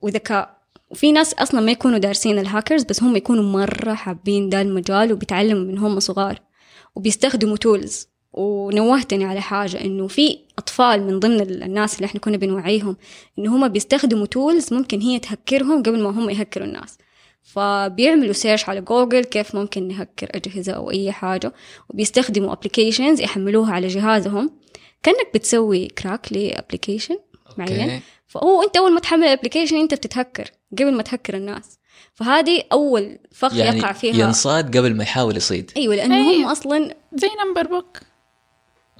وذكاء. 0.00 0.58
وفي 0.90 1.12
ناس 1.12 1.34
أصلا 1.34 1.60
ما 1.60 1.72
يكونوا 1.72 1.98
دارسين 1.98 2.38
الهاكرز 2.38 2.82
بس 2.82 3.02
هم 3.02 3.16
يكونوا 3.16 3.44
مرة 3.44 3.94
حابين 3.94 4.48
ده 4.48 4.60
المجال 4.60 5.12
وبيتعلموا 5.12 5.64
من 5.64 5.78
هم 5.78 6.00
صغار 6.00 6.40
وبيستخدموا 6.94 7.56
tools 7.56 8.08
ونوهتني 8.38 9.24
على 9.24 9.40
حاجة 9.40 9.80
إنه 9.80 10.06
في 10.08 10.38
أطفال 10.58 11.02
من 11.06 11.18
ضمن 11.18 11.40
ال- 11.40 11.62
الناس 11.62 11.96
اللي 11.96 12.06
إحنا 12.06 12.20
كنا 12.20 12.36
بنوعيهم 12.36 12.96
إنه 13.38 13.56
هم 13.56 13.68
بيستخدموا 13.68 14.26
tools 14.26 14.74
ممكن 14.74 15.00
هي 15.00 15.18
تهكرهم 15.18 15.82
قبل 15.82 16.02
ما 16.02 16.10
هم 16.10 16.30
يهكروا 16.30 16.66
الناس. 16.66 16.98
فبيعملوا 17.42 18.32
search 18.32 18.68
على 18.68 18.80
جوجل 18.80 19.24
كيف 19.24 19.54
ممكن 19.54 19.88
نهكر 19.88 20.28
أجهزة 20.34 20.72
أو 20.72 20.90
أي 20.90 21.12
حاجة 21.12 21.52
وبيستخدموا 21.88 22.52
applications 22.52 23.20
يحملوها 23.20 23.72
على 23.72 23.86
جهازهم. 23.88 24.50
كأنك 25.02 25.28
بتسوي 25.34 25.86
crack 25.86 26.32
ل 26.32 26.39
application 26.39 27.18
معين. 27.58 27.80
أوكي. 27.80 28.00
فهو 28.26 28.62
أنت 28.62 28.76
أول 28.76 28.92
ما 28.92 29.00
تحمل 29.00 29.24
ال 29.24 29.28
application 29.28 29.76
أنت 29.76 29.94
بتتهكر 29.94 30.50
قبل 30.72 30.92
ما 30.92 31.02
تهكر 31.02 31.36
الناس. 31.36 31.78
فهذه 32.14 32.62
أول 32.72 33.18
فخ 33.32 33.54
يعني 33.54 33.78
يقع 33.78 33.92
فيها. 33.92 34.14
ينصاد 34.14 34.76
قبل 34.76 34.96
ما 34.96 35.02
يحاول 35.02 35.36
يصيد. 35.36 35.70
أيوه 35.76 35.94
لأنه 35.94 36.14
أيوة. 36.16 36.36
هم 36.36 36.44
أصلا 36.44 36.94
زي 37.14 37.28
Number 37.46 37.66
Book 37.66 37.98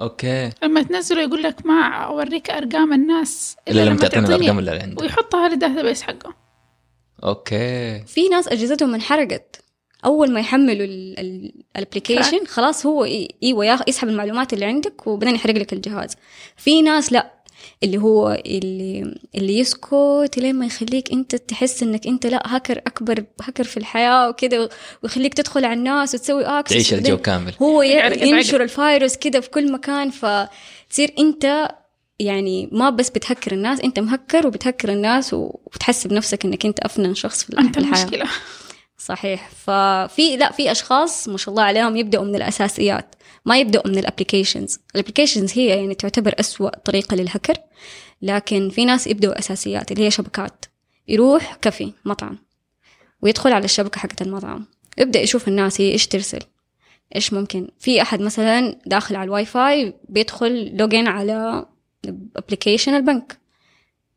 okay. 0.01 0.51
لما 0.63 0.83
تنزله 0.83 1.23
يقول 1.23 1.43
لك 1.43 1.67
ما 1.67 1.83
أوريك 1.89 2.51
أرقام 2.51 2.93
الناس 2.93 3.57
إلا 3.69 3.85
لما 3.85 3.97
تعطينا 3.97 4.29
الأرقام 4.29 4.59
اللي 4.59 4.71
عندك. 4.71 5.03
ويحطها 5.03 5.49
لل 5.49 5.83
database 5.83 6.03
حقه. 6.03 6.35
okay. 7.25 8.05
في 8.07 8.29
ناس 8.29 8.49
أجهزتهم 8.49 8.95
انحرقت. 8.95 9.65
أول 10.05 10.33
ما 10.33 10.41
يحملوا 10.41 10.87
ال 11.77 11.83
application 11.83 12.47
خلاص 12.47 12.87
هو 12.87 13.05
إيوه 13.43 13.85
يسحب 13.89 14.09
المعلومات 14.09 14.53
اللي 14.53 14.65
عندك 14.65 15.07
وبعدين 15.07 15.35
يحرق 15.35 15.55
لك 15.55 15.73
الجهاز. 15.73 16.17
في 16.57 16.83
ناس 16.83 17.13
لا. 17.13 17.38
اللي 17.83 17.99
هو 17.99 18.43
اللي 18.47 19.15
اللي 19.35 19.59
يسكت 19.59 20.31
لين 20.37 20.55
ما 20.55 20.67
يخليك 20.67 21.13
انت 21.13 21.37
تحس 21.37 21.83
انك 21.83 22.07
انت 22.07 22.27
لا 22.27 22.43
هاكر 22.47 22.79
اكبر 22.79 23.25
هاكر 23.43 23.65
في 23.65 23.77
الحياة 23.77 24.29
وكده 24.29 24.69
ويخليك 25.03 25.35
تدخل 25.35 25.65
على 25.65 25.75
الناس 25.79 26.15
وتسوي 26.15 26.45
access 26.45 26.73
تعيش 26.75 26.93
وبعدين 26.93 27.13
الجو 27.13 27.23
كامل. 27.23 27.55
هو. 27.63 27.83
ينشر 27.83 28.63
الفيروس 28.63 29.17
كده 29.17 29.41
في 29.41 29.51
كل 29.51 29.73
مكان 29.73 30.11
فتصير 30.11 31.13
انت 31.19 31.69
يعني 32.19 32.69
ما 32.73 32.91
بس 32.91 33.11
بتهكر 33.11 33.53
الناس 33.53 33.81
انت 33.81 33.99
مهكر 33.99 34.47
وبتهكر 34.47 34.89
الناس 34.93 35.35
وبتحسب 35.35 36.13
نفسك 36.13 36.45
انك 36.45 36.67
انت 36.67 36.81
أفن 36.81 37.15
شخص 37.15 37.45
في 37.45 37.59
أنت 37.59 37.79
الحياة. 37.79 38.03
المشكلة. 38.03 38.27
صحيح. 38.99 39.51
ففي 39.51 40.37
لا 40.37 40.53
في 40.53 40.71
أشخاص 40.73 41.29
ما 41.29 41.37
شاء 41.39 41.51
الله 41.51 41.63
عليهم 41.63 41.97
يبدأوا 41.97 42.25
من 42.25 42.35
الأساسيات. 42.35 43.15
ما 43.45 43.59
يبدأوا 43.59 43.89
من 43.89 43.99
ال 43.99 44.05
applications 44.05 44.79
ال 44.95 45.00
applications 45.00 45.59
هي 45.59 45.67
يعني 45.67 45.95
تعتبر 45.95 46.35
أسوأ 46.41 46.79
طريقة 46.79 47.17
للهكر 47.17 47.55
لكن 48.23 48.71
في 48.71 48.85
ناس 48.85 49.07
يبدأوا 49.07 49.39
أساسيات 49.39 49.93
اللي 49.93 50.07
هي 50.07 50.11
شبكات. 50.11 50.65
يروح 51.09 51.55
كافي 51.55 51.93
مطعم. 52.05 52.39
ويدخل 53.23 53.53
على 53.53 53.65
الشبكة 53.65 53.99
حقت 54.01 54.23
المطعم. 54.23 54.67
يبدأ 54.99 55.21
يشوف 55.21 55.49
الناس 55.49 55.81
هي 55.81 55.93
إيش 55.93 56.07
ترسل. 56.07 56.39
إيش 57.17 57.33
ممكن. 57.33 57.69
في 57.79 58.03
أحد 58.03 58.21
مثلا 58.21 58.79
داخل 58.87 59.17
على 59.17 59.25
الواي 59.25 59.45
فاي 59.45 59.95
بيدخل 60.09 60.77
login 60.77 61.09
على 61.09 61.67
application 62.37 62.95
البنك. 62.95 63.39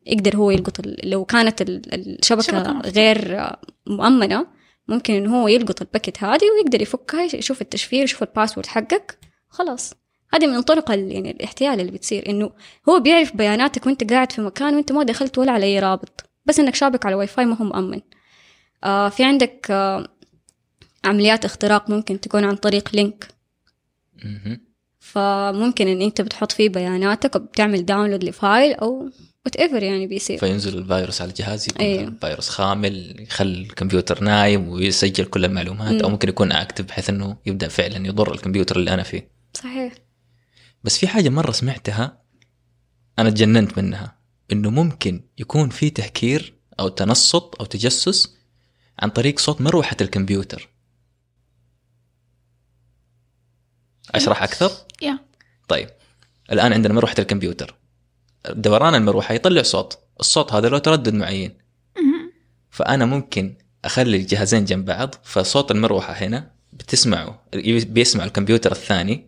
يقدر 0.06 0.36
هو 0.36 0.50
يلقط 0.50 0.80
لو 1.04 1.24
كانت 1.24 1.62
ال- 1.62 1.94
الشبكة 1.94 2.42
شبكة 2.42 2.72
مفتوحة. 2.72 2.80
غير 2.94 3.46
مؤمنة 3.86 4.46
ممكن 4.92 5.14
إنه 5.14 5.42
هو 5.42 5.48
يلقط 5.48 5.82
ال 5.82 5.88
packet 5.88 6.24
هذه 6.24 6.44
ويقدر 6.56 6.82
يفكها 6.82 7.22
يشوف 7.22 7.62
التشفير 7.62 8.04
يشوف 8.04 8.22
ال 8.22 8.27
password 8.27 8.66
حقك. 8.66 9.18
خلاص. 9.48 9.94
هذه 10.34 10.46
من 10.46 10.62
طرق 10.62 10.90
يعني 10.90 11.30
الاحتيال 11.30 11.80
اللي 11.80 11.92
بتصير 11.92 12.28
إنه 12.28 12.50
هو 12.88 13.00
بيعرف 13.00 13.36
بياناتك 13.36 13.86
وأنت 13.86 14.12
قاعد 14.12 14.32
في 14.32 14.40
مكان 14.40 14.74
وأنت 14.74 14.92
ما 14.92 15.02
دخلت 15.02 15.38
ولا 15.38 15.52
على 15.52 15.66
أي 15.66 15.78
رابط. 15.78 16.30
بس 16.44 16.60
إنك 16.60 16.74
شابك 16.74 17.06
على 17.06 17.14
واي 17.14 17.26
فاي 17.26 17.44
ما 17.44 17.56
هو 17.56 17.64
مؤمن 17.64 18.00
آه 18.84 19.08
في 19.08 19.24
عندك 19.24 19.66
آه 19.70 20.08
عمليات 21.04 21.44
اختراق 21.44 21.90
ممكن 21.90 22.20
تكون 22.20 22.44
عن 22.44 22.56
طريق 22.56 22.88
link. 22.94 23.28
فممكن 24.98 25.88
إن 25.88 26.02
أنت 26.02 26.20
بتحط 26.20 26.52
فيه 26.52 26.68
بياناتك 26.68 27.36
وبتعمل 27.36 27.86
download 27.86 28.24
ل 28.24 28.34
file 28.34 28.74
أو 28.74 29.10
whatever 29.44 29.82
يعني 29.82 30.06
بيصير. 30.06 30.38
فينزل 30.38 30.78
الفيروس 30.78 31.22
على 31.22 31.30
الجهاز 31.30 31.68
يكون 31.68 31.86
أيوه. 31.86 32.14
فيروس 32.20 32.48
خامل 32.48 33.20
يخلي 33.20 33.62
الكمبيوتر 33.62 34.24
نايم 34.24 34.68
ويسجل 34.68 35.24
كل 35.24 35.44
المعلومات 35.44 36.02
أو 36.02 36.08
مم. 36.08 36.12
ممكن 36.12 36.28
يكون 36.28 36.52
active 36.52 36.84
بحيث 36.84 37.10
إنه 37.10 37.36
يبدأ 37.46 37.68
فعلا 37.68 38.06
يضر 38.06 38.34
الكمبيوتر 38.34 38.76
اللي 38.76 38.94
أنا 38.94 39.02
فيه. 39.02 39.30
صحيح. 39.54 39.92
بس 40.84 40.98
في 40.98 41.08
حاجة 41.08 41.28
مرة 41.28 41.52
سمعتها 41.52 42.22
أنا 43.18 43.30
تجننت 43.30 43.78
منها 43.78 44.16
إنه 44.52 44.70
ممكن 44.70 45.24
يكون 45.38 45.68
في 45.68 45.90
تهكير 45.90 46.54
أو 46.80 46.88
تنصت 46.88 47.54
أو 47.60 47.64
تجسس 47.64 48.36
عن 48.98 49.10
طريق 49.10 49.38
صوت 49.38 49.60
مروحة 49.60 49.96
الكمبيوتر. 50.00 50.68
أشرح 54.14 54.42
أكثر؟ 54.42 54.70
يا 55.02 55.18
طيب. 55.68 55.88
الآن 56.52 56.72
عندنا 56.72 56.94
مروحة 56.94 57.14
الكمبيوتر. 57.18 57.81
دوران 58.50 58.94
المروحة 58.94 59.34
يطلع 59.34 59.62
صوت. 59.62 59.98
الصوت 60.20 60.52
هذا 60.52 60.68
له 60.68 60.78
تردد 60.78 61.14
معين. 61.14 61.62
فأنا 62.70 63.04
ممكن 63.04 63.54
أخلي 63.84 64.16
الجهازين 64.16 64.64
جنب 64.64 64.84
بعض 64.84 65.14
فصوت 65.22 65.70
المروحة 65.70 66.12
هنا 66.12 66.50
بتسمعه 66.72 67.42
بيسمع 67.64 68.24
الكمبيوتر 68.24 68.72
الثاني 68.72 69.26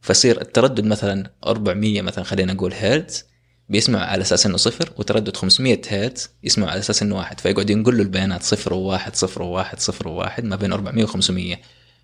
فيصير 0.00 0.40
التردد 0.40 0.84
مثلا 0.84 1.30
400 1.46 2.02
مثلا 2.02 2.24
خلينا 2.24 2.52
نقول 2.52 2.74
هرتز 2.74 3.24
بيسمع 3.68 3.98
على 3.98 4.22
أساس 4.22 4.46
إنه 4.46 4.56
صفر 4.56 4.92
وتردد 4.96 5.36
500 5.36 5.80
هرتز 5.88 6.30
يسمع 6.42 6.70
على 6.70 6.78
أساس 6.78 7.02
إنه 7.02 7.16
واحد 7.16 7.40
فيقعد 7.40 7.70
ينقل 7.70 7.96
له 7.96 8.02
البيانات 8.02 8.42
صفر 8.42 8.74
وواحد 8.74 9.16
صفر 9.16 9.42
وواحد 9.42 9.80
صفر 9.80 10.08
وواحد 10.08 10.44
ما 10.44 10.56
بين 10.56 10.72
400 10.72 11.06
و500 11.06 11.56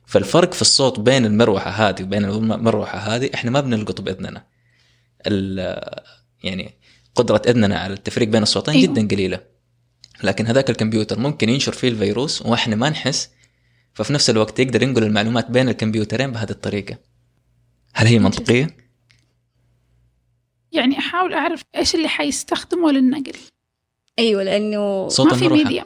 فالفرق 0.06 0.54
في 0.54 0.62
الصوت 0.62 1.00
بين 1.00 1.26
المروحة 1.26 1.70
هذه 1.70 2.02
وبين 2.02 2.24
المروحة 2.24 2.98
هذه 2.98 3.30
إحنا 3.34 3.50
ما 3.50 3.60
بنلقطه 3.60 4.02
بإذننا. 4.02 4.44
يعني 6.42 6.74
قدرة 7.14 7.42
إذننا 7.48 7.78
على 7.78 7.94
التفريق 7.94 8.28
بين 8.28 8.42
الصوتين 8.42 8.74
أيوه. 8.74 8.94
جدا 8.94 9.08
قليلة. 9.08 9.40
لكن 10.22 10.46
هذاك 10.46 10.70
الكمبيوتر 10.70 11.18
ممكن 11.18 11.48
ينشر 11.48 11.72
فيه 11.72 11.88
الفيروس 11.88 12.42
وإحنا 12.42 12.76
ما 12.76 12.90
نحس 12.90 13.30
ففي 13.94 14.12
نفس 14.12 14.30
الوقت 14.30 14.60
يقدر 14.60 14.82
ينقل 14.82 15.02
المعلومات 15.02 15.50
بين 15.50 15.68
الكمبيوترين 15.68 16.32
بهذه 16.32 16.50
الطريقة. 16.50 16.98
هل 17.94 18.06
هي 18.06 18.18
منطقية؟ 18.18 18.76
يعني 20.72 20.98
أحاول 20.98 21.34
أعرف 21.34 21.62
إيش 21.76 21.94
اللي 21.94 22.08
حيستخدمه 22.08 22.90
للنقل. 22.90 23.36
أيوه 24.18 24.42
لأنه 24.42 25.08
صوت 25.08 25.26
ما 25.26 25.36
في 25.36 25.48
ميديم 25.48 25.84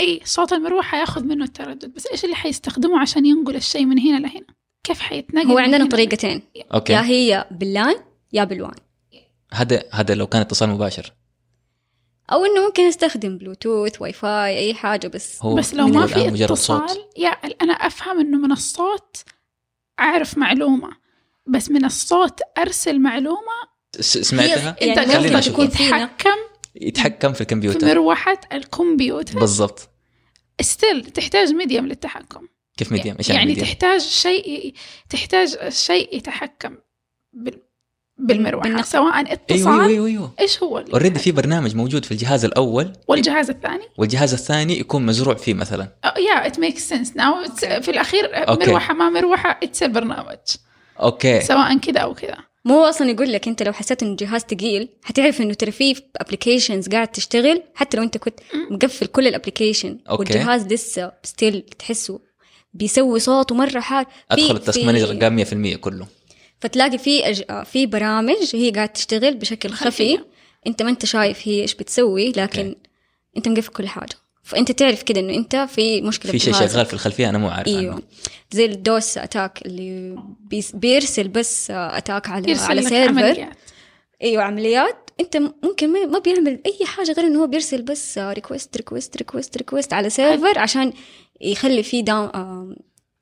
أي 0.00 0.20
صوت 0.24 0.52
المروحة 0.52 0.88
حياخذ 0.88 1.24
منه 1.24 1.44
التردد 1.44 1.94
بس 1.94 2.06
إيش 2.06 2.24
اللي 2.24 2.36
حيستخدمه 2.36 3.00
عشان 3.00 3.26
ينقل 3.26 3.56
الشيء 3.56 3.84
من 3.84 3.98
هنا 3.98 4.18
لهنا؟ 4.18 4.46
كيف 4.84 5.00
حيتنقل 5.00 5.46
هو 5.46 5.58
عندنا؟ 5.58 5.88
طريقتين. 5.88 6.42
okay. 6.74 6.92
يا 6.92 7.04
هي 7.04 7.48
بال 7.50 7.68
LAN 7.68 7.94
يا 8.32 8.44
بال 8.44 8.54
WAN. 8.54 8.74
هذا 9.54 9.84
هذا 9.92 10.14
لو 10.14 10.26
كان 10.26 10.40
اتصال 10.40 10.68
مباشر 10.68 11.12
أو 12.32 12.44
إنه 12.44 12.66
ممكن 12.66 12.82
أستخدم 12.82 13.38
Bluetooth 13.38 14.02
Wi-Fi 14.02 14.58
أي 14.58 14.74
حاجة 14.74 15.06
بس 15.06 15.38
هو 15.42 15.54
بس 15.54 15.74
لو 15.74 15.86
ما 15.86 16.06
في 16.06 16.30
مجرد 16.30 16.50
اتصال 16.50 16.90
صوت. 16.90 17.10
يا 17.16 17.28
أنا 17.62 17.72
أفهم 17.72 18.20
إنه 18.20 18.38
من 18.38 18.52
الصوت 18.52 19.16
أعرف 20.00 20.38
معلومة 20.38 20.90
بس 21.46 21.70
من 21.70 21.84
الصوت 21.84 22.40
أرسل 22.58 23.00
معلومة 23.00 23.74
سمعتها 24.00 24.76
يعني 24.80 25.00
انت 25.00 25.32
نشوفها. 25.32 25.40
تكون. 25.40 25.64
يتحكم 25.64 26.38
يتحكم 26.74 27.28
في 27.28 27.34
في 27.34 27.40
الكمبيوتر 27.40 27.86
مروحة 27.86 28.40
الكمبيوتر 28.52 29.40
بالضبط 29.40 29.88
still 30.60 31.04
تحتاج 31.04 31.52
medium 31.52 31.86
للتحكم 31.86 32.48
كيف 32.76 32.92
medium 32.92 33.16
إيش 33.18 33.30
يعني 33.30 33.46
medium؟ 33.46 33.64
تحتاج 33.64 34.00
شيء 34.00 34.74
تحتاج 35.08 35.68
شيء 35.68 36.16
يتحكم 36.16 36.78
بال... 37.32 37.62
بالمروحة 38.18 38.62
بالنقل. 38.68 38.84
سواء 38.84 39.14
أيوه 39.16 39.32
اتصال 39.32 39.80
أيوه. 39.80 40.06
أيوه 40.06 40.32
إيش 40.40 40.62
هو 40.62 40.78
already 40.78 41.18
في 41.18 41.32
برنامج 41.32 41.76
موجود 41.76 42.04
في 42.04 42.12
الجهاز 42.12 42.44
الأول. 42.44 42.92
والجهاز 43.08 43.50
الثاني؟ 43.50 43.82
والجهاز 43.98 44.32
الثاني 44.32 44.78
يكون 44.80 45.06
مزروع 45.06 45.34
فيه 45.34 45.54
مثلا. 45.54 45.88
yeah 46.04 46.46
it 46.46 46.58
make 46.58 46.78
sense 46.78 47.16
now 47.16 47.34
في 47.58 47.90
الأخير 47.90 48.48
okay. 48.48 48.70
مروحة 48.70 48.94
ما 48.94 49.10
مروحة 49.10 49.60
it's 49.62 49.82
البرنامج 49.82 50.36
okay 51.00 51.40
سواء 51.40 51.78
كذا 51.78 52.00
أو 52.00 52.14
كذا. 52.14 52.36
مو 52.64 52.74
هو 52.74 52.84
أصلا 52.84 53.10
يقول 53.10 53.32
لك 53.32 53.48
أنت 53.48 53.62
لو 53.62 53.72
حسيت 53.72 54.02
انه 54.02 54.12
الجهاز 54.12 54.40
ثقيل 54.40 54.88
حتعرف 55.02 55.40
إنه 55.40 55.54
ترى 55.54 55.70
في 55.70 56.02
applications 56.16 56.88
قاعد 56.88 57.08
تشتغل 57.08 57.62
حتى 57.74 57.96
لو 57.96 58.02
أنت 58.02 58.16
كنت 58.18 58.40
مقفل 58.70 59.06
كل 59.06 59.26
ال 59.26 59.32
application. 59.32 59.98
والجهاز 60.10 60.66
لسه 60.66 61.12
still 61.22 61.60
تحسه 61.78 62.20
بيسوي 62.74 63.20
صوته 63.20 63.54
مره 63.54 63.80
حار. 63.80 64.06
أدخل 64.30 64.56
ال 64.56 64.61
task 64.61 64.80
في- 64.80 64.86
manager 64.86 65.18
قام 65.18 65.36
100% 65.44 65.76
كله. 65.76 66.06
فتلاقي 66.64 66.98
في 66.98 67.28
أج... 67.28 67.64
في 67.64 67.86
برامج 67.86 68.36
هي 68.54 68.70
قاعد 68.70 68.88
تشتغل 68.88 69.34
بشكل 69.34 69.70
خفي. 69.70 69.86
خفية. 69.86 70.26
أنت 70.66 70.82
ما 70.82 70.90
أنت 70.90 71.04
شايف 71.04 71.48
هي 71.48 71.62
إيش 71.62 71.74
بتسوي 71.74 72.28
لكن 72.28 72.66
okay. 72.66 72.76
أنت 73.36 73.48
مقفل 73.48 73.72
كل 73.72 73.88
حاجة. 73.88 74.16
فأنت 74.42 74.72
تعرف 74.72 75.02
كده 75.02 75.20
إنه 75.20 75.34
أنت 75.34 75.56
في 75.56 76.00
مشكلة 76.00 76.32
في 76.32 76.38
شيء. 76.38 76.52
شغال 76.52 76.86
في 76.86 76.94
الخلفية 76.94 77.28
أنا 77.28 77.38
مو 77.38 77.48
عارف 77.48 77.68
إيوه. 77.68 77.92
عنه. 77.92 78.02
زي 78.52 78.64
ال 78.64 78.78
DoS 78.78 79.18
attack 79.18 79.66
اللي 79.66 80.16
بيس 80.40 80.72
بيرسل 80.72 81.28
بس 81.28 81.70
attack 81.70 82.28
على 82.28 82.50
يرسل 82.50 82.64
على 82.70 82.82
server. 82.82 83.08
عمليات. 83.08 83.48
إيوه 84.22 84.42
عمليات. 84.42 85.10
أنت 85.20 85.36
ممكن 85.36 85.92
ما 85.92 86.06
ما 86.06 86.18
بيعمل 86.18 86.60
أي 86.66 86.86
حاجة 86.86 87.12
غير 87.12 87.26
إنه 87.26 87.42
هو 87.42 87.46
بيرسل 87.46 87.82
بس 87.82 88.18
request 88.18 88.76
request 88.76 89.16
request 89.16 89.56
request 89.56 89.92
على 89.92 90.10
server 90.10 90.58
عشان 90.58 90.92
يخلي 91.40 91.82
فيه 91.82 92.04
down 92.04 92.76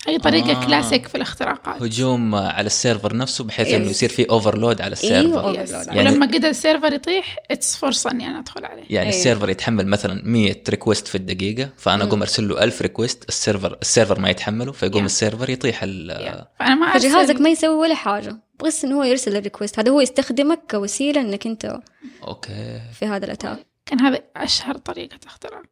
أي 0.08 0.18
طريقة 0.18 0.50
آه. 0.62 0.66
كلاسيك 0.66 1.06
في 1.08 1.14
الاختراقات 1.14 1.82
هجوم 1.82 2.34
على 2.34 2.66
ال 2.66 2.73
server 2.73 3.16
نفسه 3.16 3.44
بحيث. 3.44 3.68
إنه 3.68 3.90
يصير 3.90 4.08
في 4.08 4.30
overload 4.30 4.80
على 4.80 4.92
ال 4.92 4.99
server 4.99 5.40
أيوة. 5.50 5.60
yes. 5.62 5.70
overload. 5.72 5.88
يعني- 5.94 6.10
ولما 6.10 6.26
قدر 6.26 6.48
ال 6.48 6.55
server 6.55 6.92
يطيح 6.92 7.36
it's 7.50 7.76
فرصه 7.76 8.10
اني 8.10 8.26
أنا 8.26 8.38
أدخل 8.38 8.64
عليه 8.64 8.82
يعني 8.90 8.98
أيوة. 9.08 9.08
السيرفر 9.08 9.50
يتحمل 9.50 9.86
مثلا 9.86 10.22
100 10.24 10.62
request 10.68 11.08
في 11.08 11.14
الدقيقة 11.14 11.70
فأنا 11.76 12.04
أقوم 12.04 12.20
أرسل 12.22 12.48
له 12.48 12.64
1000 12.64 12.82
request 12.82 13.28
ال 13.28 13.35
server 13.35 13.78
ال 13.82 13.88
server 13.88 14.20
ما 14.20 14.30
يتحمله 14.30 14.72
فيقوم 14.72 15.02
Yeah. 15.02 15.04
ال 15.04 15.11
server 15.11 15.50
يطيح 15.50 15.82
ال 15.82 16.10
Yeah. 16.10 16.58
فأنا 16.58 16.74
ما 16.74 16.98
فجهازك 16.98 17.40
ما 17.40 17.50
يسوي 17.50 17.74
ولا 17.74 17.94
حاجة 17.94 18.36
بس 18.64 18.84
إنه 18.84 18.96
هو 18.98 19.02
يرسل 19.02 19.36
ال 19.36 19.41
request 19.41 19.78
هذا 19.78 19.90
هو 19.90 20.00
يستخدمك 20.00 20.60
كوسيلة 20.70 21.20
إنك 21.20 21.46
أنت 21.46 21.78
okay 22.26 22.80
في 23.00 23.06
هذا 23.06 23.24
ال 23.24 23.30
attack 23.30 23.66
كان 23.86 24.00
هذا 24.00 24.20
أشهر 24.36 24.76
طريقة 24.76 25.18
اختراق 25.26 25.62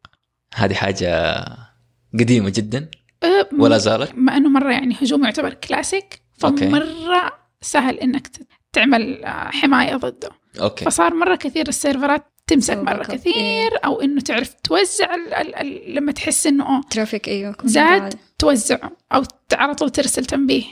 هذه 0.55 0.73
حاجة 0.73 1.35
قديمة 2.19 2.49
جدا 2.49 2.89
ولا 3.59 3.77
زالت؟ 3.77 4.11
مع 4.15 4.37
إنه 4.37 4.49
مرة 4.49 4.71
يعني 4.71 4.95
هجوم 5.01 5.23
يعتبر 5.23 5.53
classic 5.53 6.21
okay. 6.43 6.69
فمرة 6.69 7.31
سهل 7.61 7.97
إنك 7.99 8.27
ت- 8.27 8.47
تعمل 8.73 9.21
حماية 9.25 9.95
ضده. 9.95 10.29
okay. 10.61 10.85
فصار 10.85 11.13
مرة 11.13 11.35
كثير 11.35 11.67
السيرفرات 11.67 12.25
تمسك 12.47 12.77
مرة. 12.77 13.03
كثير 13.03 13.71
أو 13.85 14.01
إنه 14.01 14.21
تعرف 14.21 14.53
توزع 14.63 15.15
ال 15.15 15.33
ال 15.33 15.55
ال 15.55 15.95
لما 15.95 16.11
تحس 16.11 16.47
إنه 16.47 16.81
traffic 16.89 17.27
أيوه 17.27 17.55
زاد. 17.63 18.13
توزعه 18.39 18.91
أو 19.13 19.23
على 19.53 19.75
طول 19.75 19.89
ترسل 19.89 20.25
تنبيه 20.25 20.63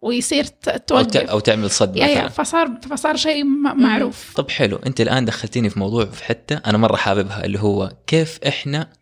ويصير 0.00 0.44
أو 0.68 0.76
توقف. 0.76 1.16
أو 1.16 1.40
تعمل 1.40 1.70
صد 1.70 1.96
yeah 1.96 2.06
yeah 2.06 2.14
مثلا. 2.16 2.28
فصار 2.28 2.78
فصار 2.90 3.16
شيء 3.16 3.44
معروف. 3.74 4.32
طب 4.34 4.50
حلو. 4.50 4.76
أنت 4.86 5.00
الآن 5.00 5.24
دخلتيني 5.24 5.70
في 5.70 5.78
موضوع 5.78 6.04
في 6.04 6.24
حتة 6.24 6.60
أنا 6.66 6.78
مرة 6.78 6.96
حاببها 6.96 7.44
اللي 7.44 7.58
هو 7.60 7.92
كيف 8.06 8.38
إحنا 8.48 8.92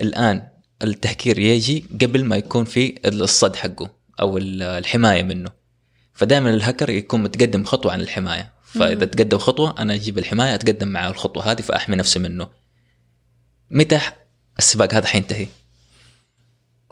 الآن 0.00 0.42
التهكير 0.82 1.38
يجي 1.38 1.84
قبل 2.00 2.24
ما 2.24 2.36
يكون 2.36 2.64
في 2.64 3.08
الصد 3.08 3.56
حقه 3.56 3.90
أو 4.20 4.38
ال- 4.38 4.62
الحماية 4.62 5.22
منه. 5.22 5.50
فدائما 6.14 6.50
الهكر 6.50 6.90
يكون 6.90 7.22
متقدم 7.22 7.64
خطوة 7.64 7.92
عن 7.92 8.00
الحماية. 8.00 8.52
فإذا 8.64 9.04
مم. 9.04 9.10
تقدم 9.10 9.38
خطوة 9.38 9.74
أنا 9.78 9.94
أجيب 9.94 10.18
الحماية 10.18 10.54
أتقدم 10.54 10.88
معاه 10.88 11.10
الخطوة 11.10 11.52
هذه 11.52 11.60
فأحمي 11.60 11.96
نفسي 11.96 12.18
منه. 12.18 12.48
متى 13.70 14.00
السباق 14.58 14.94
هذا 14.94 15.06
حينتهي؟ 15.06 15.46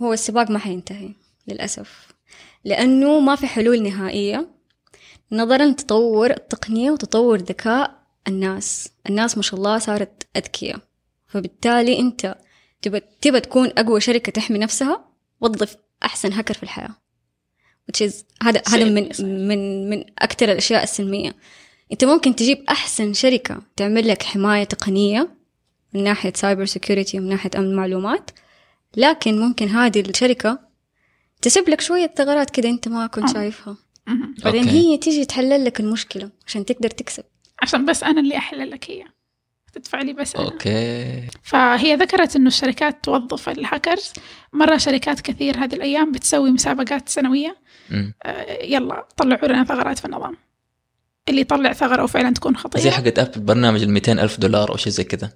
هو 0.02 0.12
السباق 0.12 0.50
ما 0.50 0.58
حينتهي 0.58 1.10
للأسف. 1.48 2.06
لأنه 2.64 3.20
ما 3.20 3.36
في 3.36 3.46
حلول 3.46 3.82
نهائية. 3.82 4.48
نظرا 5.32 5.66
لتطور 5.66 6.30
التقنية 6.30 6.90
وتطور 6.90 7.38
ذكاء 7.38 8.06
الناس. 8.28 8.88
الناس 9.08 9.36
ما 9.36 9.42
شاء 9.42 9.54
الله 9.58 9.78
صارت 9.78 10.26
أذكياء. 10.36 10.80
فبالتالي 11.26 11.98
أنت 11.98 12.34
تبى 12.82 13.00
تبى 13.20 13.40
تكون 13.40 13.70
أقوى 13.78 14.00
شركة 14.00 14.32
تحمي 14.32 14.58
نفسها 14.58 15.04
وظف 15.40 15.76
أحسن 16.04 16.32
هاكر 16.32 16.54
في 16.54 16.66
is 17.92 18.12
هذا 18.42 18.62
هذا 18.68 18.84
من. 18.84 19.10
من 19.20 19.90
من 19.90 20.04
أكثر 20.18 20.52
الأشياء 20.52 20.82
السلمية 20.82 21.34
أنت 21.92 22.04
ممكن 22.04 22.36
تجيب 22.36 22.64
أحسن 22.68 23.12
شركة 23.12 23.62
تعمل 23.76 24.08
لك 24.08 24.22
حماية 24.22 24.64
تقنية 24.64 25.36
من 25.94 26.04
ناحية 26.04 26.32
cyber 26.36 26.64
security 26.64 27.18
ومن 27.18 27.28
ناحية 27.28 27.50
أمن 27.56 27.76
معلومات 27.76 28.30
لكن 28.96 29.40
ممكن 29.40 29.68
هذه 29.68 30.00
الشركة 30.00 30.58
تسيب 31.42 31.68
لك 31.68 31.80
شوية 31.80 32.14
ثغرات 32.16 32.50
كده 32.50 32.68
أنت 32.68 32.88
ما 32.88 33.06
كنت. 33.06 33.32
شايفها 33.32 33.76
مهم. 34.06 34.34
بعدين. 34.44 34.68
هي 34.68 34.98
تيجي 34.98 35.24
تحلل 35.24 35.64
لك 35.64 35.80
المشكلة 35.80 36.30
عشان 36.46 36.64
تقدر 36.64 36.90
تكسب 36.90 37.24
عشان 37.62 37.86
بس 37.86 38.02
أنا 38.02 38.20
اللي 38.20 38.36
أحلل 38.36 38.70
لك 38.70 38.90
هي 38.90 39.04
تدفع 39.76 40.00
لي 40.02 40.12
بس. 40.12 40.36
أنا. 40.36 40.44
okay. 40.44 41.22
فهي 41.42 41.94
ذكرت 41.94 42.36
إنه 42.36 42.48
الشركات 42.48 43.04
توظف 43.04 43.48
الهاكرز 43.48 44.12
مرة 44.52 44.76
شركات 44.76 45.20
كثير 45.20 45.64
هذه 45.64 45.74
الأيام 45.74 46.12
بتسوي 46.12 46.50
مسابقات 46.50 47.08
سنوية. 47.08 47.56
آه، 47.92 48.62
يلا 48.62 49.08
طلعوا 49.16 49.48
لنا 49.48 49.64
ثغرات 49.64 49.98
في 49.98 50.04
النظام. 50.04 50.36
اللي 51.28 51.40
يطلع 51.40 51.72
ثغرة 51.72 52.02
وفعلا 52.04 52.34
تكون 52.34 52.56
خطيرة. 52.56 52.82
زي 52.82 52.90
حقت 52.90 53.18
ابل 53.18 53.40
برنامج 53.40 53.82
ال 53.82 53.90
200 53.90 54.12
ألف 54.12 54.40
دولار 54.40 54.70
أو 54.70 54.76
شيء 54.76 54.92
زي 54.92 55.04
كذا. 55.04 55.30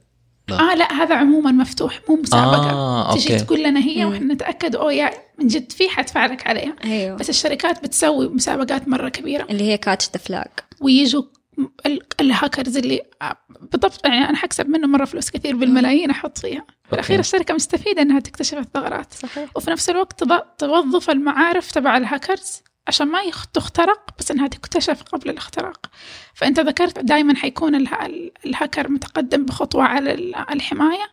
آه 0.51 0.75
لا 0.75 0.93
هذا 0.93 1.15
عموما 1.15 1.53
مفتوح 1.53 2.01
مو 2.09 2.17
مسابقة. 2.17 2.71
آه 2.71 3.15
تجي 3.15 3.39
تقول 3.39 3.63
لنا 3.63 3.81
هي. 3.81 4.05
وإحنا 4.05 4.35
نتأكد 4.35 4.77
oh 4.77 4.93
yeah 4.93 5.11
من 5.39 5.47
جد 5.47 5.73
في 5.73 5.89
حدفع 5.89 6.27
لك 6.27 6.47
عليها. 6.47 6.77
أيوه. 6.85 7.17
بس 7.17 7.31
الشركات 7.31 7.83
بتسوي 7.83 8.29
مسابقات 8.29 8.89
مرة 8.89 9.09
كبيرة. 9.09 9.47
اللي 9.51 9.65
هي 9.65 9.79
catch 9.79 10.11
the 10.11 10.19
flag 10.19 10.51
ويجوا 10.81 11.23
الهاكرز 12.21 12.77
اللي 12.77 13.01
آه، 13.23 13.37
بالضبط 13.61 14.05
يعني 14.07 14.29
أنا 14.29 14.37
حكسب 14.37 14.69
منه 14.69 14.87
مرة 14.87 15.05
فلوس 15.05 15.31
كثير 15.31 15.57
بالملايين 15.57 16.11
أحط 16.11 16.39
فيها. 16.39 16.65
في 16.87 16.93
الأخير 16.93 17.17
okay. 17.17 17.21
الشركة 17.21 17.55
مستفيدة 17.55 18.03
إنها 18.03 18.21
تكتشف 18.21 18.59
الثغرات. 18.59 19.13
صحيح. 19.15 19.51
وفي 19.57 19.71
نفس 19.71 19.91
الوقت 19.91 20.25
تض- 20.25 20.57
توظف 20.59 21.11
المعارف 21.11 21.71
تبع 21.71 21.97
الهاكرز 21.97 22.63
عشان 22.89 23.09
ما 23.09 23.21
يخ- 23.23 23.47
تخترق 23.47 24.11
بس 24.19 24.31
إنها 24.31 24.47
تكتشف 24.47 25.03
قبل 25.03 25.31
الاختراق. 25.31 25.87
فأنت 26.35 26.61
ذكرت 26.61 26.99
دائما 26.99 27.37
حيكون 27.37 27.75
اله- 27.75 28.07
ال- 28.07 28.33
الهاكر 28.47 28.89
متقدم 28.91 29.45
بخطوة 29.45 29.83
على 29.83 30.15
ال- 30.15 30.35
الحماية. 30.37 31.07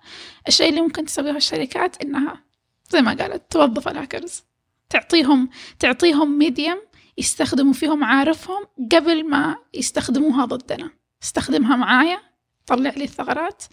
الشيء 0.47 0.69
اللي 0.69 0.81
ممكن 0.81 1.05
تسويه 1.05 1.31
الشركات 1.31 2.01
إنها 2.01 2.43
زي 2.89 3.01
ما 3.01 3.13
قالت 3.13 3.51
توظف 3.51 3.87
الهاكرز. 3.87 4.43
تعطيهم 4.89 5.49
تعطيهم 5.79 6.37
medium 6.37 6.77
يستخدموا 7.17 7.73
فيهم 7.73 7.99
معارفهم 7.99 8.65
قبل 8.91 9.29
ما 9.29 9.55
يستخدموها 9.73 10.45
ضدنا 10.45 10.89
استخدمها 11.23 11.75
معايا 11.75 12.17
طلع 12.65 12.89
لي 12.97 13.03
الثغرات. 13.03 13.63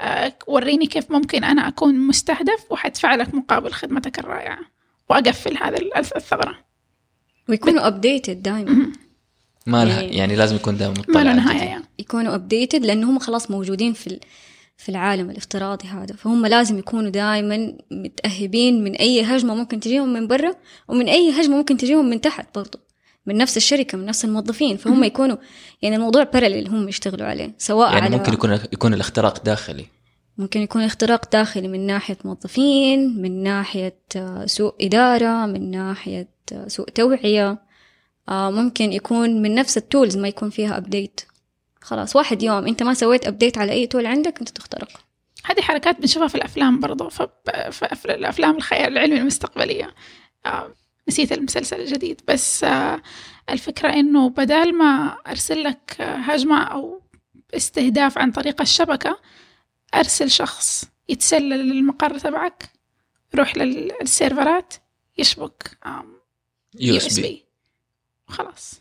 آه، 0.00 0.32
وريني 0.46 0.86
كيف 0.86 1.10
ممكن 1.10 1.44
أنا 1.44 1.68
أكون 1.68 1.98
مستهدف 1.98 2.64
وحدفع 2.72 3.14
لك 3.14 3.34
مقابل 3.34 3.72
خدمتك 3.72 4.18
الرائعة. 4.18 4.58
وأقفل 5.10 5.56
هذا 5.56 5.76
ال- 5.76 5.96
الثغرة. 5.96 6.58
ويكونوا 7.48 7.86
updated 7.86 8.42
دائما. 8.42 8.92
ما 9.66 9.84
لها 9.84 10.00
يعني- 10.02 10.16
يعني 10.16 10.36
لازم 10.36 10.56
يكون 10.56 10.76
دائما 10.76 10.94
ما 10.94 11.00
مطلع 11.00 11.22
له 11.22 11.30
على 11.30 11.40
نهاية. 11.40 11.68
يعني. 11.68 11.84
يكونوا 11.98 12.34
updated 12.34 12.84
لأنه 12.86 13.10
هم 13.10 13.18
خلاص 13.18 13.50
موجودين 13.50 13.92
في 13.92 14.20
في 14.76 14.88
العالم 14.88 15.30
الافتراضي 15.30 15.88
هذا. 15.88 16.14
فهم 16.16 16.46
لازم 16.46 16.78
يكونوا 16.78 17.10
دائما 17.10 17.76
متأهبين 17.90 18.84
من 18.84 18.94
أي 18.94 19.22
هجمة 19.22 19.54
ممكن 19.54 19.80
تجيهم 19.80 20.12
من 20.12 20.26
برا 20.26 20.54
ومن 20.88 21.08
أي 21.08 21.40
هجمة 21.40 21.56
ممكن 21.56 21.76
تجيهم 21.76 22.10
من 22.10 22.20
تحت 22.20 22.46
برضو. 22.58 22.78
من 23.26 23.36
نفس 23.36 23.56
الشركة 23.56 23.98
من 23.98 24.04
نفس 24.06 24.24
الموظفين. 24.24 24.76
فهم 24.76 25.04
يكونوا 25.04 25.36
يعني 25.82 25.96
الموضوع 25.96 26.22
parallel 26.22 26.68
هم 26.68 26.88
يشتغلوا 26.88 27.26
عليه 27.26 27.54
سواء 27.58 27.92
يعني 27.92 28.04
على 28.04 28.16
ممكن 28.16 28.32
يكون 28.32 28.58
يكون 28.72 28.94
الاختراق 28.94 29.44
داخلي. 29.44 29.86
ممكن 30.38 30.60
يكون 30.60 30.82
اختراق 30.82 31.30
داخلي 31.32 31.68
من 31.68 31.86
ناحية 31.86 32.18
موظفين 32.24 33.22
من 33.22 33.42
ناحية 33.42 33.98
آه، 34.16 34.46
سوء 34.46 34.74
إدارة 34.80 35.46
من 35.46 35.70
ناحية 35.70 36.28
آه، 36.52 36.68
سوء 36.68 36.88
توعية. 36.88 37.58
آه، 38.28 38.50
ممكن 38.50 38.92
يكون 38.92 39.42
من 39.42 39.54
نفس 39.54 39.76
ال 39.76 39.83
tools 39.83 40.16
ما 40.16 40.28
يكون 40.28 40.50
فيها 40.50 40.76
update 40.76 41.20
خلاص 41.80 42.16
واحد 42.16 42.42
يوم 42.42 42.66
أنت 42.66 42.82
ما 42.82 42.94
سويت 42.94 43.26
update 43.26 43.58
على 43.58 43.72
أي 43.72 43.86
tool 43.86 44.06
عندك 44.06 44.38
أنت 44.38 44.48
تخترق. 44.48 44.88
هذه 45.44 45.60
حركات 45.60 46.00
بنشوفها 46.00 46.28
في 46.28 46.34
الأفلام 46.34 46.80
برضو 46.80 47.08
في 47.08 48.04
الأفلام 48.04 48.56
الخيال 48.56 48.92
العلمي 48.92 49.18
المستقبلية. 49.20 49.94
نسيت 51.08 51.32
المسلسل 51.32 51.80
الجديد 51.80 52.20
بس 52.28 52.64
آه، 52.64 53.02
الفكرة 53.50 53.88
إنه 53.92 54.28
بدال 54.30 54.78
ما 54.78 55.16
أرسل 55.26 55.62
لك 55.64 55.96
آه، 56.00 56.16
هجمة 56.16 56.62
أو 56.64 57.02
استهداف 57.54 58.18
عن 58.18 58.32
طريق 58.32 58.60
الشبكة 58.60 59.20
أرسل 59.94 60.30
شخص 60.30 60.84
يتسلل 61.08 61.68
للمقر 61.68 62.18
تبعك 62.18 62.68
يروح 63.34 63.56
لل- 63.56 63.92
للسيرفرات 64.00 64.74
يشبك 65.18 65.78
USB. 66.80 67.44
خلاص 68.28 68.80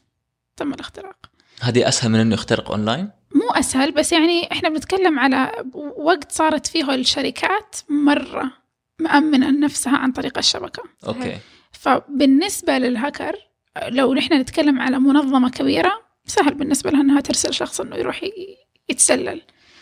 تم 0.55 0.73
الاختراق. 0.73 1.25
هذه 1.61 1.87
أسهل 1.87 2.11
من 2.11 2.19
إنه 2.19 2.33
يخترق 2.33 2.71
أونلاين؟ 2.71 3.09
مو 3.35 3.49
أسهل 3.51 3.91
بس 3.91 4.11
يعني 4.11 4.51
إحنا 4.51 4.69
بنتكلم 4.69 5.19
على 5.19 5.51
وقت 5.97 6.31
صارت 6.31 6.67
فيه 6.67 6.95
الشركات 6.95 7.75
مرة 7.89 8.51
مأمنة 8.99 9.51
نفسها 9.65 9.97
عن 9.97 10.11
طريق 10.11 10.37
الشبكة. 10.37 10.83
okay. 11.07 11.37
فبالنسبة 11.79 12.77
للهكر 12.77 13.35
لو 13.87 14.13
نحن 14.13 14.33
نتكلم 14.33 14.79
على 14.81 14.99
منظمة 14.99 15.49
كبيرة 15.49 16.01
سهل 16.25 16.53
بالنسبة 16.53 16.91
لها 16.91 17.01
أنها 17.01 17.21
ترسل 17.21 17.53
شخص 17.53 17.81
أنه 17.81 17.95
يروح 17.95 18.25
يتسلل. 18.89 19.41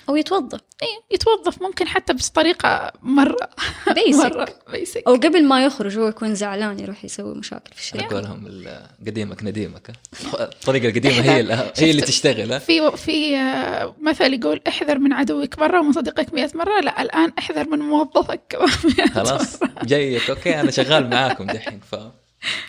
أو 0.10 0.16
يتوظف. 0.16 0.60
إيه 0.82 1.16
يتوظف 1.16 1.62
ممكن 1.62 1.88
حتى 1.88 2.14
بطريقة 2.14 2.92
مرة. 3.02 3.50
basic 3.96 4.26
مرة. 4.26 4.48
basic 4.72 5.04
أو 5.08 5.14
قبل 5.16 5.44
ما 5.44 5.66
يخرج 5.66 5.98
هو 5.98 6.08
يكون 6.08 6.36
زعلان 6.36 6.80
يروح 6.80 7.06
يسوي 7.06 7.36
مشاكل 7.36 7.72
في 7.76 7.92
على 7.98 8.04
الشركة 8.06 8.16
قولهم 8.16 8.66
قديمك 9.08 9.44
نديمك 9.44 9.90
ها؟ 9.90 9.96
الطريقة 10.44 10.90
القديمة 10.90 11.16
هي 11.22 11.42
هي 11.78 11.92
اللي 11.92 12.02
تشتغل 12.02 12.54
ها؟ 12.54 12.60
في 12.60 12.92
في 12.98 13.38
آه، 13.38 13.96
مثل 14.02 14.34
يقول 14.34 14.62
احذر 14.68 15.00
من 15.00 15.14
عدوك 15.14 15.60
مرة 15.60 15.80
ومن 15.80 15.92
صديقك 15.94 16.34
مئة 16.34 16.52
مرة. 16.56 16.80
لا 16.82 17.02
الآن 17.02 17.32
احذر 17.40 17.70
من 17.70 17.80
موظفك 17.80 18.58
خلاص. 19.16 19.60
جايك 19.84 20.30
okay 20.30 20.60
أنا 20.60 20.72
شغال 20.72 21.10
معاكم 21.10 21.46
دحين 21.46 21.80
ف 21.92 21.96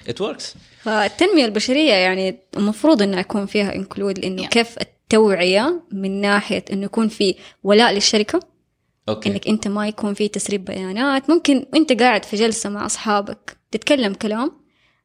it 0.09 0.21
works 0.21 0.55
فالتنمية 0.83 1.45
البشرية 1.45 1.93
يعني 1.93 2.39
المفروض 2.57 3.03
إنه 3.03 3.21
يكون 3.21 3.47
فيها 3.47 3.75
included 3.75 4.19
لأنه 4.19 4.43
Yeah. 4.45 4.49
كيف 4.49 4.77
التوعية 5.05 5.83
من 5.93 6.21
ناحية 6.21 6.65
إنه 6.73 6.85
يكون 6.85 7.09
في 7.09 7.35
ولاء 7.63 7.93
للشركة 7.93 8.41
okay. 9.09 9.29
إنك 9.31 9.49
أنت 9.49 9.69
ما 9.69 9.89
يكون 9.89 10.15
في 10.15 10.29
تسريب 10.29 10.65
بيانات. 10.65 11.31
ممكن 11.31 11.67
وأنت 11.73 11.93
قاعد 12.03 12.25
في 12.25 12.37
جلسة 12.37 12.71
مع 12.71 12.87
أصحابك 12.87 13.57
تتكلم 13.71 14.15
كلام 14.15 14.53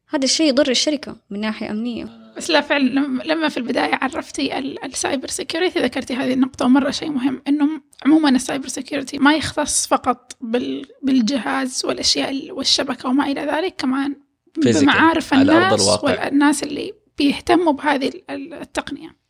هذا 0.08 0.24
الشيء 0.24 0.48
يضر 0.48 0.70
الشركة 0.70 1.16
من 1.30 1.40
ناحية 1.40 1.70
أمنية. 1.70 2.08
بس 2.36 2.50
لا 2.50 2.60
فعلا 2.60 3.00
لما- 3.24 3.48
في 3.48 3.56
البداية 3.56 3.98
عرفتي 4.02 4.58
ال- 4.58 4.84
ال 4.84 4.91
cyber 4.91 5.28
security 5.28 5.78
ذكرتي 5.80 6.14
هذه 6.14 6.32
النقطة 6.32 6.64
ومرة 6.64 6.90
شيء 6.90 7.10
مهم 7.10 7.42
إنه 7.48 7.68
عموما 8.06 8.28
ال 8.30 8.36
cyber 8.36 8.68
security 8.68 9.18
ما 9.18 9.34
يختص 9.34 9.86
فقط 9.86 10.36
بال- 10.40 10.86
بالجهاز 11.02 11.82
والأشياء 11.84 12.30
ال- 12.30 12.52
والشبكة 12.52 13.08
وما 13.08 13.24
إلى 13.26 13.40
ذلك 13.40 13.74
كمان 13.78 14.16
بمعارف 14.56 15.34
على 15.34 15.52
أرض 15.52 15.64
الناس. 15.80 16.04
والناس 16.04 16.62
اللي 16.62 16.92
بيهتموا 17.18 17.72
بهذه 17.72 18.08
ال- 18.08 18.30
ال- 18.30 18.54
التقنية. 18.54 19.20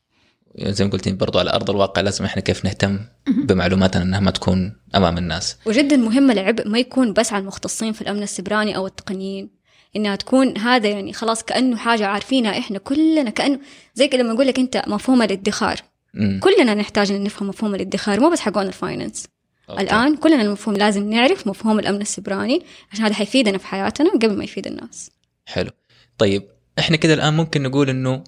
زي 0.58 0.84
ما 0.84 0.90
قلتي 0.90 1.16
برضو 1.16 1.38
على 1.38 1.50
أرض 1.50 1.70
الواقع 1.70 2.00
لازم 2.00 2.24
إحنا 2.24 2.42
كيف 2.42 2.64
نهتم 2.64 3.00
بمعلوماتنا 3.26 4.02
إنها 4.02 4.20
ما 4.20 4.30
تكون 4.30 4.76
أمام 4.94 5.18
الناس. 5.18 5.56
وجدا 5.66 5.96
مهم 5.96 6.30
العبء 6.30 6.68
ما 6.68 6.78
يكون 6.78 7.12
بس 7.12 7.32
على 7.32 7.40
المختصين 7.42 7.92
في 7.92 8.02
الأمن 8.02 8.22
السبراني 8.22 8.76
أو 8.76 8.86
التقنيين 8.86 9.50
إنها 9.96 10.16
تكون 10.16 10.58
هذا 10.58 10.88
يعني 10.88 11.12
خلاص 11.12 11.42
كأنه 11.42 11.76
حاجة 11.76 12.06
عارفينها 12.06 12.58
إحنا 12.58 12.78
كلنا 12.78 13.30
كأنه 13.30 13.60
زي 13.94 14.10
لما 14.14 14.32
أقول 14.32 14.46
لك 14.46 14.58
أنت 14.58 14.82
مفهوم 14.86 15.22
الادخار. 15.22 15.76
مم. 16.14 16.40
كلنا 16.42 16.74
نحتاج 16.74 17.12
إن 17.12 17.22
نفهم 17.22 17.48
مفهوم 17.48 17.74
الادخار 17.74 18.20
مو 18.20 18.30
بس 18.30 18.40
حقون 18.40 18.66
ال 18.66 18.73
finance. 18.73 19.26
okay. 19.70 19.82
الآن 19.82 20.16
كلنا 20.16 20.42
المفهوم 20.42 20.76
لازم 20.76 21.10
نعرف 21.10 21.46
مفهوم 21.46 21.78
الأمن 21.78 22.00
السبراني 22.00 22.62
عشان 22.92 23.04
هذا 23.04 23.14
حيفيدنا 23.14 23.58
في 23.58 23.66
حياتنا 23.66 24.10
قبل 24.10 24.36
ما 24.36 24.44
يفيد 24.44 24.66
الناس. 24.66 25.10
حلو. 25.46 25.70
طيب 26.18 26.42
إحنا 26.78 26.96
كده 26.96 27.14
الآن 27.14 27.34
ممكن 27.34 27.62
نقول 27.62 27.90
إنه 27.90 28.24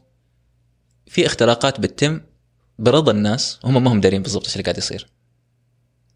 في 1.13 1.27
اختراقات 1.27 1.81
بتتم 1.81 2.21
برضا 2.79 3.13
الناس 3.13 3.59
هم 3.65 3.85
ما 3.85 3.93
هم 3.93 4.01
دارين 4.01 4.23
بالضبط 4.23 4.45
إيش 4.45 4.53
اللي 4.53 4.63
قاعد 4.63 4.79
يصير. 4.79 5.09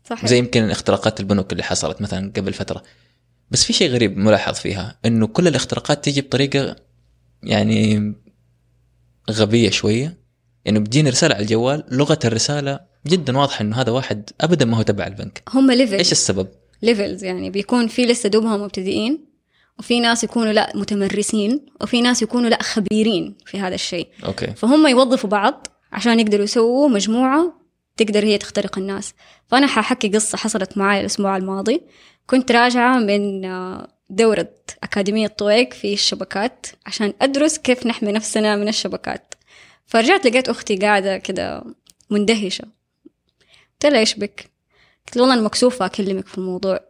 صحيح. 0.05 0.27
زي 0.27 0.39
يمكن 0.39 0.71
اختراقات 0.71 1.21
البنوك 1.21 1.53
اللي 1.53 1.63
حصلت 1.63 2.03
مثلا 2.03 2.33
قبل 2.37 2.53
فترة. 2.53 2.83
بس 3.51 3.65
في 3.65 3.73
شيء 3.73 3.91
غريب 3.91 4.17
ملاحظ 4.17 4.55
فيها 4.55 4.99
إنه 5.05 5.27
كل 5.27 5.49
الاختراقات 5.49 6.05
تيجي 6.05 6.21
بطريقة 6.21 6.77
يعني 7.43 8.15
غبية 9.31 9.71
شوية. 9.71 10.17
إنه 10.67 10.81
بتجيني 10.81 11.11
رسالة 11.11 11.35
على 11.35 11.43
الجوال 11.43 11.85
لغة 11.91 12.19
الرسالة 12.25 12.81
جدا 13.07 13.39
واضحة 13.39 13.63
إنه 13.63 13.81
هذا 13.81 13.91
واحد 13.91 14.31
ابدا 14.41 14.65
ما 14.65 14.77
هو 14.77 14.83
تبع 14.83 15.07
البنك. 15.07 15.43
هم 15.49 15.71
إيش 15.71 15.81
level 15.81 15.95
السبب؟ 16.01 16.49
levels 16.83 17.25
يعني 17.25 17.51
بيكون 17.51 17.89
في 17.89 18.07
لسه 18.07 18.29
دوبهم 18.29 18.63
مبتدئين. 18.63 19.26
وفي 19.79 20.01
ناس 20.01 20.25
يكونوا 20.25 20.53
لا 20.53 20.73
متمرسين 20.75 21.67
وفي 21.81 22.01
ناس 22.01 22.23
يكونوا 22.23 22.51
لا 22.51 22.63
خبيرين 22.63 23.37
في 23.47 23.61
هذا 23.61 23.75
الشيء. 23.75 24.09
okay. 24.25 24.47
فهم 24.47 24.87
يوظفوا 24.87 25.31
بعض 25.31 25.67
عشان 25.93 26.21
يقدروا 26.21 26.45
يسووا 26.45 26.89
مجموعة 26.89 27.61
تقدر 27.97 28.25
هي 28.25 28.39
تخترق 28.39 28.79
الناس. 28.79 29.15
فأنا 29.49 29.67
ححكي 29.67 30.09
قصة 30.09 30.39
حصلت 30.39 30.79
معي 30.79 31.01
الأسبوع 31.01 31.37
الماضي. 31.37 31.81
كنت 32.27 32.53
راجعة 32.53 32.99
من 32.99 33.45
آه، 33.45 33.89
دورة 34.11 34.49
أكاديمية 34.83 35.27
طويق 35.27 35.73
في 35.73 35.93
الشبكات 35.93 36.67
عشان 36.87 37.13
أدرس 37.23 37.59
كيف 37.59 37.87
نحمي 37.87 38.13
نفسنا 38.13 38.57
من 38.57 38.69
الشبكات. 38.69 39.35
فرجعت 39.87 40.27
لقيت 40.27 40.49
أختي 40.49 40.77
قاعدة 40.77 41.17
كده 41.19 41.65
مندهشة. 42.11 42.65
قلت 43.73 43.93
لها 43.93 44.01
إيش 44.01 44.15
بك؟ 44.15 44.51
قلت 45.07 45.17
لها 45.17 45.23
والله 45.23 45.35
أنا 45.35 45.43
مكسوفة 45.43 45.87
أكلمك 45.87 46.27
في 46.27 46.39
الموضوع. 46.39 46.81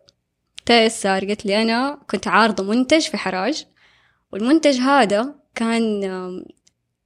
قلت 0.67 0.71
إيش 0.71 0.93
صار؟ 0.93 1.25
قالت 1.25 1.47
لي 1.47 1.62
أنا 1.62 1.99
كنت 2.11 2.29
عارضة 2.29 2.64
منتج 2.64 3.01
في 3.01 3.17
حراج 3.17 3.64
والمنتج 4.33 4.77
هذا 4.77 5.35
كان 5.55 6.03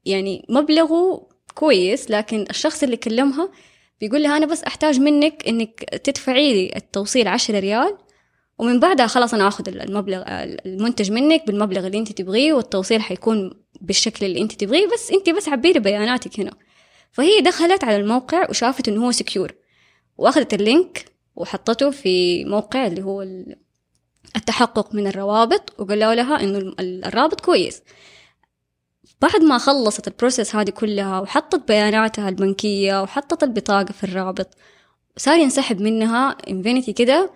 يعني 0.05 0.47
مبلغه 0.49 1.29
كويس 1.55 2.11
لكن 2.11 2.45
الشخص 2.51 2.83
اللي 2.83 2.97
كلمها 2.97 3.51
بيقول 4.01 4.23
لها 4.23 4.37
أنا 4.37 4.47
بس 4.47 4.63
أحتاج 4.65 5.01
منك 5.01 5.49
إنك 5.49 5.85
تدفعي 5.85 6.53
لي 6.53 6.77
التوصيل 6.77 7.29
عشرة 7.29 7.61
ريال 7.61 7.99
ومن 8.59 8.81
بعدها 8.81 9.07
خلاص 9.07 9.35
أنا 9.35 9.49
أخذ 9.49 9.69
المبلغ 9.69 10.23
المنتج 10.29 11.13
منك 11.13 11.47
بالمبلغ 11.47 11.87
اللي 11.87 11.99
أنت 11.99 12.13
تبغيه 12.13 12.53
والتوصيل 12.53 13.03
حيكون 13.03 13.51
بالشكل 13.81 14.27
اللي 14.27 14.41
أنت 14.41 14.53
تبغيه 14.53 14.87
بس 14.87 15.11
أنت 15.11 15.31
بس 15.31 15.49
عبي 15.49 15.73
لي 15.73 15.81
بياناتك 15.81 16.41
هنا 16.41 16.53
فهي 17.13 17.41
دخلت 17.41 17.85
على 17.85 17.97
الموقع 17.97 18.51
وشافت 18.51 18.89
إنه 18.89 19.07
هو 19.07 19.13
secure 19.13 19.55
وأخذت 20.19 20.55
ال 20.55 20.66
link 20.66 21.10
وحطته 21.37 21.91
في 21.91 22.45
موقع 22.45 22.87
اللي 22.87 23.03
هو 23.03 23.23
ال- 23.23 23.57
التحقق 24.37 24.95
من 24.95 25.07
الروابط 25.07 25.75
وقالوا 25.81 26.15
لها 26.15 26.41
إنه 26.43 26.59
ال- 26.59 27.05
الرابط 27.05 27.41
كويس. 27.41 27.83
بعد 29.23 29.37
ما 29.43 29.59
خلصت 29.59 30.09
ال 30.09 30.15
process 30.15 30.57
هذه 30.57 30.71
كلها 30.71 31.21
وحطت 31.21 31.69
بياناتها 31.69 32.29
البنكية 32.29 33.03
وحطت 33.03 33.43
البطاقة 33.43 33.93
في 33.93 34.05
الرابط 34.05 34.49
صار 35.17 35.39
ينسحب 35.39 35.81
منها 35.81 36.37
infinity 36.51 36.93
كده 36.93 37.31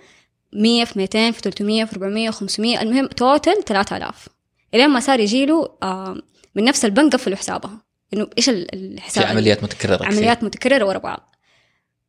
100 0.52 0.84
في 0.84 0.98
200 0.98 1.30
في 1.30 1.40
300 1.40 1.84
في 1.84 1.92
400 1.96 2.30
500 2.30 2.82
المهم 2.82 3.06
total 3.06 3.64
3000 3.64 4.28
إلين 4.74 4.90
ما 4.90 5.00
صار 5.00 5.20
يجيله 5.20 5.68
آه 5.82 6.16
من 6.54 6.64
نفس 6.64 6.84
البنك 6.84 7.12
قفلوا 7.12 7.36
حسابها. 7.36 7.82
إنه 8.14 8.26
إيش 8.38 8.48
ال- 8.48 8.66
في 8.70 8.76
الحساب 8.76 9.24
عمليات 9.26 9.62
متكررة 9.64 9.96
كثير. 9.96 10.06
عمليات 10.12 10.44
متكررة 10.44 10.84
ورا 10.84 10.98
بعض. 10.98 11.33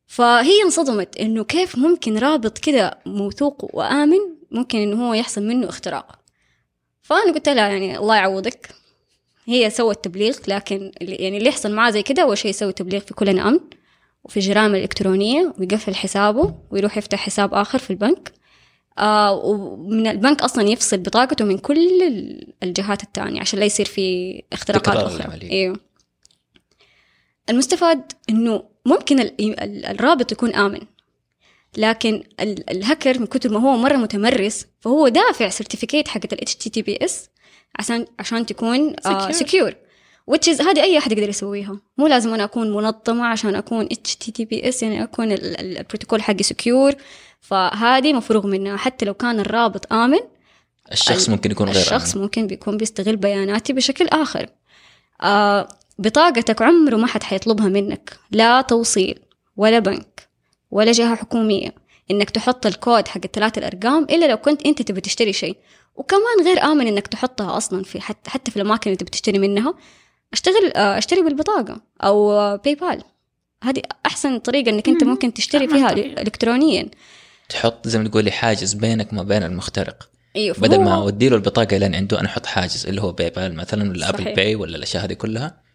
فهي 0.06 0.62
انصدمت 0.64 1.16
إنه 1.16 1.44
كيف 1.44 1.78
ممكن 1.78 2.18
رابط 2.18 2.58
كده 2.58 2.98
موثوق 3.06 3.76
وآمن 3.76 4.18
ممكن 4.50 4.78
إنه 4.78 5.08
هو 5.08 5.14
يحصل 5.14 5.42
منه 5.42 5.68
اختراق. 5.68 6.18
فأنا 7.02 7.32
قلت 7.32 7.48
لها 7.48 7.68
يعني 7.68 7.98
الله 7.98 8.16
يعوضك. 8.16 8.68
هي 9.46 9.70
سوت 9.70 10.04
تبليغ 10.04 10.36
لكن 10.48 10.92
اللي 11.02 11.14
يعني 11.16 11.38
اللي 11.38 11.48
يحصل 11.48 11.72
معاه 11.72 11.90
زي 11.90 12.02
كده 12.02 12.22
أول 12.22 12.38
شيء 12.38 12.50
يسوي 12.50 12.72
تبليغ 12.72 13.00
في 13.00 13.14
كل 13.14 13.38
امن 13.38 13.60
وفي 14.24 14.36
الجرائم 14.36 14.74
الالكترونيه 14.74 15.54
ويقفل 15.58 15.94
حسابه 15.94 16.54
ويروح 16.70 16.96
يفتح 16.98 17.18
حساب 17.18 17.54
آخر 17.54 17.78
في 17.78 17.90
البنك. 17.90 18.32
آه 18.98 19.32
ومن 19.34 20.06
البنك 20.06 20.42
أصلا 20.42 20.68
يفصل 20.68 20.96
بطاقته 20.96 21.44
من 21.44 21.58
كل 21.58 22.02
ال- 22.02 22.52
الجهات 22.62 23.02
التانية 23.02 23.40
عشان 23.40 23.58
لا 23.58 23.64
يصير 23.64 23.86
في 23.86 24.42
اختراقات 24.52 25.12
العملية. 25.20 25.50
إيوه. 25.50 25.80
المستفاد 27.50 28.12
إنه 28.30 28.62
ممكن 28.86 29.20
ال- 29.20 29.40
ال- 29.60 29.86
الرابط 29.86 30.32
يكون 30.32 30.54
آمن. 30.54 30.80
لكن 31.76 32.22
ال- 32.40 32.70
الهكر 32.70 33.18
من 33.18 33.26
كتر 33.26 33.48
ما 33.52 33.60
هو 33.60 33.76
مرة 33.76 33.96
متمرس 33.96 34.66
فهو 34.80 35.08
دافع 35.08 35.48
certificate 35.48 36.08
حقت 36.08 36.32
ال 36.32 36.38
HTTPS 36.48 37.12
عشان 37.78 38.06
عشان 38.18 38.46
تكون 38.46 38.96
Secure. 38.96 39.30
secure 39.30 39.74
which 40.30 40.52
is 40.54 40.60
هذه 40.60 40.82
أي 40.82 40.98
أحد 40.98 41.12
يقدر 41.12 41.28
يسويها. 41.28 41.80
مو 41.98 42.06
لازم 42.06 42.34
أنا 42.34 42.44
أكون 42.44 42.70
منظمة 42.74 43.26
عشان 43.26 43.54
أكون 43.54 43.88
HTTPS 43.88 44.82
يعني 44.82 45.02
ال- 45.04 45.78
البروتوكول 45.78 46.22
حقي 46.22 46.42
secure 46.42 46.92
فهذه 47.40 48.12
مفروغ 48.12 48.46
منها. 48.46 48.76
حتى 48.76 49.04
لو 49.04 49.14
كان 49.14 49.40
الرابط 49.40 49.92
آمن 49.92 50.18
الشخص 50.92 51.28
ممكن 51.28 51.50
يكون 51.50 51.68
غير 51.68 51.80
الشخص 51.82 52.14
آمن. 52.14 52.22
ممكن 52.22 52.46
بيكون 52.46 52.76
بيستغل 52.76 53.16
بياناتي 53.16 53.72
بشكل 53.72 54.08
آخر. 54.08 54.46
آه 55.22 55.68
بطاقتك 55.98 56.62
عمره 56.62 56.96
ما 56.96 57.06
حد 57.06 57.22
حيطلبها 57.22 57.68
منك. 57.68 58.18
لا 58.30 58.60
توصيل 58.60 59.18
ولا 59.56 59.78
بنك 59.78 60.28
ولا 60.70 60.92
جهة 60.92 61.14
حكومية. 61.14 61.74
إنك 62.10 62.30
تحط 62.30 62.66
الكود 62.66 63.08
حق 63.08 63.20
الثلاث 63.24 63.58
الأرقام 63.58 64.04
إلا 64.04 64.26
لو 64.26 64.36
كنت 64.36 64.66
أنت 64.66 64.82
تبي 64.82 65.00
تشتري 65.00 65.32
شيء. 65.32 65.56
وكمان 65.94 66.44
غير 66.44 66.62
آمن 66.62 66.86
إنك 66.86 67.06
تحطها 67.06 67.56
أصلا 67.56 67.84
في 67.84 68.00
حتى, 68.00 68.30
حتى 68.30 68.50
في 68.50 68.56
الأماكن 68.56 68.90
اللي 68.90 68.96
تبي 68.96 69.10
تشتري 69.10 69.38
منها. 69.38 69.74
أشتغل 70.32 70.72
آه، 70.76 70.98
أشتري 70.98 71.22
بالبطاقة 71.22 71.80
أو 72.02 72.32
آه، 72.32 72.56
PayPal 72.56 73.02
هذه 73.64 73.82
أحسن 74.06 74.38
طريقة 74.38 74.70
إنك 74.70 74.88
أنت 74.88 75.04
مم. 75.04 75.10
ممكن 75.10 75.34
تشتري 75.34 75.68
فيها 75.68 75.88
طريقة. 75.88 76.22
إلكترونيا. 76.22 76.88
تحط 77.48 77.88
زي 77.88 77.98
ما 77.98 78.08
تقولي 78.08 78.30
حاجز 78.30 78.74
بينك 78.74 79.12
وما 79.12 79.22
بين 79.22 79.42
المخترق. 79.42 80.08
أيوه 80.36 80.56
بدل 80.58 80.80
ما 80.80 80.94
أودي 80.94 81.28
له 81.28 81.36
البطاقة 81.36 81.76
لين 81.76 81.94
عنده 81.94 82.20
أنا 82.20 82.28
أحط 82.28 82.46
حاجز 82.46 82.86
اللي 82.86 83.02
هو 83.02 83.12
PayPal 83.12 83.54
مثلا 83.54 83.90
ولا 83.90 84.08
Apple. 84.08 84.34
Pay 84.34 84.54
ولا 84.54 84.76
الأشياء 84.76 85.04
هذه 85.04 85.12
كلها. 85.12 85.65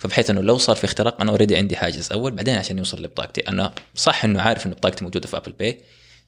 فبحيث 0.00 0.30
إنه 0.30 0.40
لو 0.40 0.58
صار 0.58 0.76
في 0.76 0.84
اختراق 0.84 1.20
أنا 1.20 1.30
already 1.30 1.56
عندي 1.56 1.76
حاجز 1.76 2.12
أول 2.12 2.32
بعدين 2.32 2.56
عشان 2.56 2.78
يوصل 2.78 3.02
لبطاقتي. 3.02 3.40
أنا 3.40 3.72
صح 3.94 4.24
إنه 4.24 4.42
عارف 4.42 4.66
إنه 4.66 4.74
بطاقتي 4.74 5.04
موجودة 5.04 5.26
في 5.28 5.36
Apple 5.36 5.52
Pay 5.52 5.80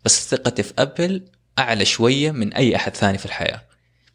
بس 0.05 0.29
ثقتي 0.31 0.63
في 0.63 0.73
Apple 0.79 1.23
أعلى 1.59 1.85
شوية 1.85 2.31
من 2.31 2.53
أي 2.53 2.77
أحد 2.77 2.97
ثاني 2.97 3.19
في 3.19 3.27
الحياة. 3.27 3.63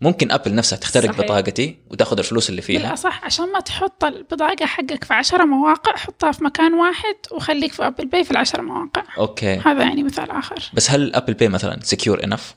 ممكن 0.01 0.31
Apple 0.31 0.55
نفسها 0.55 0.77
تخترق 0.77 1.11
صحيح. 1.11 1.21
بطاقتي 1.21 1.77
وتأخذ 1.89 2.17
الفلوس 2.17 2.49
اللي 2.49 2.61
فيها. 2.61 2.81
بالأصح 2.81 3.25
عشان 3.25 3.51
ما 3.51 3.59
تحط 3.59 4.03
البطاقة 4.03 4.65
حقك 4.65 5.03
في 5.03 5.13
عشرة 5.13 5.45
مواقع 5.45 5.95
حطها 5.95 6.31
في 6.31 6.43
مكان 6.43 6.73
واحد 6.73 7.15
وخليك 7.31 7.73
في 7.73 7.87
Apple 7.87 8.05
Pay 8.05 8.23
في 8.23 8.31
العشرة 8.31 8.61
مواقع. 8.61 9.03
okay. 9.17 9.55
هذا 9.55 9.83
يعني 9.83 10.03
مثال 10.03 10.31
آخر. 10.31 10.69
بس 10.73 10.91
هل 10.91 11.15
Apple 11.15 11.33
Pay 11.33 11.47
مثلا 11.47 11.79
secure 11.83 12.23
enough 12.23 12.55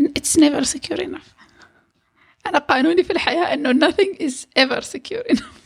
It's 0.00 0.40
never 0.40 0.64
secure 0.64 1.00
enough. 1.00 1.28
أنا 2.46 2.58
قانوني 2.58 3.04
في 3.04 3.12
الحياة 3.12 3.54
إنه 3.54 3.88
nothing 3.88 4.22
is 4.22 4.34
ever 4.58 4.80
secure 4.80 5.32
enough. 5.32 5.59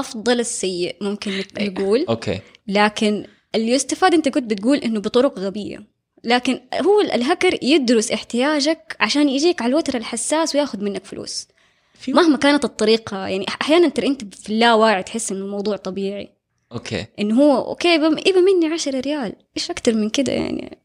أفضل 0.00 0.40
السيء 0.40 0.96
ممكن. 1.00 1.42
نقول. 1.60 2.04
okay. 2.08 2.40
لكن 2.68 3.24
اللي 3.54 3.72
يستفاد 3.72 4.14
أنت 4.14 4.28
كنت 4.28 4.50
بتقول 4.50 4.78
إنه 4.78 5.00
بطرق 5.00 5.38
غبية. 5.38 5.86
لكن 6.24 6.60
هو 6.84 7.00
ال- 7.00 7.10
الهاكر 7.12 7.58
يدرس 7.62 8.10
احتياجك 8.12 8.96
عشان 9.00 9.28
يجيك 9.28 9.62
على 9.62 9.70
الوتر 9.70 9.96
الحساس 9.96 10.54
وياخذ 10.54 10.80
منك 10.84 11.04
فلوس. 11.04 11.48
في 11.94 12.12
مهما 12.12 12.36
كانت 12.36 12.64
الطريقة 12.64 13.26
يعني 13.26 13.46
أحيانا 13.62 13.88
ترى 13.88 14.06
أنت 14.06 14.34
في 14.34 14.50
اللاواعي 14.50 15.02
تحس 15.02 15.32
إنه 15.32 15.44
الموضوع 15.44 15.76
طبيعي. 15.76 16.32
okay. 16.72 17.06
إنه 17.18 17.42
هو 17.42 17.66
okay 17.70 17.94
يبى 17.94 18.40
مني 18.40 18.72
10 18.74 19.00
ريال. 19.00 19.32
إيش 19.56 19.70
أكتر 19.70 19.94
من 19.94 20.10
كده 20.10 20.32
يعني؟ 20.32 20.78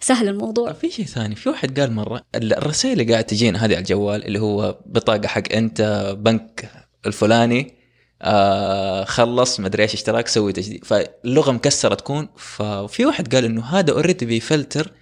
سهل 0.00 0.28
الموضوع. 0.28 0.72
في 0.72 0.90
شيء 0.90 1.04
ثاني. 1.04 1.34
في 1.34 1.48
واحد 1.48 1.80
قال 1.80 1.92
مرة 1.92 2.22
الرسائل 2.34 3.00
اللي 3.00 3.12
قاعد 3.12 3.24
تجينا 3.24 3.58
هذه 3.58 3.70
على 3.72 3.78
الجوال 3.78 4.24
اللي 4.26 4.38
هو 4.40 4.78
بطاقة 4.86 5.28
حق 5.28 5.52
أنت 5.52 6.12
بنك 6.18 6.70
الفلاني 7.06 7.74
آه 8.22 9.04
خلص 9.04 9.60
مدري 9.60 9.82
إيش 9.82 9.94
اشتراك 9.94 10.28
سوي 10.28 10.52
تجديد. 10.52 10.84
فاللغة 10.84 11.52
مكسرة 11.52 11.94
تكون. 11.94 12.28
ففي 12.36 13.06
واحد 13.06 13.34
قال 13.34 13.44
إنه 13.44 13.64
هذا 13.64 13.92
اوريدي 13.92 14.26
بيفلتر 14.26 14.92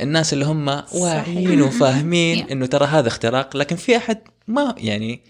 الناس 0.00 0.32
اللي 0.32 0.44
هم 0.44 0.82
واعيين 0.94 1.62
وفاهمين. 1.62 2.46
إنه 2.50 2.66
ترى 2.66 2.86
هذا 2.86 3.08
اختراق. 3.08 3.56
لكن 3.56 3.76
في 3.76 3.96
أحد 3.96 4.18
ما 4.48 4.74
يعني 4.78 5.22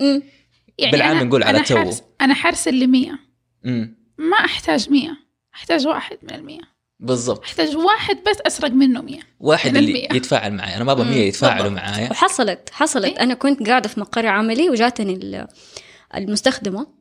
يعني 0.79 0.93
بالعام 0.93 1.23
نقول 1.29 1.43
على 1.43 1.61
تو. 1.61 1.77
حرس 1.77 2.03
أنا 2.21 2.35
حرسل 2.35 2.81
لمية 2.81 3.19
امم 3.67 3.99
ما 4.19 4.37
أحتاج 4.37 4.91
مية. 4.91 5.17
أحتاج 5.55 5.87
واحد 5.87 6.19
من 6.23 6.35
المية. 6.35 6.61
بالضبط. 7.01 7.45
أحتاج 7.45 7.77
واحد 7.77 8.17
بس 8.31 8.37
أسرق 8.47 8.71
منه 8.71 9.03
مية. 9.03 9.21
واحد 9.41 9.71
من 9.71 9.77
اللي 9.77 9.91
المية. 9.91 10.09
يتفاعل 10.17 10.53
معي. 10.53 10.77
أنا 10.77 10.85
ما 10.85 10.93
أبغى 10.93 11.05
مم، 11.05 11.11
100 11.11 11.29
يتفاعلوا. 11.29 11.71
معايا. 11.71 12.11
وحصلت 12.11 12.69
حصلت. 12.73 13.05
إيه؟ 13.05 13.21
أنا 13.21 13.35
كنت 13.35 13.69
قاعدة 13.69 13.89
في 13.89 14.01
مقر 14.01 14.27
عملي 14.27 14.71
وجاتني 14.71 15.13
ال- 15.15 15.47
المستخدمة. 16.15 16.98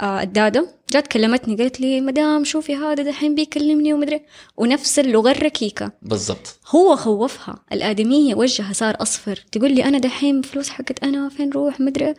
آه، 0.00 0.22
الدادة 0.22 0.68
جات 0.92 1.06
كلمتني 1.06 1.56
قالت 1.56 1.80
لي 1.80 2.00
مدام 2.00 2.44
شوفي 2.44 2.74
هذا 2.74 3.02
دحين 3.02 3.34
بيكلمني 3.34 3.92
ومدري 3.92 4.20
ونفس 4.56 4.98
اللغة 4.98 5.30
الركيكة. 5.30 5.92
بالضبط. 6.02 6.58
هو 6.68 6.96
خوفها. 6.96 7.64
الآدمية 7.72 8.34
وجهها 8.34 8.72
صار 8.72 8.96
أصفر. 9.02 9.44
تقول 9.52 9.74
لي 9.74 9.84
أنا 9.84 9.98
دحين 9.98 10.42
فلوس 10.42 10.68
حقت 10.68 11.04
أنا 11.04 11.28
فين 11.28 11.50
روح 11.50 11.80
مدري 11.80 12.14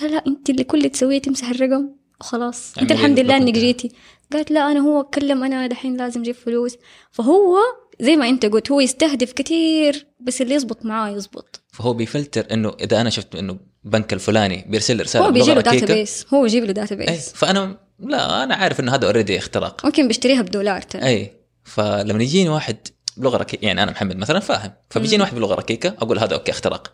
لها 0.00 0.08
لا 0.08 0.24
أنت 0.26 0.50
اللي 0.50 0.64
كل 0.64 0.78
اللي 0.78 0.88
تسويه 0.88 1.18
تمسح 1.18 1.50
الرقم. 1.50 1.88
وخلاص 2.20 2.78
أنت 2.78 2.92
عملية 2.92 3.04
الحمد 3.04 3.20
لله 3.20 3.36
إنك. 3.36 3.54
جيتي. 3.54 3.92
قالت 4.32 4.50
لا 4.50 4.70
أنا 4.70 4.80
هو 4.80 5.04
كلم 5.04 5.44
أنا 5.44 5.66
دحين 5.66 5.96
لازم 5.96 6.20
أجيب 6.20 6.34
فلوس. 6.34 6.76
فهو 7.10 7.58
زي 8.00 8.16
ما 8.16 8.28
أنت 8.28 8.46
قلت 8.46 8.70
هو 8.70 8.80
يستهدف 8.80 9.32
كثير 9.32 10.06
بس 10.20 10.42
اللي 10.42 10.54
يزبط 10.54 10.84
معاه 10.84 11.10
يزبط. 11.10 11.60
فهو 11.72 11.92
بيفلتر 11.92 12.46
إنه 12.52 12.72
إذا 12.80 13.00
أنا 13.00 13.10
شفت 13.10 13.34
إنه 13.34 13.73
بنك 13.84 14.12
الفلاني 14.12 14.64
بيرسل 14.68 15.00
رسالة 15.00 15.26
هو 15.26 15.30
بيجي 15.30 15.54
له 15.54 15.60
database 15.60 16.26
هو 16.34 16.42
بيجيب 16.42 16.64
له 16.64 16.72
database 16.72 17.32
فأنا 17.32 17.78
لا 18.00 18.42
أنا 18.42 18.54
عارف 18.54 18.80
إنه 18.80 18.94
هذا 18.94 19.06
already 19.06 19.38
اختراق 19.38 19.86
ممكن 19.86 20.08
بيشتريها 20.08 20.42
بدولار 20.42 20.82
ترى. 20.82 21.06
اي 21.06 21.32
فلما 21.64 22.22
يجيني 22.22 22.48
واحد 22.48 22.76
بلغة 23.16 23.36
ركيكه 23.36 23.64
يعني 23.64 23.82
أنا 23.82 23.90
محمد 23.90 24.16
مثلا 24.16 24.40
فاهم. 24.40 24.72
فبيجيني 24.90 25.22
واحد 25.22 25.34
بلغة 25.34 25.54
ركيكة 25.54 25.88
أقول 25.88 26.18
هذا 26.18 26.34
okay 26.34 26.52
اختراق 26.52 26.92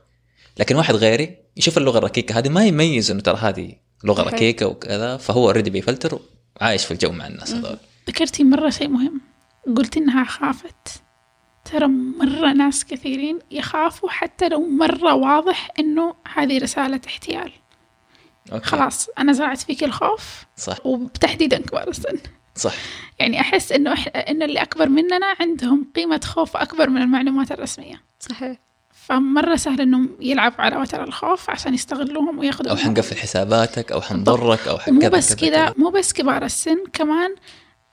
لكن 0.59 0.77
واحد 0.77 0.95
غيري 0.95 1.37
يشوف 1.57 1.79
اللغة 1.79 1.99
الركيكة 1.99 2.39
هذه 2.39 2.49
ما 2.49 2.67
يميز 2.67 3.11
إنه 3.11 3.21
ترى 3.21 3.37
هذه 3.37 3.73
لغة. 4.05 4.23
ركيكة 4.23 4.67
وكذا 4.67 5.17
فهو 5.17 5.47
already 5.47 5.71
بيفلتر 5.71 6.21
وعايش 6.61 6.85
في 6.85 6.91
الجو 6.91 7.13
مع 7.13 7.27
الناس 7.27 7.53
هذول. 7.53 7.77
ذكرتي 8.09 8.45
مرة 8.45 8.71
شيء 8.71 8.89
مهم؟ 8.89 9.21
قلت 9.77 9.97
إنها 9.97 10.25
خافت. 10.25 11.03
ترى 11.65 11.87
مرة 11.87 12.53
ناس 12.53 12.85
كثيرين 12.85 13.39
يخافوا 13.51 14.11
حتى 14.11 14.49
لو 14.49 14.67
مرة 14.67 15.15
واضح 15.15 15.69
إنه 15.79 16.15
هذه 16.35 16.59
رسالة 16.59 17.01
احتيال. 17.07 17.53
أوكي. 18.53 18.65
خلاص 18.65 19.09
أنا 19.19 19.33
زرعت 19.33 19.59
فيك 19.59 19.85
الخوف 19.85 20.45
صح. 20.57 20.87
وبتحديدا 20.87 21.59
كبار 21.59 21.89
السن 21.89 22.19
صح. 22.55 22.75
يعني 23.19 23.41
أحس 23.41 23.73
إنه 23.73 23.93
إح... 23.93 24.09
إنه 24.15 24.45
اللي 24.45 24.63
أكبر 24.63 24.89
مننا 24.89 25.37
عندهم 25.41 25.87
قيمة 25.97 26.21
خوف 26.25 26.57
أكبر 26.57 26.91
من 26.91 27.03
المعلومات 27.03 27.53
الرسمية. 27.53 28.03
صحيح. 28.21 28.59
فمرة 28.93 29.57
سهل 29.57 29.81
إنهم 29.81 30.17
يلعبوا 30.21 30.61
على 30.61 30.77
وتر 30.77 31.05
الخوف 31.05 31.51
عشان 31.51 31.75
يستغلوهم 31.75 32.39
وياخذوا 32.39 32.71
أو 32.71 32.77
منهم. 32.77 32.87
حنقفل 32.87 33.17
حساباتك 33.17 33.93
أو 33.93 34.01
حنضرك 34.01 34.69
أو 34.69 34.79
ومو 34.89 35.01
حكذا 35.01 35.09
بس 35.09 35.35
كذا 35.35 35.75
مو 35.77 35.91
بس 35.91 36.13
كبار 36.13 36.45
السن 36.45 36.85
كمان 36.93 37.35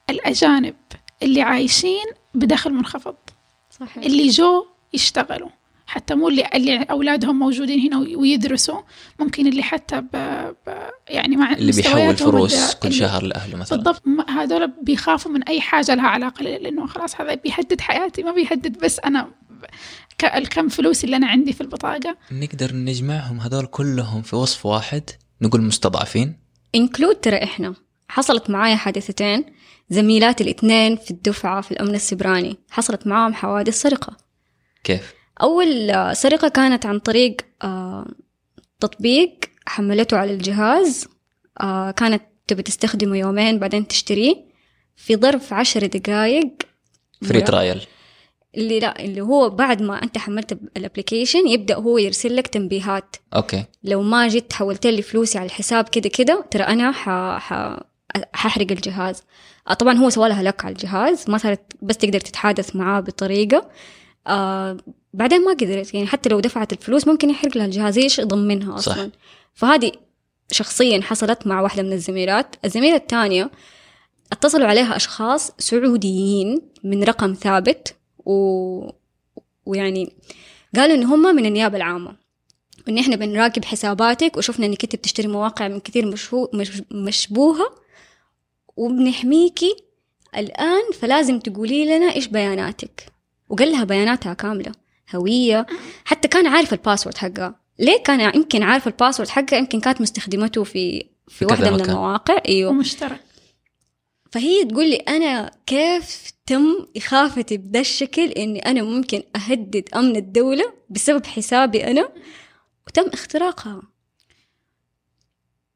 الأجانب 0.09 0.75
اللي 1.23 1.41
عايشين 1.41 2.05
بدخل 2.33 2.73
منخفض. 2.73 3.15
صحيح. 3.79 4.03
اللي 4.03 4.27
جو 4.29 4.65
يشتغلوا. 4.93 5.49
حتى 5.87 6.15
مو 6.15 6.27
اللي 6.29 6.47
اللي 6.55 6.77
أولادهم 6.83 7.39
موجودين 7.39 7.79
هنا 7.79 7.99
وي- 7.99 8.15
ويدرسوا 8.15 8.81
ممكن 9.19 9.47
اللي 9.47 9.63
حتى 9.63 10.01
ب... 10.01 10.07
ب... 10.67 10.73
يعني 11.09 11.35
مع 11.35 11.53
اللي 11.53 11.71
بيحول 11.71 12.15
فلوس 12.15 12.73
كل 12.75 12.93
شهر 12.93 13.23
لأهله 13.23 13.57
مثلا. 13.57 13.77
بالضبط. 13.77 14.03
هذول 14.29 14.71
بيخافوا 14.81 15.31
من 15.31 15.43
أي 15.43 15.61
حاجة 15.61 15.95
لها 15.95 16.07
علاقة 16.07 16.43
لأنه 16.43 16.87
خلاص 16.87 17.21
هذا 17.21 17.33
بيهدد 17.35 17.81
حياتي 17.81 18.23
ما 18.23 18.31
بيهدد 18.31 18.77
بس 18.85 18.99
أنا 18.99 19.21
ب- 19.49 19.65
ك- 20.17 20.25
الكم 20.35 20.67
فلوس 20.69 21.03
اللي 21.03 21.15
أنا 21.15 21.27
عندي 21.27 21.53
في 21.53 21.61
البطاقة. 21.61 22.17
نقدر 22.31 22.75
نجمعهم 22.75 23.39
هذول 23.39 23.65
كلهم 23.65 24.21
في 24.21 24.35
وصف 24.35 24.65
واحد 24.65 25.03
نقول 25.41 25.61
مستضعفين؟ 25.61 26.35
انكلود 26.75 27.15
ترى 27.15 27.43
إحنا. 27.43 27.73
حصلت 28.07 28.49
معايا 28.49 28.75
حادثتين 28.75 29.45
زميلاتي 29.89 30.43
الاثنين 30.43 30.95
في 30.95 31.11
الدفعة 31.11 31.61
في 31.61 31.71
الأمن 31.71 31.95
السبراني. 31.95 32.57
حصلت 32.69 33.07
معاهم 33.07 33.33
حوادث 33.33 33.81
سرقة. 33.81 34.17
كيف؟ 34.83 35.13
أول 35.41 35.89
آه، 35.89 36.13
سرقة 36.13 36.47
كانت 36.47 36.85
عن 36.85 36.99
طريق 36.99 37.37
آه، 37.63 38.07
تطبيق 38.79 39.39
حملته 39.65 40.17
على 40.17 40.33
الجهاز. 40.33 41.07
آه، 41.61 41.91
كانت 41.91 42.23
تبي 42.47 42.63
تستخدمه 42.63 43.17
يومين 43.17 43.59
بعدين 43.59 43.87
تشتريه 43.87 44.35
في 44.95 45.15
ظرف 45.15 45.53
عشر 45.53 45.85
دقايق. 45.85 46.49
free 47.25 47.41
trial. 47.41 47.87
اللي 48.57 48.79
لا 48.79 49.03
اللي 49.03 49.21
هو 49.21 49.49
بعد 49.49 49.81
ما 49.81 50.03
أنت 50.03 50.17
حملت 50.17 50.59
ال 50.77 50.83
application 50.83 51.47
يبدأ 51.47 51.75
هو 51.75 51.97
يرسل 51.97 52.35
لك 52.35 52.47
تنبيهات. 52.47 53.15
okay. 53.35 53.63
لو 53.83 54.01
ما 54.01 54.27
جيت 54.27 54.53
حولت 54.53 54.87
لي 54.87 55.01
فلوسي 55.01 55.37
على 55.37 55.45
الحساب 55.45 55.89
كده 55.89 56.09
كده 56.09 56.45
ترى 56.51 56.63
أنا 56.63 56.91
ح... 56.91 57.09
ح... 57.37 57.79
ححرق 58.33 58.71
الجهاز. 58.71 59.23
آه، 59.69 59.73
طبعا 59.73 59.93
هو 59.93 60.09
سوالها 60.09 60.43
لك 60.43 60.65
على 60.65 60.71
الجهاز 60.71 61.29
ما 61.29 61.37
صارت 61.37 61.61
بس 61.81 61.97
تقدر 61.97 62.19
تتحادث 62.19 62.75
معاه 62.75 62.99
بطريقة. 62.99 63.69
آه 64.27 64.77
بعدين 65.13 65.43
ما 65.45 65.51
قدرت 65.51 65.93
يعني 65.93 66.07
حتى 66.07 66.29
لو 66.29 66.39
دفعت 66.39 66.73
الفلوس 66.73 67.07
ممكن 67.07 67.29
يحرق 67.29 67.57
لها 67.57 67.65
الجهاز 67.65 67.97
إيش 67.97 68.19
يضمنها 68.19 68.77
صح. 68.77 68.91
أصلا؟ 68.91 69.11
فهذه 69.53 69.91
شخصيا 70.51 71.01
حصلت 71.01 71.47
مع 71.47 71.61
واحدة 71.61 71.83
من 71.83 71.93
الزميلات. 71.93 72.55
الزميلة 72.65 72.95
الثانية 72.95 73.51
اتصلوا 74.31 74.67
عليها 74.67 74.95
أشخاص 74.95 75.51
سعوديين 75.59 76.61
من 76.83 77.03
رقم 77.03 77.33
ثابت 77.33 77.95
و... 78.25 78.33
ويعني 79.65 80.13
قالوا 80.75 80.95
إن 80.95 81.03
هم 81.03 81.35
من 81.35 81.45
النيابة 81.45 81.77
العامة 81.77 82.15
وإن 82.87 82.97
إحنا 82.97 83.15
بنراقب 83.15 83.65
حساباتك 83.65 84.37
وشفنا 84.37 84.65
إنك 84.65 84.83
أنت 84.83 84.95
بتشتري 84.95 85.27
مواقع 85.27 85.67
من 85.67 85.79
كثير 85.79 86.05
مشهو... 86.05 86.49
مش... 86.53 86.81
مشبوهة. 86.91 87.86
وبنحميكي 88.77 89.75
الآن 90.37 90.91
فلازم 90.99 91.39
تقولي 91.39 91.85
لنا 91.85 92.15
إيش 92.15 92.27
بياناتك. 92.27 93.05
وقال 93.49 93.71
لها 93.71 93.83
بياناتها 93.83 94.33
كاملة 94.33 94.71
هوية. 95.15 95.65
حتى 96.05 96.27
كان 96.27 96.47
عارف 96.47 96.73
ال 96.73 96.78
password 96.78 97.17
حقها. 97.17 97.59
ليه 97.79 98.03
كان 98.03 98.35
يمكن 98.35 98.63
عارف 98.63 98.87
ال 98.87 98.92
password 98.92 99.29
حقها؟ 99.29 99.57
يمكن 99.59 99.79
كانت 99.79 100.01
مستخدمته 100.01 100.63
في 100.63 101.05
في 101.27 101.45
كذا 101.45 101.51
واحدة 101.51 101.71
من. 101.71 101.81
المواقع. 101.81 102.41
أيوه. 102.47 102.71
ومشترك. 102.71 103.23
فهي 104.31 104.65
تقول 104.65 104.89
لي 104.89 104.95
أنا 104.95 105.51
كيف 105.65 106.31
تم 106.45 106.87
اخافتي 106.97 107.57
بدا 107.57 107.79
الشكل 107.79 108.29
إني 108.29 108.59
أنا 108.59 108.83
ممكن 108.83 109.23
أهدد 109.35 109.89
أمن 109.95 110.15
الدولة 110.15 110.73
بسبب 110.89 111.25
حسابي 111.25 111.83
أنا؟ 111.83 112.09
وتم 112.87 113.07
اختراقها. 113.13 113.81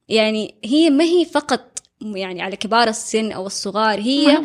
يعني 0.08 0.56
هي 0.64 0.89
ما 0.89 1.04
هي 1.04 1.26
فقط 1.26 1.71
يعني 2.02 2.41
على 2.41 2.56
كبار 2.56 2.88
السن 2.88 3.32
أو 3.32 3.45
الصغار 3.47 3.99
هي 3.99 4.38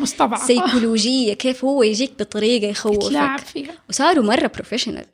سيكولوجية 0.47 1.33
كيف 1.33 1.65
هو 1.65 1.83
يجيك 1.83 2.11
بطريقة 2.19 2.67
يخوفك. 2.67 2.99
فيها. 3.39 3.71
وصاروا 3.89 4.23
مرة 4.23 4.47
بروفيشنال 4.47 5.05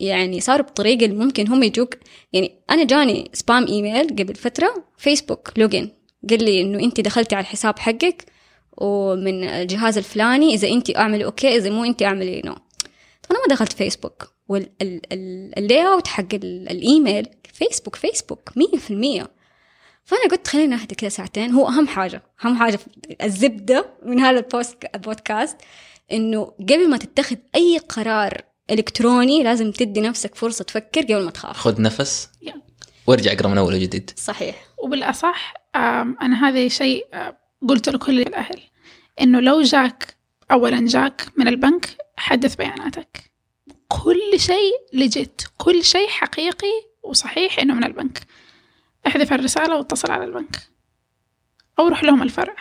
يعني 0.00 0.40
صاروا 0.40 0.66
بطريقة 0.66 1.04
اللي 1.04 1.16
ممكن 1.24 1.48
هم 1.48 1.62
يجوك. 1.62 1.94
يعني 2.32 2.52
أنا 2.70 2.84
جاني 2.84 3.30
spam 3.32 3.66
email 3.66 4.08
قبل 4.08 4.34
فترة 4.34 4.84
Facebook 4.98 5.52
login 5.56 5.88
قال 6.30 6.44
لي 6.44 6.60
إنه 6.60 6.78
انت 6.78 7.00
دخلتي 7.00 7.34
على 7.34 7.42
الحساب 7.42 7.78
حقك 7.78 8.24
ومن 8.76 9.44
الجهاز 9.44 9.98
الفلاني 9.98 10.54
إذا 10.54 10.68
انت 10.68 10.96
أعملي 10.96 11.24
okay 11.24 11.56
إذا 11.56 11.70
مو 11.70 11.84
انت 11.84 12.02
أعملي 12.02 12.42
no 12.44 12.54
طب 12.54 13.30
أنا 13.30 13.38
ما 13.48 13.54
دخلت 13.54 13.72
Facebook 13.72 14.32
وال 14.48 15.86
layout 15.86 16.06
حق 16.06 16.34
ال- 16.34 16.68
ال 16.70 16.79
email 16.79 17.26
Facebook 17.52 17.96
Facebook 17.96 18.50
100% 18.50 19.26
فأنا 20.08 20.30
قلت 20.30 20.48
خلينا 20.48 20.76
نهدى 20.76 20.94
كذا 20.94 21.08
ساعتين. 21.08 21.50
هو 21.50 21.68
أهم 21.68 21.88
حاجة 21.88 22.22
أهم 22.44 22.56
حاجة 22.56 22.78
الزبدة 23.22 23.86
من 24.02 24.20
هذا 24.20 24.38
البوست 24.38 24.76
البودكاست 24.94 25.56
إنه 26.12 26.44
قبل 26.44 26.90
ما 26.90 26.96
تتخذ 26.96 27.36
أي 27.54 27.78
قرار 27.78 28.42
إلكتروني 28.70 29.42
لازم 29.42 29.72
تدي 29.72 30.00
نفسك 30.00 30.34
فرصة 30.34 30.64
تفكر 30.64 31.02
قبل 31.02 31.24
ما 31.24 31.30
تخاف. 31.30 31.56
خذ 31.56 31.82
نفس 31.82 32.28
يا. 32.42 32.54
وارجع 33.06 33.32
اقرأ 33.32 33.48
من 33.48 33.58
أول 33.58 33.74
وجديد. 33.74 34.10
صحيح. 34.16 34.66
وبالأصح 34.78 35.54
آم، 35.76 36.16
أنا 36.22 36.48
هذا 36.48 36.68
شيء 36.68 37.06
قلت 37.68 37.88
لكل 37.88 38.20
الأهل. 38.20 38.62
إنه 39.20 39.40
لو 39.40 39.62
جاك 39.62 40.16
أولا 40.50 40.86
جاك 40.86 41.26
من 41.36 41.48
البنك 41.48 41.88
حدث 42.16 42.54
بياناتك. 42.54 43.30
كل 43.88 44.40
شيء 44.40 44.72
لجت 44.92 45.50
كل 45.58 45.84
شيء 45.84 46.08
حقيقي 46.08 46.82
وصحيح 47.02 47.58
إنه 47.58 47.74
من 47.74 47.84
البنك. 47.84 48.20
احذف 49.06 49.32
الرسالة 49.32 49.76
واتصل 49.76 50.10
على 50.10 50.24
البنك. 50.24 50.56
أو 51.78 51.88
روح 51.88 52.04
لهم 52.04 52.22
الفرع. 52.22 52.56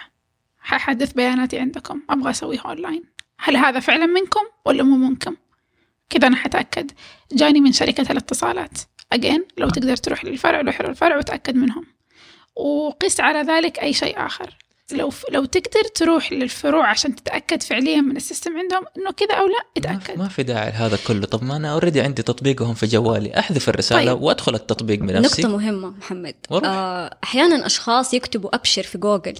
ححدث 0.59 1.13
بياناتي 1.13 1.59
عندكم. 1.59 2.01
أبغى 2.09 2.29
أسويها 2.29 2.61
أونلاين. 2.61 3.03
هل 3.39 3.57
هذا 3.57 3.79
فعلا 3.79 4.05
منكم 4.05 4.45
ولا 4.65 4.83
مو 4.83 4.97
منكم؟ 4.97 5.35
كذا 6.09 6.27
أنا 6.27 6.35
حتأكد. 6.35 6.91
جاني 7.31 7.61
من 7.61 7.71
شركة 7.71 8.11
الاتصالات. 8.11 8.77
أجين 9.13 9.45
لو 9.57 9.69
تقدر 9.69 9.95
تروح 9.95 10.25
للفرع 10.25 10.61
روح 10.61 10.81
للفرع 10.81 11.17
وتأكد 11.17 11.55
منهم. 11.55 11.85
وقس 12.55 13.19
على 13.19 13.41
ذلك 13.41 13.79
أي 13.79 13.93
شيء 13.93 14.25
آخر. 14.25 14.57
لو 14.91 15.11
لو 15.31 15.45
تقدر 15.45 15.83
تروح 15.95 16.33
للفروع 16.33 16.89
عشان 16.89 17.15
تتأكد 17.15 17.63
فعليا 17.63 18.01
من 18.01 18.17
ال 18.17 18.23
system 18.23 18.57
عندهم 18.57 18.83
إنه 18.97 19.11
كذا 19.11 19.33
أو 19.35 19.47
لا 19.47 19.53
ما, 19.53 19.59
اتأكد 19.77 20.19
ما 20.19 20.27
في 20.27 20.43
داعي 20.43 20.69
لهذا 20.71 20.97
كله 21.07 21.25
طب 21.25 21.43
ما 21.43 21.55
أنا 21.55 21.73
already 21.73 22.01
عندي 22.01 22.23
تطبيقهم 22.23 22.73
في 22.73 22.85
جوالي 22.85 23.39
أحذف 23.39 23.69
الرسالة 23.69 24.13
طيب. 24.13 24.21
وأدخل 24.21 24.55
التطبيق 24.55 24.99
بنفسي 24.99 25.41
نقطة 25.41 25.57
مهمة 25.57 25.89
محمد 25.89 26.35
وروح. 26.49 26.69
آه 26.69 27.17
أحيانا 27.23 27.65
أشخاص 27.65 28.13
يكتبوا 28.13 28.55
أبشر 28.55 28.83
في 28.83 28.97
جوجل 28.97 29.35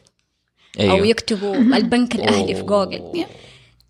أيوه. 0.80 1.00
أو 1.00 1.06
يكتبوا 1.06 1.56
البنك 1.56 2.16
الأهلي 2.16 2.56
في 2.56 2.62
جوجل. 2.62 3.26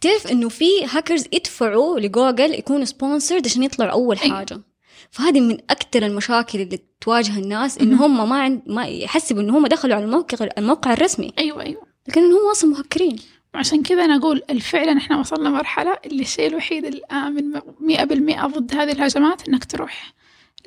تعرف 0.02 0.28
إنه 0.28 0.50
في 0.50 0.86
هاكرز 0.86 1.26
يدفعوا 1.34 2.00
لجوجل 2.00 2.54
يكونوا 2.54 2.86
sponsored 2.86 3.48
عشان 3.48 3.64
يطلعوا 3.64 3.92
أول 3.92 4.18
أيوة. 4.18 4.67
فهذه 5.12 5.42
من 5.42 5.58
أكثر 5.70 6.06
المشاكل 6.06 6.62
اللي 6.62 6.80
تواجه 7.02 7.40
الناس 7.40 7.78
إن 7.78 7.94
هم 7.94 8.30
ما 8.30 8.42
عند 8.42 8.62
ما 8.68 8.86
يحسبوا 8.86 9.42
إن 9.42 9.50
هم 9.50 9.68
دخلوا 9.68 9.96
على 9.96 10.06
الموقع 10.06 10.48
الموقع 10.58 10.94
الرسمي. 10.94 11.34
أيوة 11.40 11.64
أيوة. 11.64 11.88
لكن 12.08 12.22
هم 12.22 12.52
أصلا 12.52 12.70
مهكرين. 12.70 13.16
وعشان 13.54 13.84
كذا 13.84 14.06
أنا 14.06 14.16
أقول 14.16 14.62
فعلا 14.62 14.98
إحنا 14.98 15.20
وصلنا 15.20 15.50
مرحلة 15.50 15.98
اللي 16.06 16.22
الشيء 16.22 16.48
الوحيد 16.48 16.86
الآمن 16.86 17.62
مئة 17.80 18.04
بالمئة 18.04 18.46
ضد 18.46 18.76
هذه 18.76 18.92
الهجمات 18.92 19.48
إنك 19.48 19.66
تروح 19.66 20.14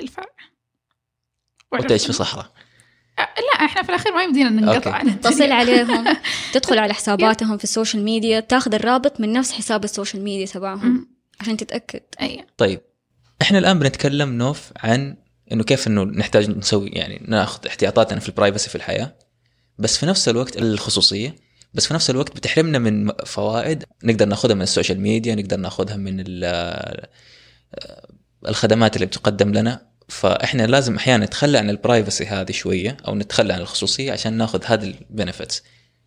للفرع. 0.01 0.35
وتعيش 1.73 2.07
في 2.07 2.13
صحراء. 2.13 2.53
لا 3.19 3.65
إحنا 3.65 3.83
في 3.83 3.89
الأخير 3.89 4.15
ما 4.15 4.23
يمدينا 4.23 4.51
ننقطع. 4.51 4.95
عن. 4.95 5.21
تصل 5.21 5.53
عليهم 5.53 6.17
تدخل 6.55 6.79
على 6.79 6.95
حساباتهم 6.95 7.59
في 7.59 7.65
السوشيال 7.65 8.05
ميديا 8.05 8.41
تاخذ 8.41 8.75
الرابط 8.75 9.21
من 9.21 9.33
نفس 9.33 9.53
حساب 9.53 9.85
السوشيال 9.85 10.25
ميديا 10.25 10.47
تبعهم 10.47 11.09
عشان 11.41 11.57
تتأكد. 11.57 12.03
أيوة. 12.21 12.47
طيب. 12.59 12.81
إحنا 13.43 13.59
الآن 13.59 13.79
بنتكلم 13.79 14.33
نوف 14.39 14.73
عن 14.77 15.17
إنه 15.53 15.65
كيف 15.65 15.87
إنه 15.87 16.05
نحتاج 16.05 16.51
نسوي 16.51 16.89
يعني 16.89 17.23
ناخذ 17.29 17.67
احتياطاتنا 17.67 18.21
في 18.21 18.29
ال 18.29 18.34
privacy 18.34 18.69
في 18.69 18.75
الحياة. 18.75 19.15
بس 19.79 19.99
في 19.99 20.07
نفس 20.07 20.29
الوقت 20.29 20.57
الخصوصية 20.57 21.37
بس 21.75 21.87
في 21.87 21.95
نفس 21.95 22.11
الوقت 22.11 22.37
بتحرمنا 22.37 22.79
من 22.79 23.13
فوائد 23.27 23.85
نقدر 24.05 24.27
ناخذها 24.27 24.55
من 24.55 24.63
السوشيال 24.63 25.01
ميديا 25.01 25.35
نقدر 25.35 25.57
ناخذها 25.57 25.97
من 25.97 26.17
ال- 26.27 27.07
الخدمات 28.49 28.97
اللي 28.97 29.07
بتقدم 29.07 29.53
لنا. 29.53 29.91
فإحنا 30.09 30.67
لازم 30.67 30.97
أحيانا 30.97 31.25
نتخلى 31.25 31.59
عن 31.59 31.71
ال 31.71 31.78
privacy 31.78 32.27
هذه 32.27 32.53
شوية 32.53 32.97
أو 33.09 33.15
نتخلى 33.15 33.53
عن 33.53 33.61
الخصوصية 33.61 34.13
عشان 34.13 34.33
ناخذ 34.33 34.65
هذه 34.65 34.95
ال 35.11 35.17
benefits 35.17 35.63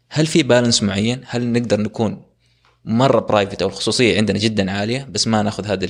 هل 0.10 0.26
في 0.26 0.44
balance 0.44 0.84
معين؟ 0.84 1.22
هل 1.26 1.48
نقدر 1.52 1.82
نكون 1.82 2.26
مرة 2.86 3.20
private 3.20 3.62
أو 3.62 3.68
الخصوصية 3.68 4.18
عندنا 4.18 4.40
جدا 4.40 4.72
عالية 4.72 5.08
بس 5.12 5.28
ما 5.28 5.42
ناخذ 5.42 5.66
هذه 5.68 5.88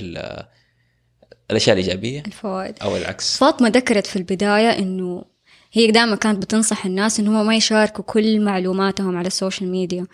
الأشياء 1.51 1.77
الإيجابية؟ 1.77 2.23
الفوائد. 2.27 2.75
أو 2.81 2.97
العكس. 2.97 3.37
فاطمة 3.37 3.69
ذكرت 3.69 4.07
في 4.07 4.15
البداية 4.15 4.79
إنه 4.79 5.25
هي 5.73 5.91
دائما 5.91 6.15
كانت 6.15 6.43
بتنصح 6.43 6.85
الناس 6.85 7.19
إنهم 7.19 7.45
ما 7.45 7.55
يشاركوا 7.55 8.03
كل 8.03 8.41
معلوماتهم 8.41 9.17
على 9.17 9.27
السوشيال 9.27 9.71
ميديا 9.71 10.07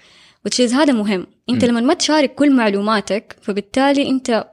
is 0.47 0.73
هذا 0.73 0.93
مهم. 0.93 1.27
أنت 1.49 1.65
م. 1.65 1.67
لما 1.67 1.82
ما 1.82 1.93
تشارك 1.93 2.36
كل 2.36 2.55
معلوماتك 2.55 3.36
فبالتالي 3.41 4.09
أنت 4.09 4.47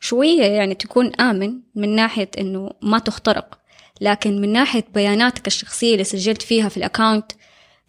شوية 0.00 0.42
يعني 0.42 0.74
تكون 0.74 1.14
آمن 1.14 1.60
من 1.74 1.94
ناحية 1.94 2.30
إنه 2.38 2.70
ما 2.82 2.98
تخترق. 2.98 3.58
لكن 4.00 4.40
من 4.40 4.52
ناحية 4.52 4.84
بياناتك 4.94 5.46
الشخصية 5.46 5.92
اللي 5.92 6.04
سجلت 6.04 6.42
فيها 6.42 6.68
في 6.68 6.76
ال 6.76 6.83
account 6.83 7.32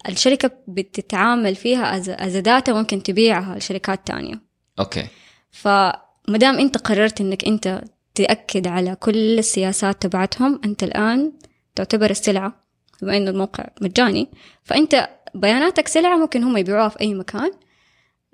الشركة 0.10 0.52
بتتعامل 0.68 1.56
فيها 1.56 1.96
as 1.98 2.38
data 2.38 2.74
ممكن 2.74 3.04
تبيعها 3.04 3.58
لشركات 3.58 4.08
تانية. 4.08 4.42
أوكي. 4.80 5.08
فمدام 5.52 6.60
أنت 6.60 6.78
قررت 6.78 7.22
إنك 7.22 7.46
أنت 7.48 7.82
تأكد 8.16 8.68
على 8.68 8.96
كل 8.96 9.40
السياسات 9.40 10.02
تبعتهم. 10.02 10.62
أنت 10.66 10.84
الآن 10.84 11.32
تعتبر 11.76 12.10
السلعة 12.10 12.66
بما 13.02 13.18
إنه 13.18 13.30
الموقع 13.32 13.68
مجاني. 13.82 14.30
فأنت 14.64 15.10
بياناتك 15.36 15.88
سلعة 15.88 16.18
ممكن 16.18 16.44
هم 16.44 16.58
يبيعوها 16.58 16.90
في 16.90 17.02
أي 17.02 17.14
مكان. 17.14 17.52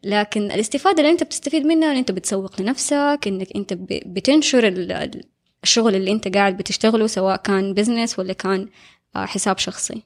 لكن 0.04 0.52
الاستفادة 0.52 1.00
اللي 1.00 1.12
أنت 1.12 1.24
بتستفيد 1.24 1.66
منها 1.66 2.00
أنت 2.00 2.12
بتسوق 2.12 2.62
لنفسك 2.62 3.20
إنك 3.28 3.48
أنت 3.56 3.74
ب- 3.74 4.14
بتنشر 4.14 4.68
ال- 4.68 4.92
ال- 4.92 5.24
الشغل 5.64 5.96
اللي 5.96 6.12
أنت 6.12 6.28
قاعد 6.36 6.58
بتشتغله 6.58 7.08
سواء 7.08 7.36
كان 7.38 7.74
بزنس 7.74 8.20
ولا 8.20 8.34
كان 8.34 8.68
آه، 9.16 9.26
حساب 9.26 9.58
شخصي. 9.58 10.04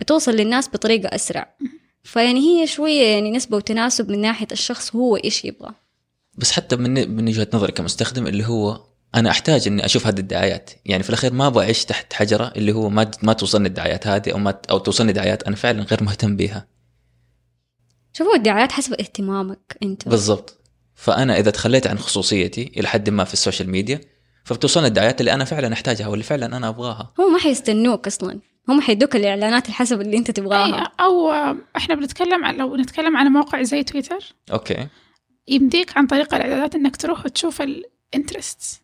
بتوصل 0.00 0.32
للناس 0.32 0.68
بطريقة 0.68 1.14
أسرع. 1.14 1.56
فيعني 2.02 2.40
هي 2.40 2.66
شوية 2.66 3.02
يعني 3.06 3.30
نسبة 3.30 3.56
وتناسب 3.56 4.10
من 4.10 4.20
ناحية 4.20 4.46
الشخص 4.52 4.96
هو 4.96 5.16
إيش 5.16 5.44
يبغى. 5.44 5.74
بس 6.34 6.52
حتى 6.52 6.76
من 6.76 7.10
من 7.16 7.28
وجهة 7.28 7.48
نظري 7.54 7.72
كمستخدم 7.72 8.26
اللي 8.26 8.44
هو 8.46 8.80
أنا 9.14 9.30
أحتاج 9.30 9.68
إني 9.68 9.84
أشوف 9.84 10.06
هذه 10.06 10.18
الدعايات. 10.18 10.70
يعني 10.84 11.02
في 11.02 11.08
الأخير 11.08 11.32
ما 11.32 11.46
أبغى 11.46 11.64
أعيش 11.64 11.84
تحت 11.84 12.12
حجرة 12.12 12.52
اللي 12.56 12.72
هو 12.72 12.88
ما 12.88 13.10
ما 13.22 13.32
توصلني 13.32 13.68
الدعايات 13.68 14.06
هذه 14.06 14.32
أو 14.32 14.38
ما 14.38 14.60
أو 14.70 14.78
توصلني 14.78 15.12
دعايات 15.12 15.42
أنا 15.42 15.56
فعلا 15.56 15.82
غير 15.82 16.02
مهتم 16.04 16.36
بيها. 16.36 16.66
شوفوا 18.12 18.34
الدعايات 18.34 18.72
حسب 18.72 18.92
اهتمامك 18.92 19.76
أنت. 19.82 20.08
بالضبط. 20.08 20.58
فأنا 20.94 21.38
إذا 21.38 21.50
تخليت 21.50 21.86
عن 21.86 21.98
خصوصيتي 21.98 22.72
إلى 22.76 22.88
حد 22.88 23.10
ما 23.10 23.24
في 23.24 23.32
السوشيال 23.32 23.70
ميديا 23.70 24.00
فبتوصلني 24.44 24.86
الدعايات 24.86 25.20
اللي 25.20 25.34
أنا 25.34 25.44
فعلا 25.44 25.72
أحتاجها 25.72 26.06
واللي 26.06 26.24
فعلا 26.24 26.56
أنا 26.56 26.68
أبغاها. 26.68 27.12
هم 27.18 27.32
ما 27.32 27.38
حيستنوك 27.38 28.06
أصلا. 28.06 28.40
هم 28.68 28.80
حيدوك 28.80 29.16
الإعلانات 29.16 29.68
الحسب 29.68 30.00
اللي 30.00 30.16
أنت 30.16 30.30
تبغاها. 30.30 30.82
أي 30.82 30.88
أو 31.00 31.30
آه، 31.30 31.56
إحنا 31.76 31.94
بنتكلم 31.94 32.44
عن 32.44 32.56
لو 32.56 32.76
نتكلم 32.76 33.16
عن 33.16 33.26
موقع 33.26 33.62
زي 33.62 33.82
تويتر 33.82 34.34
أوكي. 34.52 34.86
يمديك 35.48 35.96
عن 35.96 36.06
طريق 36.06 36.34
الإعدادات 36.34 36.74
إنك 36.74 36.96
تروح 36.96 37.24
وتشوف 37.24 37.62
ال 37.62 37.74
interests 37.74 38.81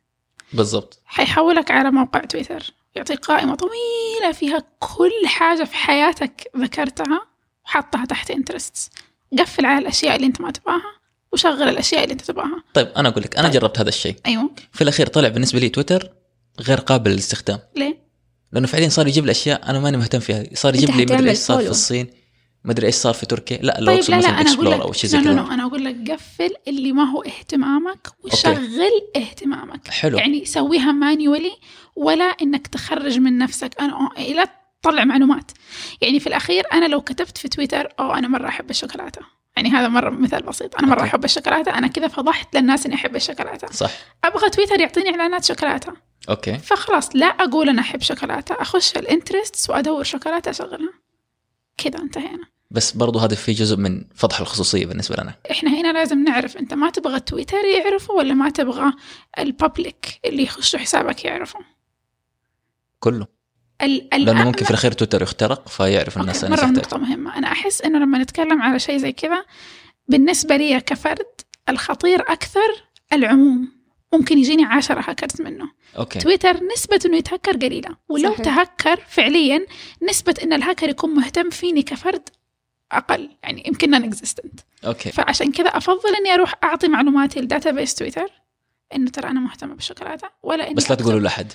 بالضبط. 0.52 1.02
حيحولك 1.06 1.70
على 1.70 1.90
موقع 1.90 2.20
تويتر. 2.20 2.74
يعطيك 2.94 3.18
قائمة 3.18 3.54
طويلة 3.54 4.32
فيها 4.32 4.64
كل 4.78 5.26
حاجة 5.26 5.64
في 5.64 5.74
حياتك 5.74 6.50
ذكرتها 6.56 7.26
وحطها 7.64 8.04
تحت 8.04 8.30
interests 8.30 8.90
قفل 9.38 9.66
على 9.66 9.78
الأشياء 9.78 10.16
اللي 10.16 10.26
أنت 10.26 10.40
ما 10.40 10.50
تبغاها 10.50 10.98
وشغل 11.32 11.68
الأشياء 11.68 12.02
اللي 12.02 12.12
أنت 12.12 12.20
تبغاها. 12.20 12.64
طيب 12.74 12.88
أنا 12.96 13.08
أقول 13.08 13.22
لك 13.22 13.36
أنا 13.36 13.48
طيب. 13.48 13.60
جربت 13.60 13.78
هذا 13.78 13.88
الشيء. 13.88 14.16
أيوة 14.26 14.50
في 14.72 14.82
الأخير 14.82 15.06
طلع 15.06 15.28
بالنسبة 15.28 15.58
لي 15.58 15.68
تويتر 15.68 16.12
غير 16.60 16.80
قابل 16.80 17.10
للاستخدام. 17.10 17.58
ليه؟ 17.76 17.98
لأنه 18.52 18.66
فعليا 18.66 18.88
صار 18.88 19.06
يجيب 19.06 19.26
لي 19.26 19.30
أشياء 19.30 19.70
أنا 19.70 19.80
ماني 19.80 19.96
مهتم 19.96 20.20
فيها. 20.20 20.44
صار 20.54 20.74
يجيب 20.74 20.90
لي 20.90 21.02
مدري 21.02 21.30
إيش 21.30 21.38
صار 21.38 21.62
في. 21.62 21.68
الصين. 21.68 22.10
ما 22.64 22.72
أدري 22.72 22.86
إيش 22.86 22.94
صار 22.94 23.14
في 23.14 23.26
تركيا. 23.26 23.58
لا 23.62 23.76
لو 23.80 23.86
طيب 23.86 24.10
لا 24.10 24.20
لا 24.20 24.28
أنا 24.40 24.52
أقول 24.52 24.70
لك 24.70 24.80
أو 24.80 24.92
شيء 24.92 25.10
زي 25.10 25.18
لا 25.18 25.22
لا 25.22 25.30
كذا. 25.30 25.42
لا 25.42 25.54
أنا 25.54 25.66
أقول 25.66 25.84
لك 25.84 26.10
قفل 26.10 26.54
اللي 26.68 26.92
ما 26.92 27.04
هو 27.04 27.22
اهتمامك 27.22 28.08
وشغل 28.24 28.90
اهتمامك. 29.16 29.88
حلو. 29.88 30.18
يعني 30.18 30.44
سويها 30.44 30.92
manually 30.92 31.52
ولا 31.96 32.24
إنك 32.24 32.66
تخرج 32.66 33.18
من 33.18 33.38
نفسك. 33.38 33.80
أنا 33.80 34.10
لا 34.18 34.48
تطلع 34.82 35.04
معلومات. 35.04 35.50
يعني 36.00 36.20
في 36.20 36.26
الأخير 36.26 36.64
أنا 36.72 36.86
لو 36.88 37.00
كتبت 37.00 37.38
في 37.38 37.48
تويتر 37.48 37.88
أو 38.00 38.14
أنا 38.14 38.28
مرة 38.28 38.48
أحب 38.48 38.70
الشوكولاتة. 38.70 39.20
يعني 39.56 39.70
هذا 39.70 39.88
مرة 39.88 40.10
مثال 40.10 40.42
بسيط. 40.42 40.76
أنا 40.76 40.86
مرة 40.86 41.00
أوكي. 41.00 41.10
أحب 41.10 41.24
الشوكولاتة. 41.24 41.78
أنا 41.78 41.86
كذا 41.86 42.08
فضحت 42.08 42.56
للناس 42.56 42.86
إني 42.86 42.94
أحب 42.94 43.16
الشوكولاتة. 43.16 43.68
صح. 43.72 43.90
أبغى 44.24 44.50
تويتر 44.50 44.80
يعطيني 44.80 45.10
إعلانات 45.10 45.44
شوكولاتة. 45.44 45.92
أوكي. 46.28 46.58
فخلاص 46.58 47.10
لا 47.14 47.26
أقول 47.26 47.68
أنا 47.68 47.80
أحب 47.80 48.02
شوكولاتة. 48.02 48.54
أخش 48.54 48.96
ال 48.96 49.04
interests 49.04 49.70
وأدور 49.70 50.02
شوكولاتة 50.02 50.50
أشغلها. 50.50 50.92
كذا 51.78 51.98
انتهينا. 51.98 52.44
بس 52.70 52.92
برضو 52.92 53.18
هذا 53.18 53.34
في 53.34 53.52
جزء 53.52 53.76
من 53.76 54.04
فضح 54.14 54.40
الخصوصية 54.40 54.86
بالنسبة 54.86 55.16
لنا. 55.22 55.34
إحنا 55.50 55.80
هنا 55.80 55.92
لازم 55.92 56.24
نعرف 56.24 56.56
انت 56.56 56.74
ما 56.74 56.90
تبغى 56.90 57.20
تويتر 57.20 57.64
يعرفوا 57.64 58.14
ولا 58.14 58.34
ما 58.34 58.50
تبغى 58.50 58.92
ال 59.38 59.50
public 59.50 60.20
اللي 60.24 60.42
يخشوا 60.42 60.78
حسابك 60.78 61.24
يعرفوا 61.24 61.60
كله. 63.00 63.26
ال 63.82 64.14
ال 64.14 64.24
لأنه 64.24 64.44
ممكن 64.44 64.64
في 64.64 64.70
الأخير 64.70 64.92
تويتر 64.92 65.22
يخترق 65.22 65.68
فيعرف 65.68 66.18
الناس 66.18 66.44
أوكي. 66.44 66.56
مرة 66.56 66.60
يحتاج. 66.60 66.78
نقطة 66.78 66.96
مهمة. 66.98 67.38
أنا 67.38 67.52
أحس 67.52 67.82
إنه 67.82 67.98
لما 67.98 68.18
نتكلم 68.18 68.62
على 68.62 68.78
شيء 68.78 68.96
زي 68.96 69.12
كذا 69.12 69.44
بالنسبة 70.08 70.56
لي 70.56 70.80
كفرد 70.80 71.26
الخطير 71.68 72.20
أكثر 72.32 72.84
العموم. 73.12 73.77
ممكن 74.12 74.38
يجيني 74.38 74.64
عشرة 74.64 75.04
هاكرز 75.08 75.42
منه. 75.42 75.70
أوكي. 75.98 76.18
تويتر 76.18 76.64
نسبة 76.64 77.00
إنه 77.06 77.16
يتهكر 77.16 77.56
قليلة. 77.56 77.96
ولو 78.08 78.32
صحيح. 78.32 78.44
تهكر 78.44 79.00
فعليا 79.08 79.66
نسبة 80.08 80.34
إن 80.42 80.52
الهاكر 80.52 80.88
يكون 80.88 81.10
مهتم 81.10 81.50
فيني 81.50 81.82
كفرد 81.82 82.28
أقل. 82.92 83.30
يعني 83.42 83.62
يمكن 83.66 83.90
non-existent 83.90 84.60
أوكي. 84.84 85.10
فعشان 85.12 85.52
كذا 85.52 85.68
أفضل 85.68 86.14
إني 86.20 86.34
أروح 86.34 86.54
أعطي 86.64 86.88
معلوماتي 86.88 87.40
ل 87.40 87.46
database 87.46 87.94
تويتر 87.94 88.30
إنه 88.94 89.10
ترى 89.10 89.30
أنا 89.30 89.40
مهتمة 89.40 89.74
بالشوكولاتة 89.74 90.28
ولا 90.42 90.66
إني 90.66 90.74
بس 90.74 90.90
لا 90.90 90.96
تقولوا 90.96 91.20
لأحد. 91.20 91.52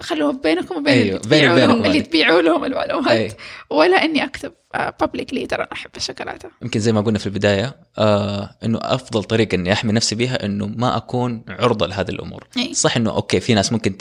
خلوه 0.00 0.32
بينكم 0.32 0.76
وبين 0.76 0.92
أيوه، 0.92 1.04
اللي 1.04 1.18
تبيعوا 1.20 1.58
لهم 1.58 1.84
اللي. 1.84 2.00
تبيعوا 2.02 2.42
لهم 2.42 2.64
المعلومات. 2.64 3.10
اي 3.10 3.32
ولا 3.70 3.96
إني 4.04 4.24
أكتب 4.24 4.52
publicly 5.00 5.46
ترى 5.46 5.62
أنا 5.62 5.72
أحب 5.72 5.90
الشوكولاتة. 5.96 6.50
يمكن 6.62 6.80
زي 6.80 6.92
ما 6.92 7.00
قلنا 7.00 7.18
في 7.18 7.26
البداية 7.26 7.76
آه 7.98 8.56
إنه 8.64 8.78
أفضل 8.82 9.24
طريقة 9.24 9.54
إني 9.54 9.72
أحمي 9.72 9.92
نفسي 9.92 10.14
بها 10.14 10.44
إنه 10.46 10.66
ما 10.66 10.96
أكون 10.96 11.44
عرضة 11.48 11.86
لهذه 11.86 12.08
الأمور. 12.10 12.46
اي 12.56 12.74
صح 12.74 12.96
إنه 12.96 13.10
أوكي 13.10 13.40
في 13.40 13.54
ناس 13.54 13.72
ممكن 13.72 13.96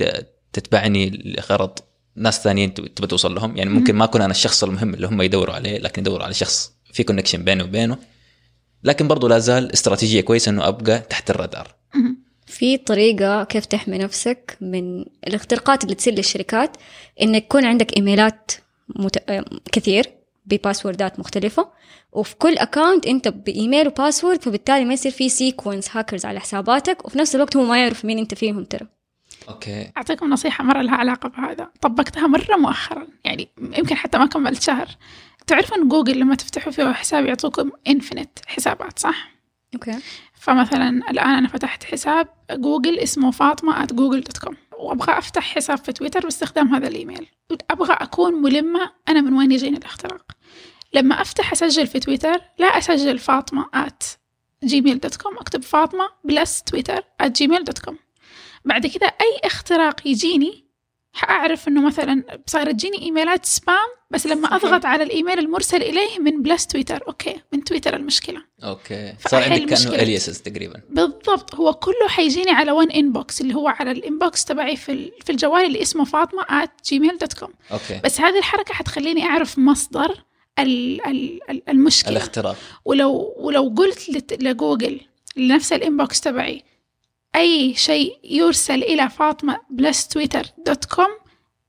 تتبعني 0.53 1.21
لغرض 1.25 1.79
ناس 2.15 2.43
ثانيين 2.43 2.73
تب- 2.73 2.93
تبى 2.93 3.07
توصل 3.07 3.35
لهم. 3.35 3.57
يعني 3.57 3.69
ممكن 3.69 3.93
مم. 3.93 3.99
ما 3.99 4.05
أكون 4.05 4.21
أنا 4.21 4.31
الشخص 4.31 4.63
المهم 4.63 4.93
اللي 4.93 5.07
هم 5.07 5.21
يدوروا 5.21 5.55
عليه 5.55 5.79
لكن 5.79 6.01
يدوروا 6.01 6.25
على 6.25 6.33
شخص 6.33 6.73
في 6.93 7.03
connection 7.03 7.43
بيني 7.43 7.63
وبينه. 7.63 7.97
لكن 8.83 9.07
برضو 9.07 9.27
لا 9.27 9.39
زال 9.39 9.73
استراتيجية 9.73 10.21
كويسة 10.21 10.49
إنه 10.49 10.67
أبقى 10.67 10.99
تحت 10.99 11.29
الرادار. 11.29 11.75
في 12.53 12.77
طريقة 12.77 13.43
كيف 13.43 13.65
تحمي 13.65 13.97
نفسك 13.97 14.57
من 14.61 15.05
الاختراقات 15.27 15.83
اللي 15.83 15.95
تصير 15.95 16.13
للشركات 16.13 16.77
إنك 17.21 17.43
يكون 17.43 17.65
عندك 17.65 17.97
إيميلات 17.97 18.51
مت... 18.89 19.29
آه، 19.29 19.45
كثير 19.71 20.05
ب 20.45 20.53
passwordات 20.53 21.19
مختلفة 21.19 21.69
وفي 22.11 22.35
كل 22.35 22.57
account 22.57 23.05
أنت 23.05 23.27
بإيميل 23.27 23.87
و 23.87 23.93
password 23.93 24.41
فبالتالي 24.41 24.85
ما 24.85 24.93
يصير 24.93 25.11
في 25.11 25.29
sequence 25.29 25.97
hackers 25.97 26.25
على 26.25 26.39
حساباتك 26.39 27.05
وفي 27.05 27.17
نفس 27.17 27.35
الوقت 27.35 27.55
هو 27.55 27.63
ما 27.63 27.81
يعرف 27.81 28.05
مين 28.05 28.17
أنت 28.17 28.33
فيهم 28.33 28.63
ترى. 28.63 28.87
أوكي. 29.49 29.91
أعطيكم 29.97 30.29
نصيحة 30.29 30.63
مرة 30.63 30.81
لها 30.81 30.95
علاقة 30.95 31.29
بهذا. 31.29 31.69
طبقتها 31.81 32.27
مرة 32.27 32.55
مؤخرا 32.55 33.07
يعني 33.23 33.49
يمكن 33.77 33.95
حتى 33.95 34.17
ما 34.17 34.25
كملت 34.25 34.61
شهر. 34.61 34.87
تعرفون 35.47 35.89
جوجل 35.89 36.19
لما 36.19 36.35
تفتحوا 36.35 36.71
فيه 36.71 36.91
حساب 36.91 37.25
يعطوكم 37.25 37.71
infinite 37.87 38.39
حسابات 38.47 38.99
صح؟ 38.99 39.33
أوكي. 39.75 39.99
فمثلا 40.43 40.89
الآن 41.09 41.29
أنا 41.29 41.47
فتحت 41.47 41.83
حساب 41.83 42.27
جوجل 42.51 42.99
اسمه 42.99 43.31
فاطمة 43.31 43.85
at 43.85 43.93
جوجل 43.93 44.21
dot 44.21 44.37
com 44.37 44.55
وأبغى 44.79 45.17
أفتح 45.17 45.55
حساب 45.55 45.77
في 45.77 45.93
تويتر 45.93 46.19
باستخدام 46.19 46.75
هذا 46.75 46.87
الإيميل. 46.87 47.27
أبغى 47.71 47.93
أكون 47.93 48.33
ملمة 48.33 48.91
أنا 49.09 49.21
من 49.21 49.33
وين 49.33 49.51
يجيني 49.51 49.77
الاختراق. 49.77 50.31
لما 50.93 51.21
أفتح 51.21 51.51
أسجل 51.51 51.87
في 51.87 51.99
تويتر 51.99 52.41
لا 52.59 52.65
أسجل 52.65 53.19
فاطمة 53.19 53.65
at 53.75 54.05
جيميل 54.63 54.99
dot 54.99 55.15
com 55.15 55.37
أكتب 55.37 55.63
فاطمة 55.63 56.09
plus 56.23 56.63
تويتر 56.63 57.01
at 57.23 57.27
جيميل 57.27 57.63
dot 57.63 57.79
com 57.79 57.97
بعد 58.65 58.87
كذا 58.87 59.07
أي 59.07 59.39
اختراق 59.43 60.07
يجيني 60.07 60.62
حأعرف 61.13 61.67
إنه 61.67 61.81
مثلا 61.85 62.23
صار 62.45 62.71
تجيني 62.71 63.01
إيميلات 63.01 63.45
spam 63.45 63.75
بس 64.11 64.27
لما 64.27 64.47
صحيح. 64.47 64.53
أضغط 64.63 64.85
على 64.85 65.03
الإيميل 65.03 65.39
المرسل 65.39 65.81
إليه 65.83 66.19
من 66.19 66.41
plus 66.41 66.67
تويتر. 66.67 67.03
أوكي 67.07 67.35
من 67.53 67.63
تويتر 67.63 67.95
المشكلة. 67.95 68.41
أوكي. 68.63 69.13
صار 69.27 69.43
عندك 69.43 69.59
كأنه 69.65 69.71
مشكلة. 69.73 70.01
aliases 70.01 70.41
تقريبا. 70.41 70.81
بالضبط. 70.89 71.55
هو 71.55 71.73
كله 71.73 72.07
حيجيني 72.07 72.51
على 72.51 72.71
one 72.71 72.91
inbox 72.91 73.41
اللي 73.41 73.55
هو 73.55 73.67
على 73.67 73.91
ال 73.91 74.00
inbox 74.00 74.45
تبعي 74.45 74.75
في 74.75 75.11
في 75.25 75.31
الجوال 75.31 75.65
اللي 75.65 75.81
اسمه 75.81 76.03
فاطمة 76.05 76.43
at 76.43 76.69
gmail 76.93 77.17
dot 77.19 77.33
com 77.33 77.49
أوكي. 77.71 77.99
بس 78.03 78.21
هذه 78.21 78.37
الحركة 78.37 78.73
حتخليني 78.73 79.23
أعرف 79.23 79.59
مصدر 79.59 80.23
ال- 80.59 81.07
ال- 81.07 81.39
ال- 81.51 81.69
المشكلة. 81.69 82.11
الاختراق. 82.11 82.55
ولو 82.85 83.33
ولو 83.37 83.73
قلت 83.77 84.09
لت- 84.09 84.43
لجوجل 84.43 84.99
لنفس 85.37 85.73
ال 85.73 85.81
inbox 85.81 86.21
تبعي 86.21 86.63
أي 87.35 87.75
شيء 87.75 88.19
يرسل 88.23 88.83
إلى 88.83 89.09
فاطمة 89.09 89.59
plus 89.69 90.07
تويتر 90.07 90.45
dot 90.57 90.85
com 90.85 91.17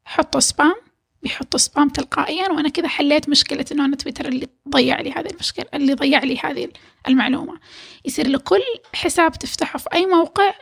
حطوا 0.04 0.40
spam 0.40 0.74
بيحطوا 1.22 1.58
spam 1.58 1.88
تلقائيا 1.88 2.50
وأنا 2.50 2.68
كذا 2.68 2.88
حليت 2.88 3.28
مشكلة 3.28 3.64
إنه 3.72 3.84
أنا 3.84 3.96
تويتر 3.96 4.28
اللي 4.28 4.46
ضيع 4.68 5.00
لي 5.00 5.12
هذه 5.12 5.30
المشكلة 5.30 5.66
اللي 5.74 5.94
ضيع 5.94 6.18
لي 6.24 6.38
هذه 6.38 6.68
المعلومة. 7.08 7.60
يصير 8.04 8.28
لكل 8.28 8.62
حساب 8.94 9.32
تفتحه 9.32 9.78
في 9.78 9.88
أي 9.92 10.06
موقع 10.06 10.54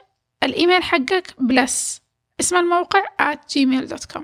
الإيميل 0.42 0.82
حقك 0.82 1.34
plus 1.39 2.03
اسم 2.40 2.57
الموقع 2.57 3.05
at 3.20 3.36
gmail.com 3.36 4.22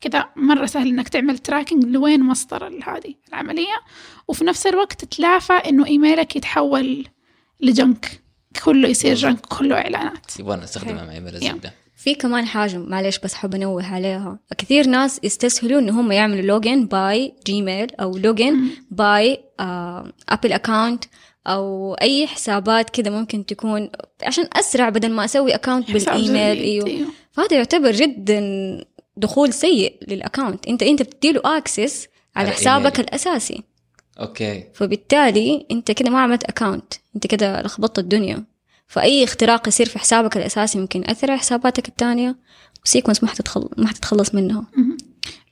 كذا 0.00 0.30
مرة 0.36 0.66
سهل 0.66 0.88
إنك 0.88 1.08
تعمل 1.08 1.38
tracking 1.38 1.84
لوين 1.84 2.22
مصدر 2.22 2.66
هذه 2.66 3.14
العملية 3.28 3.80
وفي 4.28 4.44
نفس 4.44 4.66
الوقت 4.66 5.04
تتلافى 5.04 5.52
إنه 5.52 5.86
إيميلك 5.86 6.36
يتحول 6.36 7.06
ل 7.60 7.71
junk. 7.71 8.23
كله 8.58 8.88
يصير 8.88 9.14
junk 9.14 9.40
كله 9.46 9.76
إعلانات. 9.76 10.40
يبغى 10.40 10.56
نستخدمها 10.56 11.04
مع. 11.04 11.28
الزبده 11.28 11.72
في 11.96 12.14
كمان 12.14 12.46
حاجة 12.46 12.78
معلش 12.78 13.18
بس 13.18 13.34
حابة 13.34 13.56
أنوه 13.56 13.94
عليها. 13.94 14.38
كثير 14.58 14.86
ناس 14.86 15.20
يستسهلوا 15.22 15.80
إن 15.80 15.90
هم 15.90 16.12
يعملوا 16.12 16.42
login 16.42 16.86
by 16.86 17.34
جيميل 17.46 17.94
أو 17.94 18.16
login 18.16 18.56
by 18.90 19.40
أبل 20.28 20.52
account 20.52 21.04
أو 21.46 21.94
أي 21.94 22.26
حسابات 22.26 22.90
كذا 22.90 23.10
ممكن 23.10 23.46
تكون 23.46 23.90
عشان 24.22 24.48
أسرع 24.52 24.88
بدل 24.88 25.12
ما 25.12 25.24
أسوي 25.24 25.54
account 25.54 25.90
بالإيميل. 25.90 26.56
جديد، 26.56 26.64
أيوه. 26.64 26.86
أيوه. 26.86 27.08
فهذا 27.32 27.56
يعتبر 27.56 27.90
جدا 27.90 28.40
دخول 29.16 29.52
سيء 29.52 29.98
لل 30.08 30.21
account 30.21 30.66
أنت 30.66 30.82
أنت 30.82 31.02
بتديله 31.02 31.40
access 31.44 32.08
على 32.36 32.48
على 32.48 32.56
حسابك 32.56 32.96
إيميلي. 32.96 33.08
الأساسي. 33.08 33.62
okay. 34.20 34.64
فبالتالي 34.74 35.66
أنت 35.70 35.90
كده 35.90 36.10
ما 36.10 36.20
عملت 36.20 36.44
account 36.44 36.94
أنت 37.14 37.26
كده 37.26 37.62
لخبطت 37.62 37.98
الدنيا. 37.98 38.44
فأي 38.86 39.24
اختراق 39.24 39.68
يصير 39.68 39.88
في 39.88 39.98
حسابك 39.98 40.36
الأساسي 40.36 40.78
ممكن 40.78 41.02
ياثر 41.02 41.30
على 41.30 41.40
حساباتك 41.40 41.88
الثانية. 41.88 42.36
و 42.84 42.88
sequence 42.88 43.22
ما 43.22 43.28
حتتخل... 43.28 43.68
ما 43.76 43.88
حتتخلص 43.88 44.34
منها. 44.34 44.66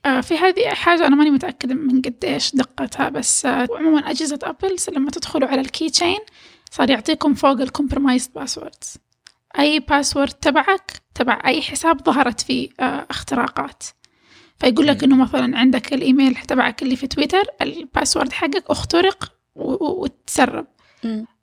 آه 0.05 0.21
في 0.21 0.37
هذه 0.37 0.67
حاجة 0.67 1.07
أنا 1.07 1.15
ماني 1.15 1.29
متأكدة 1.29 1.73
من 1.73 2.01
قديش 2.01 2.55
دقتها 2.55 3.09
بس 3.09 3.45
آه 3.45 3.67
عموما 3.71 3.99
أجهزة 3.99 4.39
أبل 4.43 4.75
لما 4.95 5.11
تدخلوا 5.11 5.47
على 5.49 5.61
ال 5.61 5.89
keychain 5.89 6.19
صار 6.71 6.89
يعطيكم 6.89 7.33
فوق 7.33 7.61
ال 7.61 7.67
compromised 7.67 8.33
passwords 8.33 8.97
أي 9.59 9.79
password 9.79 10.33
تبعك 10.33 10.91
تبع 11.15 11.41
أي 11.45 11.61
حساب 11.61 12.05
ظهرت 12.05 12.41
فيه 12.41 12.69
آه 12.79 13.05
اختراقات. 13.09 13.83
فيقول 14.63 14.87
لك 14.87 15.03
إنه 15.03 15.15
مثلا 15.15 15.57
عندك 15.57 15.93
الإيميل 15.93 16.35
تبعك 16.35 16.83
اللي 16.83 16.95
في 16.95 17.07
تويتر 17.07 17.43
ال 17.61 17.69
password 17.69 18.33
حقك 18.33 18.63
أخترق 18.67 19.31
وتسرب. 19.55 20.67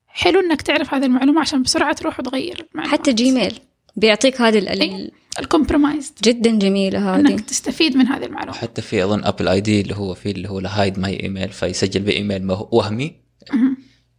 حلو 0.06 0.40
إنك 0.40 0.62
تعرف 0.62 0.94
هذه 0.94 1.04
المعلومة 1.04 1.40
عشان 1.40 1.62
بسرعة 1.62 1.92
تروح 1.92 2.20
وتغير 2.20 2.66
المعلومات 2.72 3.00
حتى 3.00 3.12
جيميل 3.12 3.60
بيعطيك 3.96 4.40
هذه 4.40 4.58
ال... 4.58 4.68
ال... 4.68 4.80
أي. 4.80 5.10
ال 5.40 5.46
compromised 5.46 6.12
جدا 6.24 6.58
جميلة 6.58 7.14
هذه. 7.14 7.20
إنك 7.20 7.40
تستفيد 7.40 7.96
من 7.96 8.06
هذه 8.06 8.24
المعلومة. 8.24 8.50
وحتى 8.52 8.82
في 8.82 9.04
أظن 9.04 9.24
Apple 9.24 9.48
ID 9.48 9.80
اللي 9.80 9.94
هو 9.94 10.14
في 10.14 10.30
اللي 10.30 10.48
هو 10.50 10.58
Hide 10.58 10.98
My 10.98 11.22
Email 11.22 11.48
فيسجل 11.48 12.00
بايميل 12.00 12.50
وهمي. 12.50 13.12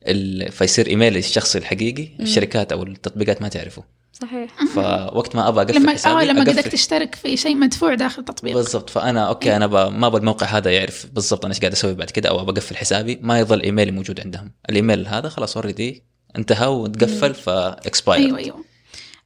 ال- 0.07 0.51
فيصير 0.51 0.87
ايميل 0.87 1.17
الشخصي 1.17 1.57
الحقيقي 1.57 2.07
الشركات 2.19 2.71
أو 2.71 2.83
التطبيقات 2.83 3.41
ما 3.41 3.47
تعرفه. 3.47 3.83
صحيح. 4.21 4.49
فوقت 4.73 5.35
ما 5.35 5.47
أبغى 5.47 5.63
أقفل 5.63 5.81
لما 5.81 5.91
حسابي 5.91 6.21
آه 6.21 6.23
لما. 6.23 6.41
قدك 6.41 6.63
تشترك 6.63 7.15
في 7.15 7.37
شيء 7.37 7.55
مدفوع 7.55 7.93
داخل 7.93 8.19
التطبيق. 8.19 8.53
بالضبط. 8.53 8.89
فأنا 8.89 9.27
okay 9.27 9.55
أنا 9.55 9.67
ب... 9.67 9.73
ما 9.73 10.07
أبغى 10.07 10.19
الموقع 10.19 10.47
هذا 10.47 10.71
يعرف 10.71 11.05
بالضبط 11.13 11.45
أنا 11.45 11.53
إيش 11.53 11.59
قاعد 11.59 11.71
أسوي 11.71 11.93
بعد 11.93 12.09
كده 12.09 12.29
أو 12.29 12.41
أبغى 12.41 12.51
أقفل 12.51 12.77
حسابي 12.77 13.19
ما 13.21 13.39
يظل 13.39 13.61
إيميلي 13.61 13.91
موجود 13.91 14.19
عندهم. 14.19 14.51
الإيميل 14.69 15.07
هذا 15.07 15.29
خلاص 15.29 15.57
already 15.57 16.03
انتهى 16.37 16.67
وتقفل 16.67 17.33
ف 17.33 17.47
expire 17.47 18.25
أيوه 18.25 18.37
أيوه. 18.37 18.63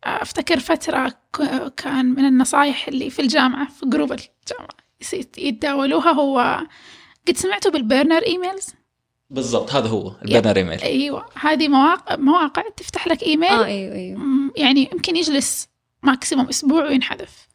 أفتكر 0.03 0.59
فترة 0.59 1.13
كان 1.77 2.05
من 2.05 2.25
النصائح 2.25 2.87
اللي 2.87 3.09
في 3.09 3.21
الجامعة 3.21 3.67
في 3.69 3.85
group 3.85 4.11
الجامعة 4.11 5.29
يتداولوها 5.37 6.11
هو 6.11 6.59
قد 7.27 7.37
سمعتوا 7.37 7.71
بال 7.71 7.84
burner 7.84 8.21
emails؟ 8.25 8.73
بالضبط 9.29 9.75
هذا 9.75 9.87
هو 9.87 10.11
ال 10.25 10.30
burner 10.30 10.57
email. 10.57 10.81
أيوه 10.81 11.25
هذه 11.41 11.67
مواقع 11.67 12.15
مواقع 12.15 12.63
تفتح 12.77 13.07
لك 13.07 13.23
إيميل. 13.23 13.49
آه 13.49 13.65
أيوه 13.65 13.95
أيوه. 13.95 14.51
يعني 14.55 14.89
يمكن 14.93 15.15
يجلس 15.15 15.67
maximum 16.03 16.47
أسبوع 16.47 16.83
وينحذف. 16.83 17.47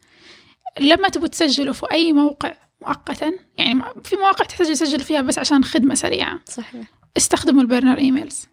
لما 0.80 1.08
تبوا 1.08 1.26
تسجلوا 1.26 1.74
في 1.74 1.86
أي 1.92 2.12
موقع 2.12 2.54
مؤقتا 2.80 3.32
يعني 3.58 3.82
في 4.04 4.16
مواقع 4.16 4.44
تحتاج 4.44 4.66
تسجل 4.66 5.00
فيها 5.00 5.20
بس 5.20 5.38
عشان 5.38 5.64
خدمة 5.64 5.94
سريعة. 5.94 6.40
صحيح. 6.46 6.86
استخدموا 7.16 7.62
ال 7.62 7.67
burner 7.67 7.98
emails 7.98 8.46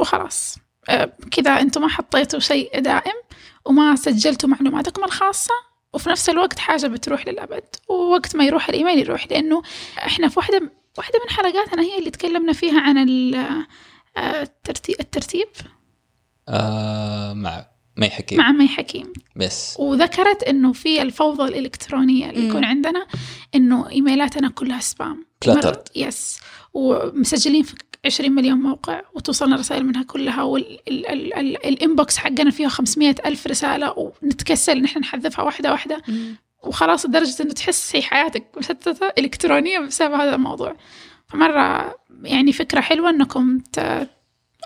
وخلاص. 0.00 0.58
آه، 0.88 1.12
كذا 1.30 1.50
أنتم 1.60 1.82
ما 1.82 1.88
حطيتوا 1.88 2.38
شيء 2.40 2.80
دائم 2.80 3.14
وما 3.64 3.96
سجلتوا 3.96 4.48
معلوماتكم 4.48 5.04
الخاصة 5.04 5.54
وفي 5.92 6.10
نفس 6.10 6.28
الوقت 6.28 6.58
حاجة 6.58 6.86
بتروح 6.86 7.28
للأبد 7.28 7.64
ووقت 7.88 8.36
ما 8.36 8.44
يروح 8.44 8.68
الإيميل 8.68 8.98
يروح 8.98 9.26
لأنه 9.30 9.62
إحنا 9.98 10.28
في 10.28 10.38
واحدة 10.38 10.70
واحدة 10.98 11.18
من 11.24 11.30
حلقاتنا 11.30 11.82
هي 11.82 11.98
اللي 11.98 12.10
تكلمنا 12.10 12.52
فيها 12.52 12.80
عن 12.80 12.98
آه، 14.16 14.42
الترتيب 14.42 14.96
الترتيب؟ 15.00 15.48
آه 16.48 17.32
مع 17.32 17.66
مي 17.96 18.10
حكيم. 18.10 18.38
مع 18.38 18.52
مي 18.52 18.68
حكيم. 18.68 19.12
بس. 19.36 19.76
وذكرت 19.78 20.42
إنه 20.42 20.72
في 20.72 21.02
الفوضى 21.02 21.44
الإلكترونية 21.48 22.30
اللي 22.30 22.40
مم. 22.40 22.48
يكون 22.48 22.64
عندنا 22.64 23.06
إنه 23.54 23.88
إيميلاتنا 23.90 24.48
كلها 24.48 24.80
spam. 24.80 25.26
مرة- 25.48 25.82
yes 25.96 26.40
ومسجلين 26.74 27.62
في 27.62 27.74
20 28.06 28.32
مليون 28.32 28.58
موقع 28.58 29.00
وتوصلنا 29.14 29.56
رسائل 29.56 29.86
منها 29.86 30.02
كلها 30.02 30.42
وال 30.42 30.92
inbox 30.92 32.16
حقنا 32.16 32.50
فيها 32.50 32.68
500 32.68 33.14
ألف 33.26 33.46
رسالة 33.46 33.94
ونتكسل 34.22 34.82
نحن 34.82 34.98
نحذفها 35.00 35.44
واحدة 35.44 35.70
واحدة. 35.72 36.02
وخلاص 36.66 37.06
لدرجة 37.06 37.42
إنه 37.42 37.52
تحس 37.52 37.96
هي 37.96 38.02
حياتك 38.02 38.44
مشتتة 38.58 39.12
إلكترونيا 39.18 39.80
بسبب 39.80 40.14
هذا 40.14 40.34
الموضوع. 40.34 40.76
فمرة 41.28 41.94
يعني 42.22 42.52
فكرة 42.52 42.80
حلوة 42.80 43.10
إنكم 43.10 43.58
ت... 43.58 44.08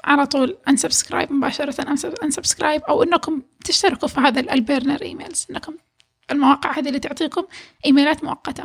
على 0.05 0.27
طول 0.27 0.59
unsubscribe 0.69 1.33
مباشرة 1.33 1.75
unsubscribe 2.23 2.83
أو 2.83 3.03
إنكم 3.03 3.43
تشتركوا 3.65 4.09
في 4.09 4.21
هذا 4.21 4.41
ال 4.41 4.50
burner 4.50 5.03
emails 5.03 5.47
إنكم 5.51 5.75
المواقع 6.31 6.79
هذه 6.79 6.89
اللي 6.89 6.99
تعطيكم 6.99 7.45
إيميلات 7.87 8.25
مؤقتة. 8.25 8.65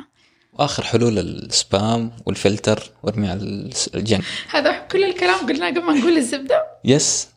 وآخر 0.53 0.83
حلول 0.83 1.19
ال 1.19 1.38
spam 1.38 2.11
وال 2.25 2.42
filter 2.42 2.91
وارمي 3.03 3.29
على 3.29 3.69
الجنب 3.95 4.23
هذا 4.49 4.79
كل 4.79 5.03
الكلام 5.03 5.47
قلناه 5.47 5.69
قبل 5.69 5.83
ما 5.83 5.93
نقول 5.93 6.17
الزبدة. 6.17 6.63
yes 6.85 7.27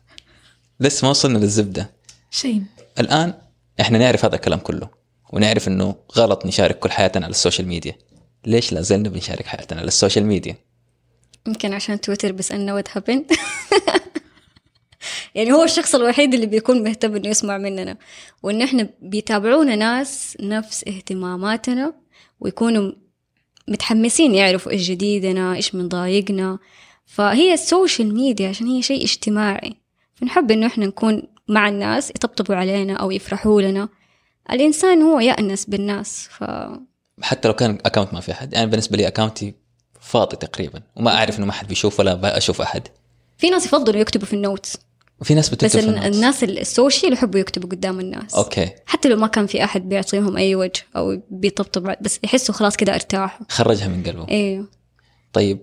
لسه 0.79 1.05
ما 1.05 1.09
وصلنا 1.09 1.37
للزبدة. 1.37 1.93
شيء 2.31 2.63
الآن 2.99 3.33
إحنا 3.81 3.97
نعرف 3.97 4.25
هذا 4.25 4.35
الكلام 4.35 4.59
كله. 4.59 4.96
ونعرف 5.33 5.67
إنه 5.67 5.95
غلط 6.17 6.45
نشارك 6.45 6.79
كل 6.79 6.91
حياتنا 6.91 7.25
على 7.25 7.31
ال 7.31 7.36
social 7.36 7.67
media. 7.67 7.95
ليش 8.45 8.73
لا 8.73 8.81
زلنا 8.81 9.09
بنشارك 9.09 9.45
حياتنا 9.45 9.79
على 9.79 9.87
ال 9.87 9.92
social 9.92 10.25
media؟ 10.25 10.55
يمكن 11.47 11.73
عشان 11.73 12.01
تويتر 12.01 12.31
بيسألنا 12.31 12.73
what 12.73 12.97
happen 12.97 13.25
يعني 15.35 15.51
هو 15.51 15.63
الشخص 15.63 15.95
الوحيد 15.95 16.33
اللي 16.33 16.45
بيكون 16.45 16.83
مهتم 16.83 17.15
إنه 17.15 17.29
يسمع 17.29 17.57
مننا. 17.57 17.97
وإن 18.43 18.61
إحنا 18.61 18.89
بيتابعونا 19.01 19.75
ناس 19.75 20.37
نفس 20.39 20.83
اهتماماتنا 20.87 21.93
ويكونوا 22.39 22.91
متحمسين 23.67 24.35
يعرفوا 24.35 24.71
إيش 24.71 24.89
جديدنا 24.89 25.55
إيش 25.55 25.75
من 25.75 25.87
ضايقنا 25.87 26.59
فهي 27.05 27.53
ال 27.53 27.62
social 27.62 28.13
media 28.13 28.49
عشان 28.49 28.67
هي 28.67 28.81
شيء 28.81 29.03
اجتماعي. 29.03 29.75
فنحب 30.15 30.51
إنه 30.51 30.67
إحنا 30.67 30.85
نكون 30.85 31.23
مع 31.47 31.69
الناس 31.69 32.09
يطبطبوا 32.09 32.55
علينا 32.55 32.93
أو 32.93 33.11
يفرحوا 33.11 33.61
لنا. 33.61 33.89
الإنسان 34.51 35.01
هو 35.01 35.19
يأنس 35.19 35.65
بالناس 35.65 36.27
ف 36.31 36.43
حتى 37.21 37.47
لو 37.47 37.53
كان 37.53 37.77
account 37.85 38.13
ما 38.13 38.19
في 38.19 38.31
أحد. 38.31 38.53
يعني 38.53 38.67
بالنسبة 38.67 38.97
لي 38.97 39.07
account 39.07 39.47
ي 39.47 39.53
فاضي 40.01 40.35
تقريبا 40.37 40.81
وما 40.95 41.11
أعرف 41.15 41.37
إنه 41.37 41.45
ما 41.45 41.51
حد 41.51 41.67
بيشوف 41.67 41.99
ولا 41.99 42.37
أشوف 42.37 42.61
أحد. 42.61 42.87
في 43.37 43.49
ناس 43.49 43.65
يفضلوا 43.65 44.01
يكتبوا 44.01 44.25
في 44.27 44.33
ال 44.33 44.39
notes. 44.39 44.77
وفي 45.21 45.33
ناس 45.35 45.49
بتكتب 45.49 45.65
بس 45.65 45.71
في 45.73 45.79
ال- 45.79 45.89
ال 45.97 46.00
notes. 46.00 46.15
الناس 46.15 46.43
ال 46.43 46.53
social 46.53 47.13
يحبوا 47.13 47.39
يكتبوا 47.39 47.69
قدام 47.69 47.99
الناس. 47.99 48.35
okay. 48.35 48.69
حتى 48.85 49.09
لو 49.09 49.15
ما 49.17 49.27
كان 49.27 49.47
في 49.47 49.63
أحد 49.63 49.89
بيعطيهم 49.89 50.37
أي 50.37 50.55
وجه 50.55 50.83
أو 50.95 51.21
بيطبطب 51.31 51.95
بس 52.01 52.19
يحسوا 52.23 52.55
خلاص 52.55 52.75
كده 52.75 52.93
أرتاحوا. 52.95 53.45
خرجها 53.49 53.87
من 53.87 54.03
قلبه. 54.03 54.27
أيوه 54.29 54.67
طيب 55.33 55.59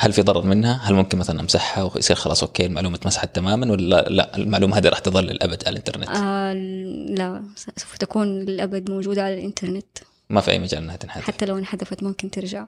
هل 0.00 0.12
في 0.12 0.22
ضرر 0.22 0.42
منها؟ 0.42 0.80
هل 0.82 0.94
ممكن 0.94 1.18
مثلا 1.18 1.40
أمسحها 1.40 1.84
ويصير 1.94 2.16
خلاص 2.16 2.42
okay 2.42 2.66
المعلومة 2.66 2.96
اتمسحت 2.96 3.36
تماما 3.36 3.72
ولا 3.72 4.06
لا؟ 4.08 4.36
المعلومة 4.36 4.78
هذه 4.78 4.88
راح 4.88 4.98
تظل 4.98 5.24
للأبد 5.24 5.62
على 5.66 5.72
الإنترنت؟ 5.72 6.08
آه 6.08 6.52
لا 7.14 7.42
سوف 7.56 7.96
تكون 7.96 8.38
للأبد 8.38 8.90
موجودة 8.90 9.24
على 9.24 9.34
الإنترنت. 9.34 9.98
ما 10.30 10.40
في 10.40 10.50
أي 10.50 10.58
مجال 10.58 10.82
إنها 10.82 10.96
تنحذف 10.96 11.24
حتى 11.24 11.46
لو 11.46 11.58
انحذفت 11.58 12.02
ممكن 12.02 12.30
ترجع. 12.30 12.66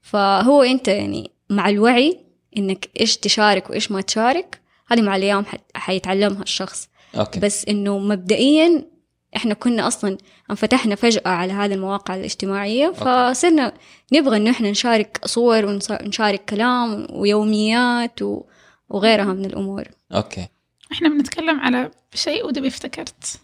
فهو 0.00 0.62
أنت 0.62 0.88
يعني 0.88 1.30
مع 1.50 1.68
الوعي 1.68 2.18
إنك 2.56 2.88
إيش 3.00 3.16
تشارك 3.16 3.70
وإيش 3.70 3.90
ما 3.92 4.00
تشارك 4.00 4.60
هذه 4.86 5.02
مع 5.02 5.16
الأيام 5.16 5.44
حيتعلمها 5.74 6.42
الشخص. 6.42 6.88
okay. 7.14 7.40
بس 7.40 7.64
إنه 7.68 7.98
مبدئيا 7.98 8.84
إحنا 9.36 9.54
كنا 9.54 9.86
أصلا 9.86 10.18
انفتحنا 10.50 10.94
فجأة 10.94 11.28
على 11.28 11.52
هذه 11.52 11.74
المواقع 11.74 12.14
الاجتماعية 12.14 12.88
فصرنا 12.90 13.72
نبغى 14.12 14.36
إنه 14.36 14.50
إحنا 14.50 14.70
نشارك 14.70 15.20
صور 15.24 15.64
ونشارك 15.64 16.44
كلام 16.44 17.06
ويوميات. 17.10 18.20
وغيرها 18.88 19.32
من 19.32 19.44
الأمور. 19.44 19.84
okay. 20.12 20.48
إحنا 20.92 21.08
بنتكلم 21.08 21.60
على 21.60 21.90
شيء 22.14 22.46
ودبي 22.46 22.68
افتكرت 22.68 23.40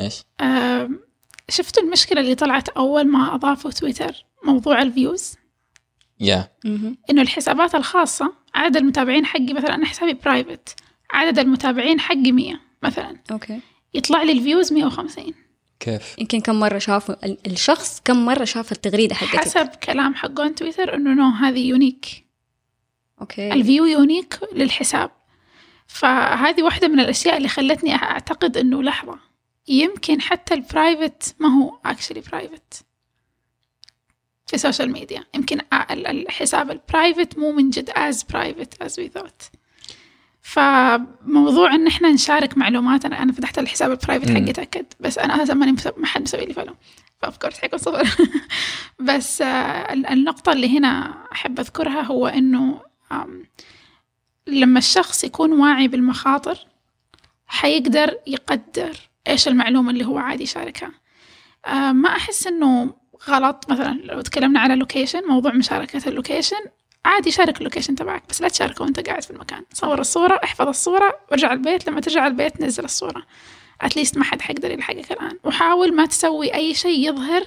إيش؟ 0.00 0.22
آم، 0.40 1.00
شفتوا 1.48 1.82
المشكلة 1.82 2.20
اللي 2.20 2.34
طلعت 2.34 2.68
أول 2.68 3.08
ما 3.08 3.34
أضافوا 3.34 3.70
تويتر؟ 3.70 4.24
موضوع 4.44 4.82
ال 4.82 4.89
views؟ 4.89 5.34
yeah. 6.20 6.48
إنه 7.10 7.22
الحسابات 7.22 7.74
الخاصة 7.74 8.32
عدد 8.54 8.76
المتابعين 8.76 9.26
حقي 9.26 9.52
مثلا 9.52 9.74
أنا 9.74 9.86
حسابي 9.86 10.12
private 10.14 10.74
عدد 11.10 11.38
المتابعين 11.38 12.00
حقي 12.00 12.32
100 12.32 12.54
مثلا. 12.82 13.16
okay. 13.32 13.60
يطلع 13.94 14.22
لي 14.22 14.32
ال 14.32 14.39
views 14.39 14.72
150 14.72 15.34
كيف؟ 15.80 16.14
يمكن 16.18 16.40
كم 16.40 16.60
مرة 16.60 16.78
شافوا 16.78 17.26
ال- 17.26 17.38
الشخص 17.46 18.00
كم 18.04 18.24
مرة 18.24 18.44
شاف 18.44 18.72
التغريدة 18.72 19.14
حقتك؟ 19.14 19.36
حسب 19.44 19.66
كلام 19.68 20.14
حقون 20.14 20.54
تويتر 20.54 20.94
إنه 20.94 21.14
no 21.14 21.28
هذه 21.30 21.68
unique 21.68 22.24
okay. 23.20 23.52
ال 23.52 23.58
view 23.58 23.84
unique 23.84 24.38
للحساب. 24.52 25.10
فهذه 25.86 26.62
واحدة 26.62 26.88
من 26.88 27.00
الأشياء 27.00 27.36
اللي 27.36 27.48
خلتني 27.48 27.94
أعتقد 27.94 28.56
إنه 28.56 28.82
لحظة. 28.82 29.18
يمكن 29.68 30.20
حتى 30.20 30.54
ال 30.54 30.64
private 30.64 31.34
ما 31.38 31.48
هو 31.48 31.78
actually 31.84 32.20
private 32.20 32.84
في 34.46 34.54
ال 34.54 34.59
social 34.59 34.92
media 34.92 35.24
يمكن 35.34 35.58
ال- 35.60 35.66
ال- 35.90 36.06
الحساب 36.06 36.70
ال 36.70 36.78
private 36.78 37.38
مو 37.38 37.52
من 37.52 37.70
جد 37.70 37.90
as 37.96 38.22
private 38.22 38.82
as 38.82 38.98
we 39.00 39.08
thought 39.08 39.42
فموضوع 40.44 41.74
إن 41.74 41.86
إحنا 41.86 42.10
نشارك 42.10 42.58
معلوماتنا 42.58 43.22
أنا 43.22 43.32
فتحت 43.32 43.58
الحساب 43.58 43.90
ال 43.90 43.94
private. 43.94 44.30
حقي 44.30 44.52
تاكد 44.52 44.86
بس 45.00 45.18
أنا 45.18 45.36
أساسا 45.36 45.54
ماني 45.54 45.76
ما 45.96 46.06
حد 46.06 46.22
مسوي 46.22 46.44
لي 46.46 46.54
follow 46.54 46.74
ف 47.22 47.27
of 47.27 47.36
course 47.36 47.58
حيكون 47.58 47.78
صفر 47.78 48.08
بس 49.00 49.42
آه، 49.42 49.92
ال- 49.92 50.06
النقطة 50.06 50.52
اللي 50.52 50.78
هنا 50.78 51.14
أحب 51.32 51.60
أذكرها 51.60 52.02
هو 52.02 52.26
إنه 52.26 52.80
آم، 53.12 53.44
لما 54.46 54.78
الشخص 54.78 55.24
يكون 55.24 55.52
واعي 55.52 55.88
بالمخاطر 55.88 56.58
حيقدر 57.46 58.14
يقدر 58.26 58.96
إيش 59.28 59.48
المعلومة 59.48 59.90
اللي 59.90 60.04
هو 60.04 60.18
عادي 60.18 60.42
يشاركها. 60.42 60.90
آه، 61.66 61.92
ما 61.92 62.08
أحس 62.08 62.46
إنه 62.46 62.94
غلط. 63.28 63.64
مثلا 63.70 64.00
لو 64.04 64.20
تكلمنا 64.20 64.60
على 64.60 64.74
location 64.76 65.22
موضوع 65.28 65.52
مشاركة 65.52 66.08
ال 66.08 66.13
location 66.13 66.56
عادي 67.04 67.30
شارك 67.30 67.58
ال 67.58 67.62
location 67.62 67.94
تبعك 67.94 68.22
بس 68.28 68.40
لا 68.40 68.48
تشاركه 68.48 68.84
وانت 68.84 69.08
قاعد 69.08 69.22
في 69.22 69.30
المكان. 69.30 69.64
صور 69.72 70.00
الصورة 70.00 70.40
احفظ 70.44 70.68
الصورة 70.68 71.18
وارجع 71.30 71.52
البيت 71.52 71.86
لما 71.88 72.00
ترجع 72.00 72.26
البيت 72.26 72.60
نزل 72.60 72.84
الصورة. 72.84 73.22
at 73.80 73.91
least 73.91 74.18
ما 74.18 74.24
حد 74.24 74.40
حيقدر 74.40 74.70
يلحقك 74.70 75.12
الآن. 75.12 75.38
وحاول 75.44 75.94
ما 75.94 76.06
تسوي 76.06 76.54
أي 76.54 76.74
شيء 76.74 77.08
يظهر 77.08 77.46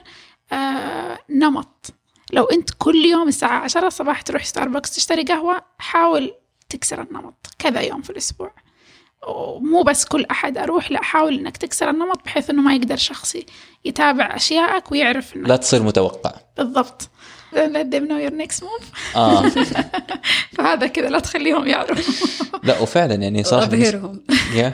آه 0.52 1.20
نمط. 1.30 1.94
لو 2.34 2.44
أنت 2.44 2.70
كل 2.78 3.06
يوم 3.06 3.28
الساعة 3.28 3.60
عشرة 3.60 3.88
الصباح 3.88 4.22
تروح 4.22 4.46
ستاربكس 4.46 4.96
تشتري 4.96 5.24
قهوة 5.24 5.62
حاول 5.78 6.34
تكسر 6.70 7.02
النمط 7.02 7.48
كذا 7.60 7.82
يوم 7.82 8.02
في 8.02 8.10
الأسبوع. 8.10 8.54
ومو 9.28 9.84
بس 9.84 10.06
كل 10.06 10.26
أحد 10.32 10.58
أروح 10.58 10.92
لا 10.92 11.04
حاول 11.04 11.40
إنك 11.40 11.58
تكسر 11.58 11.90
النمط 11.90 12.26
بحيث 12.26 12.50
إنه 12.50 12.62
ما 12.62 12.76
يقدر 12.76 12.98
شخص 12.98 13.38
يتابع 13.86 14.36
أشيائك 14.36 14.92
ويعرف 14.92 15.36
إنك 15.36 15.50
لا 15.50 15.56
تصير 15.56 15.84
متوقع. 15.84 16.34
بالضبط. 16.58 17.10
Let 17.54 17.92
them 17.92 18.08
know 18.08 18.20
your 18.28 18.34
next 18.34 18.64
move. 18.64 19.16
آه. 19.16 19.50
فهذا 20.58 20.88
كذا 20.88 21.10
لا 21.10 21.20
تخليهم 21.20 21.68
يعرفوا. 21.68 22.60
لا 22.64 22.80
وفعلا 22.80 23.16
يعني 23.16 23.44
صراحة 23.44 23.76
يا. 24.54 24.74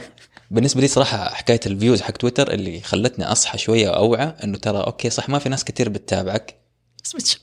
بالنسبة 0.51 0.81
لي 0.81 0.87
صراحة 0.87 1.33
حكاية 1.33 1.59
ال 1.65 1.71
views 1.71 2.01
حق 2.01 2.11
تويتر 2.11 2.51
اللي 2.51 2.81
خلتني 2.81 3.25
أصحى 3.25 3.57
شوية 3.57 3.89
وأوعى 3.89 4.33
إنه 4.43 4.57
ترى 4.57 4.77
okay 4.77 5.09
صح 5.09 5.29
ما 5.29 5.39
في 5.39 5.49
ناس 5.49 5.63
كثير 5.63 5.89
بتتابعك. 5.89 6.59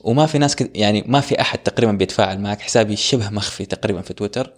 وما 0.01 0.25
في 0.25 0.37
ناس 0.37 0.55
كت... 0.55 0.71
يعني 0.75 1.03
ما 1.07 1.19
في 1.19 1.41
أحد 1.41 1.59
تقريبا 1.59 1.91
بيتفاعل 1.91 2.39
معك. 2.39 2.61
حسابي 2.61 2.95
شبه 2.95 3.29
مخفي 3.29 3.65
تقريبا 3.65 4.01
في 4.01 4.13
تويتر. 4.13 4.53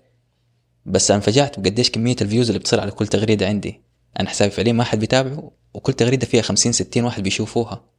بس 0.86 1.12
أنفجعت 1.12 1.60
بقديش 1.60 1.90
كمية 1.90 2.16
ال 2.22 2.26
views 2.26 2.48
اللي 2.48 2.60
بتصير 2.60 2.80
على 2.80 2.92
كل 2.92 3.08
تغريدة 3.08 3.48
عندي. 3.48 3.82
أنا 4.20 4.30
حسابي 4.30 4.52
فعليا 4.52 4.74
ما 4.74 4.84
حد 4.84 5.00
بيتابعه 5.00 5.52
وكل 5.74 5.94
تغريدة 5.94 6.26
فيها 6.26 6.42
50 6.42 6.72
60 6.72 7.04
واحد 7.04 7.24
بيشوفوها. 7.24 7.93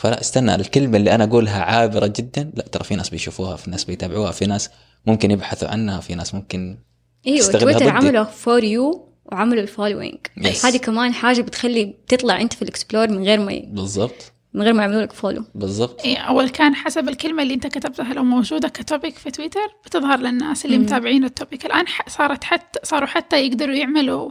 فلا 0.00 0.20
استنى 0.20 0.54
الكلمة 0.54 0.96
اللي 0.96 1.14
أنا 1.14 1.24
أقولها 1.24 1.62
عابرة 1.62 2.06
جدا 2.06 2.50
لا 2.54 2.62
ترى 2.62 2.84
في 2.84 2.94
ناس 2.96 3.08
بيشوفوها 3.08 3.56
في 3.56 3.70
ناس 3.70 3.84
بيتابعوها 3.84 4.30
في 4.30 4.46
ناس 4.46 4.70
ممكن 5.06 5.30
يبحثوا 5.30 5.68
عنها 5.68 6.00
في 6.00 6.14
ناس 6.14 6.34
ممكن 6.34 6.78
أيوه 7.26 7.46
تويتر. 7.46 7.88
عملوا 7.88 8.24
for 8.24 8.64
you 8.64 9.08
وعملوا 9.24 9.62
ال 9.62 9.68
following 9.68 10.18
Yes. 10.40 10.64
هذه 10.64 10.76
كمان 10.76 11.14
حاجة 11.14 11.40
بتخلي 11.42 11.94
تطلع 12.08 12.40
أنت 12.40 12.52
في 12.52 12.62
ال 12.62 12.68
explore 12.68 13.08
من 13.10 13.24
غير 13.24 13.40
ما 13.40 13.62
بالضبط. 13.66 14.32
من 14.54 14.62
غير 14.62 14.72
ما 14.72 14.82
يعملوا 14.82 15.02
لك 15.02 15.12
follow 15.12 15.44
بالضبط. 15.54 16.04
إيه، 16.04 16.18
أول 16.18 16.48
كان 16.48 16.74
حسب 16.74 17.08
الكلمة 17.08 17.42
اللي 17.42 17.54
أنت 17.54 17.66
كتبتها 17.66 18.14
لو 18.14 18.24
موجودة 18.24 18.68
ك 18.68 18.76
topic 18.76 19.14
في 19.18 19.30
تويتر؟ 19.30 19.60
بتظهر 19.86 20.18
للناس 20.18 20.64
اللي 20.64 20.78
مم. 20.78 20.84
متابعين 20.84 21.24
ال 21.24 21.31
topic 21.31 21.66
الآن 21.66 21.88
ح- 21.88 22.08
صارت 22.08 22.44
حتى 22.44 22.80
صاروا 22.82 23.06
حتى 23.08 23.46
يقدروا 23.46 23.74
يعملوا 23.74 24.30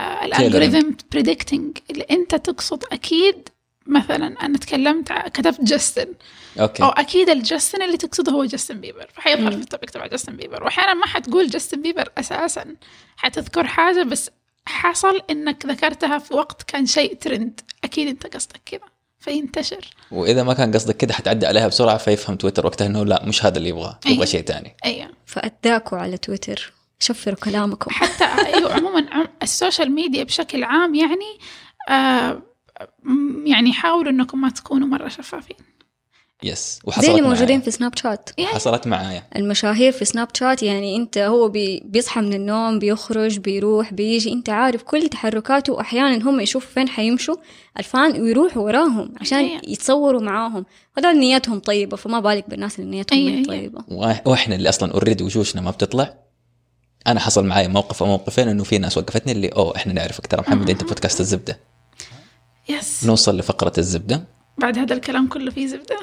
آه 0.00 0.24
ال 0.24 0.31
algorithm 0.31 0.90
predicting 1.12 1.78
اللي 1.90 2.04
أنت 2.10 2.34
تقصد 2.34 2.84
أكيد 2.92 3.48
مثلا 3.88 4.26
أنا 4.42 4.58
تكلمت 4.58 5.12
كتبت 5.12 5.60
جاستن. 5.64 6.14
okay. 6.60 6.82
أو 6.82 6.88
أكيد 6.88 7.28
الجاستن 7.30 7.82
اللي 7.82 7.96
تقصده 7.96 8.32
هو 8.32 8.44
جاستن 8.44 8.80
بيبر. 8.80 9.08
فحيظهر. 9.14 9.50
في 9.52 9.58
ال 9.58 9.63
topic 9.63 9.90
تبع 9.90 10.06
جاستن 10.06 10.36
بيبر. 10.36 10.64
وأحيانا 10.64 10.94
ما 10.94 11.06
حتقول 11.06 11.48
جاستن 11.50 11.82
بيبر 11.82 12.08
أساسا. 12.18 12.64
حتذكر 13.16 13.66
حاجة 13.66 14.02
بس 14.02 14.30
حصل 14.66 15.20
إنك 15.30 15.66
ذكرتها 15.66 16.18
في 16.18 16.34
وقت 16.34 16.62
كان 16.62 16.86
شيء 16.86 17.14
ترند 17.14 17.60
أكيد 17.84 18.08
أنت 18.08 18.26
قصدك 18.36 18.60
كذا. 18.66 18.80
فينتشر. 19.20 19.90
وإذا 20.10 20.42
ما 20.42 20.54
كان 20.54 20.72
قصدك 20.74 20.96
كده 20.96 21.14
حتعدي 21.14 21.46
عليها 21.46 21.68
بسرعة 21.68 21.96
فيفهم 21.96 22.36
تويتر 22.36 22.66
وقتها 22.66 22.86
إنه 22.86 23.04
لا 23.04 23.24
مش 23.26 23.44
هذا 23.44 23.58
اللي 23.58 23.68
يبغاه. 23.68 23.98
يبغى 24.06 24.26
شيء 24.26 24.42
ثاني 24.44 24.76
أيوه 24.84 25.08
فاتاكوا 25.26 25.98
على 25.98 26.18
تويتر. 26.18 26.72
شفروا 27.00 27.36
كلامكم. 27.36 27.90
حتى 27.90 28.24
أيوه 28.24 28.72
عموما 28.74 29.06
عم- 29.10 29.28
ال 29.42 29.49
social 29.49 29.92
media 29.92 30.24
بشكل 30.24 30.64
عام 30.64 30.94
يعني 30.94 31.38
آه 31.88 32.42
يعني 33.46 33.72
حاولوا 33.72 34.10
إنكم 34.12 34.40
ما 34.40 34.50
تكونوا 34.50 34.88
مرة 34.88 35.08
شفافين. 35.08 35.56
yes 36.42 36.74
زي 36.74 36.80
وحصلت 36.84 37.08
اللي 37.08 37.20
معايا. 37.20 37.34
موجودين 37.34 37.60
في 37.60 37.70
سناب 37.70 37.96
شات 37.96 38.30
يعني 38.38 38.50
حصلت 38.50 38.86
معايا. 38.86 39.22
المشاهير 39.36 39.92
في 39.92 40.04
سناب 40.04 40.28
شات 40.34 40.62
يعني 40.62 40.96
أنت 40.96 41.18
هو 41.18 41.48
بي 41.48 41.82
بيصحى 41.84 42.20
من 42.20 42.32
النوم 42.34 42.78
بيخرج 42.78 43.38
بيروح 43.38 43.92
بيجي 43.92 44.32
أنت 44.32 44.48
عارف 44.50 44.82
كل 44.82 45.08
تحركاته. 45.08 45.72
وأحيانا 45.72 46.30
هم 46.30 46.40
يشوفوا 46.40 46.70
فين 46.70 46.88
حيمشوا 46.88 47.36
ال 47.78 47.89
fan 47.89 48.20
ويروحوا 48.22 48.62
وراهم 48.62 49.12
عشان 49.20 49.38
أيوة. 49.38 49.60
يتصوروا 49.68 50.20
معاهم. 50.22 50.64
هذول 50.98 51.18
نيتهم 51.18 51.58
طيبة 51.58 51.96
فما 51.96 52.20
بالك 52.20 52.50
بالناس 52.50 52.78
اللي 52.78 52.90
نيتهم 52.90 53.18
أيوة. 53.18 53.44
طيبة. 53.44 53.80
وإح- 53.80 54.26
وإحنا 54.26 54.54
اللي 54.54 54.68
أصلا 54.68 54.92
already 54.92 55.24
وشوشنا 55.24 55.62
ما 55.62 55.70
بتطلع. 55.70 56.14
أنا 57.06 57.20
حصل 57.20 57.46
معي 57.46 57.68
موقف 57.68 58.02
أو 58.02 58.08
موقفين 58.08 58.48
إنه 58.48 58.64
في 58.64 58.78
ناس 58.78 58.98
وقفتني 58.98 59.32
اللي 59.32 59.48
أوه 59.48 59.76
إحنا 59.76 59.92
نعرفك 59.92 60.26
ترى 60.26 60.40
محمد 60.40 60.70
أنت 60.70 60.84
بودكاست 60.84 61.20
الزبدة. 61.20 61.60
yes 62.68 63.06
نوصل 63.06 63.38
لفقرة 63.38 63.72
الزبدة. 63.78 64.24
بعد 64.58 64.78
هذا 64.78 64.94
الكلام 64.94 65.28
كله 65.28 65.50
فيه 65.50 65.66
زبدة. 65.66 65.98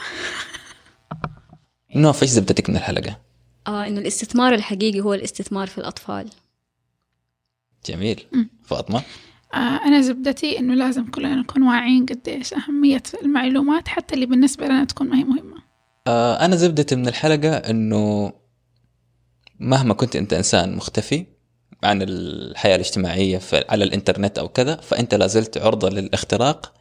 نوف 1.96 2.24
إيش 2.24 2.32
زبدتك 2.32 2.70
من 2.70 2.76
الحلقة؟ 2.76 3.20
آه 3.68 3.88
إنه 3.88 4.00
الاستثمار 4.00 4.54
الحقيقي 4.54 5.02
هو 5.02 5.14
الاستثمار 5.14 5.68
في 5.68 5.78
الأطفال. 5.78 6.30
جميل. 7.86 8.26
مم. 8.32 8.50
فاطمة؟ 8.64 9.04
آه 9.54 9.58
أنا 9.58 10.02
زبدتي 10.02 10.60
إنه 10.60 10.74
لازم 10.74 11.06
كلنا 11.12 11.36
نكون 11.36 11.64
واعيين 11.64 12.06
قديش 12.06 12.54
أهمية 12.54 13.04
المعلومات 13.24 13.88
حتى 13.88 14.16
اللي 14.16 14.26
بالنسبة 14.26 14.66
لنا 14.66 14.86
تكون 14.86 15.10
ما 15.10 15.18
هي 15.18 15.24
مهمة. 15.24 15.62
آه 16.08 16.46
أنا 16.46 16.56
زبدتي 16.56 16.96
من 16.96 17.08
الحلقة 17.08 17.56
إنه 17.56 18.34
مهما 19.60 19.94
كنت 19.94 20.16
أنت 20.16 20.34
إنسان 20.34 20.76
مختفي 20.76 21.26
عن 21.86 22.02
الحياة 22.02 22.76
الاجتماعية 22.76 23.38
في 23.38 23.66
على 23.70 23.84
الإنترنت 23.84 24.40
أو 24.40 24.48
كذا 24.50 24.76
فأنت 24.76 25.16
لازلت 25.16 25.58
عرضة 25.58 25.90
للاختراق 25.90 26.74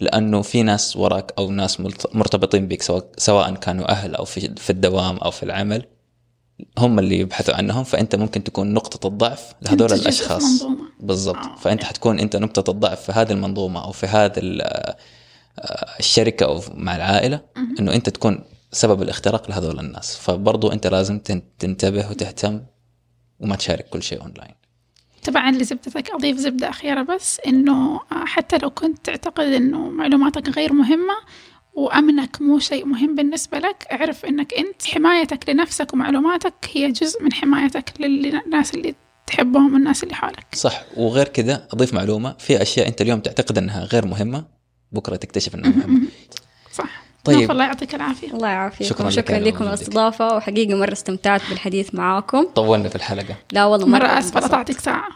لأنه 0.00 0.42
في 0.42 0.62
ناس 0.62 0.96
وراك 0.96 1.32
أو 1.38 1.50
ناس 1.50 1.80
مرتبطين 2.14 2.68
بك 2.68 2.82
سواء 3.18 3.54
كانوا 3.54 3.90
أهل 3.90 4.14
أو 4.14 4.24
في 4.24 4.70
الدوام 4.70 5.16
أو 5.16 5.30
في 5.30 5.42
العمل 5.42 5.84
هم 6.78 6.98
اللي 6.98 7.18
يبحثوا 7.18 7.54
عنهم 7.54 7.84
فأنت 7.84 8.16
ممكن 8.16 8.44
تكون 8.44 8.74
نقطة 8.74 9.06
الضعف 9.06 9.52
لهذول 9.62 9.92
أنت 9.92 10.32
منظومة. 10.32 10.76
بالضبط 11.00 11.36
آه. 11.36 11.56
فأنت 11.56 11.84
حتكون 11.84 12.20
أنت 12.20 12.36
نقطة 12.36 12.70
الضعف 12.70 13.00
في 13.02 13.12
هذه 13.12 13.32
المنظومة 13.32 13.84
أو 13.84 13.92
في 13.92 14.06
هذه 14.06 14.32
ال- 14.38 14.62
آه، 14.62 14.96
الشركة 16.00 16.46
أو 16.46 16.60
مع 16.74 16.96
العائلة 16.96 17.40
مهم. 17.56 17.74
إنه 17.80 17.94
أنت 17.94 18.08
تكون 18.08 18.44
سبب 18.72 19.02
الاختراق 19.02 19.50
لهذول 19.50 19.80
الناس 19.80 20.16
فبرضو 20.16 20.72
أنت 20.72 20.86
لازم 20.86 21.18
تن- 21.18 21.42
تنتبه 21.58 22.10
وتهتم 22.10 22.60
وما 23.40 23.56
تشارك 23.56 23.88
كل 23.88 24.02
شيء 24.02 24.22
اونلاين 24.22 24.54
طبعا 25.24 25.50
لزبدتك 25.50 26.10
أضيف 26.10 26.36
زبدة 26.36 26.68
أخيرة 26.68 27.02
بس 27.02 27.40
إنه 27.46 28.00
آه، 28.12 28.24
حتى 28.24 28.58
لو 28.58 28.70
كنت 28.70 28.98
تعتقد 29.04 29.44
إنه 29.44 29.88
معلوماتك 29.90 30.48
غير 30.48 30.72
مهمة 30.72 31.14
وأمنك 31.74 32.42
مو 32.42 32.58
شيء 32.58 32.86
مهم 32.86 33.14
بالنسبة 33.14 33.58
لك 33.58 33.86
اعرف 33.92 34.24
إنك 34.24 34.54
أنت 34.54 34.86
حمايتك 34.86 35.48
لنفسك 35.48 35.92
ومعلوماتك 35.94 36.54
هي 36.72 36.90
جزء 36.92 37.22
من 37.22 37.32
حمايتك 37.32 37.92
للناس 38.00 38.74
اللي 38.74 38.94
تحبهم 39.26 39.74
والناس 39.74 40.02
اللي 40.04 40.14
حولك. 40.14 40.46
صح. 40.54 40.84
وغير 40.96 41.28
كذا 41.28 41.68
أضيف 41.72 41.94
معلومة 41.94 42.36
في 42.38 42.62
أشياء 42.62 42.88
أنت 42.88 43.00
اليوم 43.00 43.20
تعتقد 43.20 43.58
إنها 43.58 43.84
غير 43.84 44.06
مهمة 44.06 44.44
بكرة 44.92 45.16
تكتشف 45.16 45.54
إنها 45.54 45.70
مهمة. 45.70 46.00
صح. 46.72 47.05
طيب. 47.26 47.50
الله 47.50 47.64
يعطيك 47.64 47.94
العافية. 47.94 48.30
الله 48.32 48.48
يعافيكم 48.48 48.90
شكراً 48.90 49.10
شكرا, 49.10 49.38
لكم 49.38 49.48
وجودك. 49.48 49.68
الأستضافة. 49.68 50.36
وحقيقة 50.36 50.74
مرة 50.74 50.92
استمتعت 50.92 51.40
بالحديث 51.50 51.94
معاكم. 51.94 52.44
طولنا 52.54 52.88
في 52.88 52.96
الحلقة. 52.96 53.36
لا 53.52 53.64
والله 53.64 53.86
مرة 53.86 53.98
مرة 53.98 54.06
انبسطت. 54.06 54.36
قطعتك 54.36 54.80
ساعة. 54.80 55.08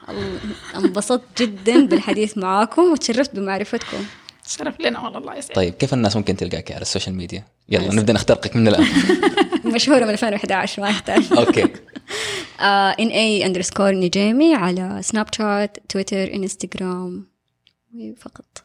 انبسطت 0.77 1.43
جدا 1.43 1.87
بالحديث 1.87 2.39
معاكم 2.39 2.83
وتشرفت 2.83 3.37
بمعرفتكم. 3.37 4.05
شرف 4.47 4.81
لنا 4.81 5.01
والله 5.01 5.19
الله 5.19 5.37
يسعدك. 5.37 5.55
طيب 5.55 5.75
كيف 5.75 5.95
الناس 5.95 6.17
ممكن 6.17 6.37
تلقاك 6.37 6.73
على 6.73 6.83
ال 6.83 6.88
social 6.88 7.15
media؟ 7.15 7.45
يلا 7.69 7.95
نبدأ 7.95 8.13
نخترقك 8.13 8.57
من 8.57 8.69
الآن. 8.69 8.87
مشهورة 9.75 10.05
من 10.05 10.11
2011 10.11 10.83
ما 10.83 10.89
يحتاج 10.89 11.33
okay. 11.39 11.69
N 13.01 13.09
A 13.09 13.47
underscore 13.47 13.91
نجيمي 13.91 14.55
على 14.55 14.99
سناب 15.03 15.27
شات 15.37 15.79
تويتر 15.89 16.35
إنستغرام 16.35 17.27
فقط. 18.21 18.63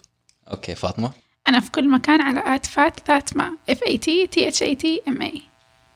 okay 0.52 0.76
فاطمة. 0.76 1.12
أنا 1.48 1.60
في 1.60 1.72
كل 1.72 1.90
مكان 1.90 2.22
على 2.22 2.56
at 2.56 2.66
fat 2.66 3.00
that 3.08 3.38
ma. 3.38 3.52
F 3.70 3.84
A 3.84 3.98
T 3.98 4.28
T 4.28 4.48
H 4.48 4.64
A 4.64 4.76
T 4.76 5.02
M 5.08 5.22
A 5.22 5.42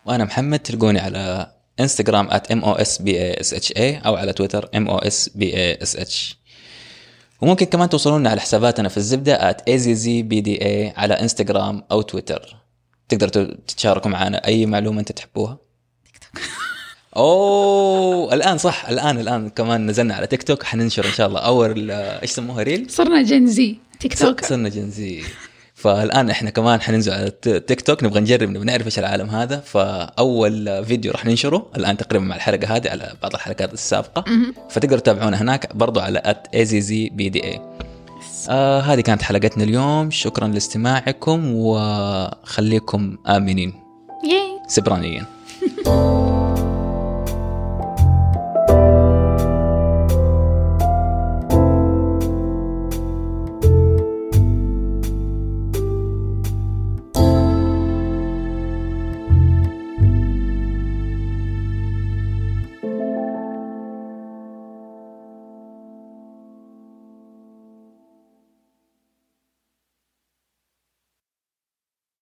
وأنا 0.06 0.26
محمد 0.26 0.60
تلقوني 0.60 1.00
على 1.00 1.52
انستغرام 1.80 2.30
at 2.30 2.54
mosbasha 2.54 3.78
أو 3.78 4.16
على 4.16 4.34
تويتر 4.34 4.70
mosbash 4.76 6.36
وممكن 7.42 7.66
كمان 7.66 7.90
توصلون 7.90 8.28
على 8.28 8.42
حساباتنا 8.42 8.90
في 8.90 8.98
الزبدة 8.98 9.52
at 9.52 9.56
azzbda 9.56 10.98
على 10.98 11.14
انستغرام 11.14 11.84
أو 11.92 12.02
تويتر 12.02 12.56
تقدروا 13.10 13.56
تتشاركوا 13.68 14.12
معنا 14.12 14.48
أي 14.48 14.66
معلومة 14.66 15.00
أنت 15.00 15.12
تحبوها. 15.12 15.58
أوه 17.18 18.34
الآن 18.34 18.58
صح 18.58 18.90
الآن 18.90 19.20
الآن 19.20 19.50
كمان 19.50 19.86
نزلنا 19.86 20.16
على 20.16 20.28
تيك 20.28 20.44
توك 20.44 20.64
حننشر 20.64 21.06
إن 21.06 21.12
شاء 21.12 21.28
الله 21.28 21.40
اول 21.40 21.92
إيش 21.92 22.32
سموها 22.32 22.64
ريل 22.64 22.92
صرنا 22.92 23.22
جنزي 23.22 23.78
تيك 24.00 24.20
توك 24.20 24.46
صرنا 24.46 24.70
جنزي 24.70 25.24
فالآن 25.76 26.30
إحنا 26.30 26.50
كمان 26.50 26.82
حننزل 26.82 27.12
على 27.12 27.32
تيك 27.68 27.82
توك 27.82 28.04
نبغى 28.04 28.20
نجرب 28.20 28.50
نبغى 28.50 28.66
نعرف 28.66 28.86
إيش 28.86 29.00
العالم 29.00 29.30
هذا. 29.30 29.60
فأول 29.60 30.86
فيديو 30.86 31.12
راح 31.12 31.26
ننشره 31.26 31.72
الآن 31.78 31.98
تقريبا 31.98 32.26
مع 32.26 32.36
الحلقة 32.36 32.76
هذه 32.76 32.90
على 32.90 33.14
بعض 33.22 33.34
الحلقات 33.34 33.74
السابقة. 33.74 34.24
فتقدروا 34.70 35.00
تتابعونا 35.00 35.42
هناك 35.42 35.76
برضو 35.76 36.00
على 36.00 36.36
@azzbda 36.56 37.60
آه 38.50 38.80
هذه 38.80 39.02
كانت 39.02 39.22
حلقتنا 39.22 39.64
اليوم. 39.64 40.12
شكرا 40.12 40.48
لاستماعكم 40.48 41.52
وخليكم 41.54 43.18
آمنين. 43.28 43.74
ياي 44.24 44.60
سبرانيين. 44.68 45.26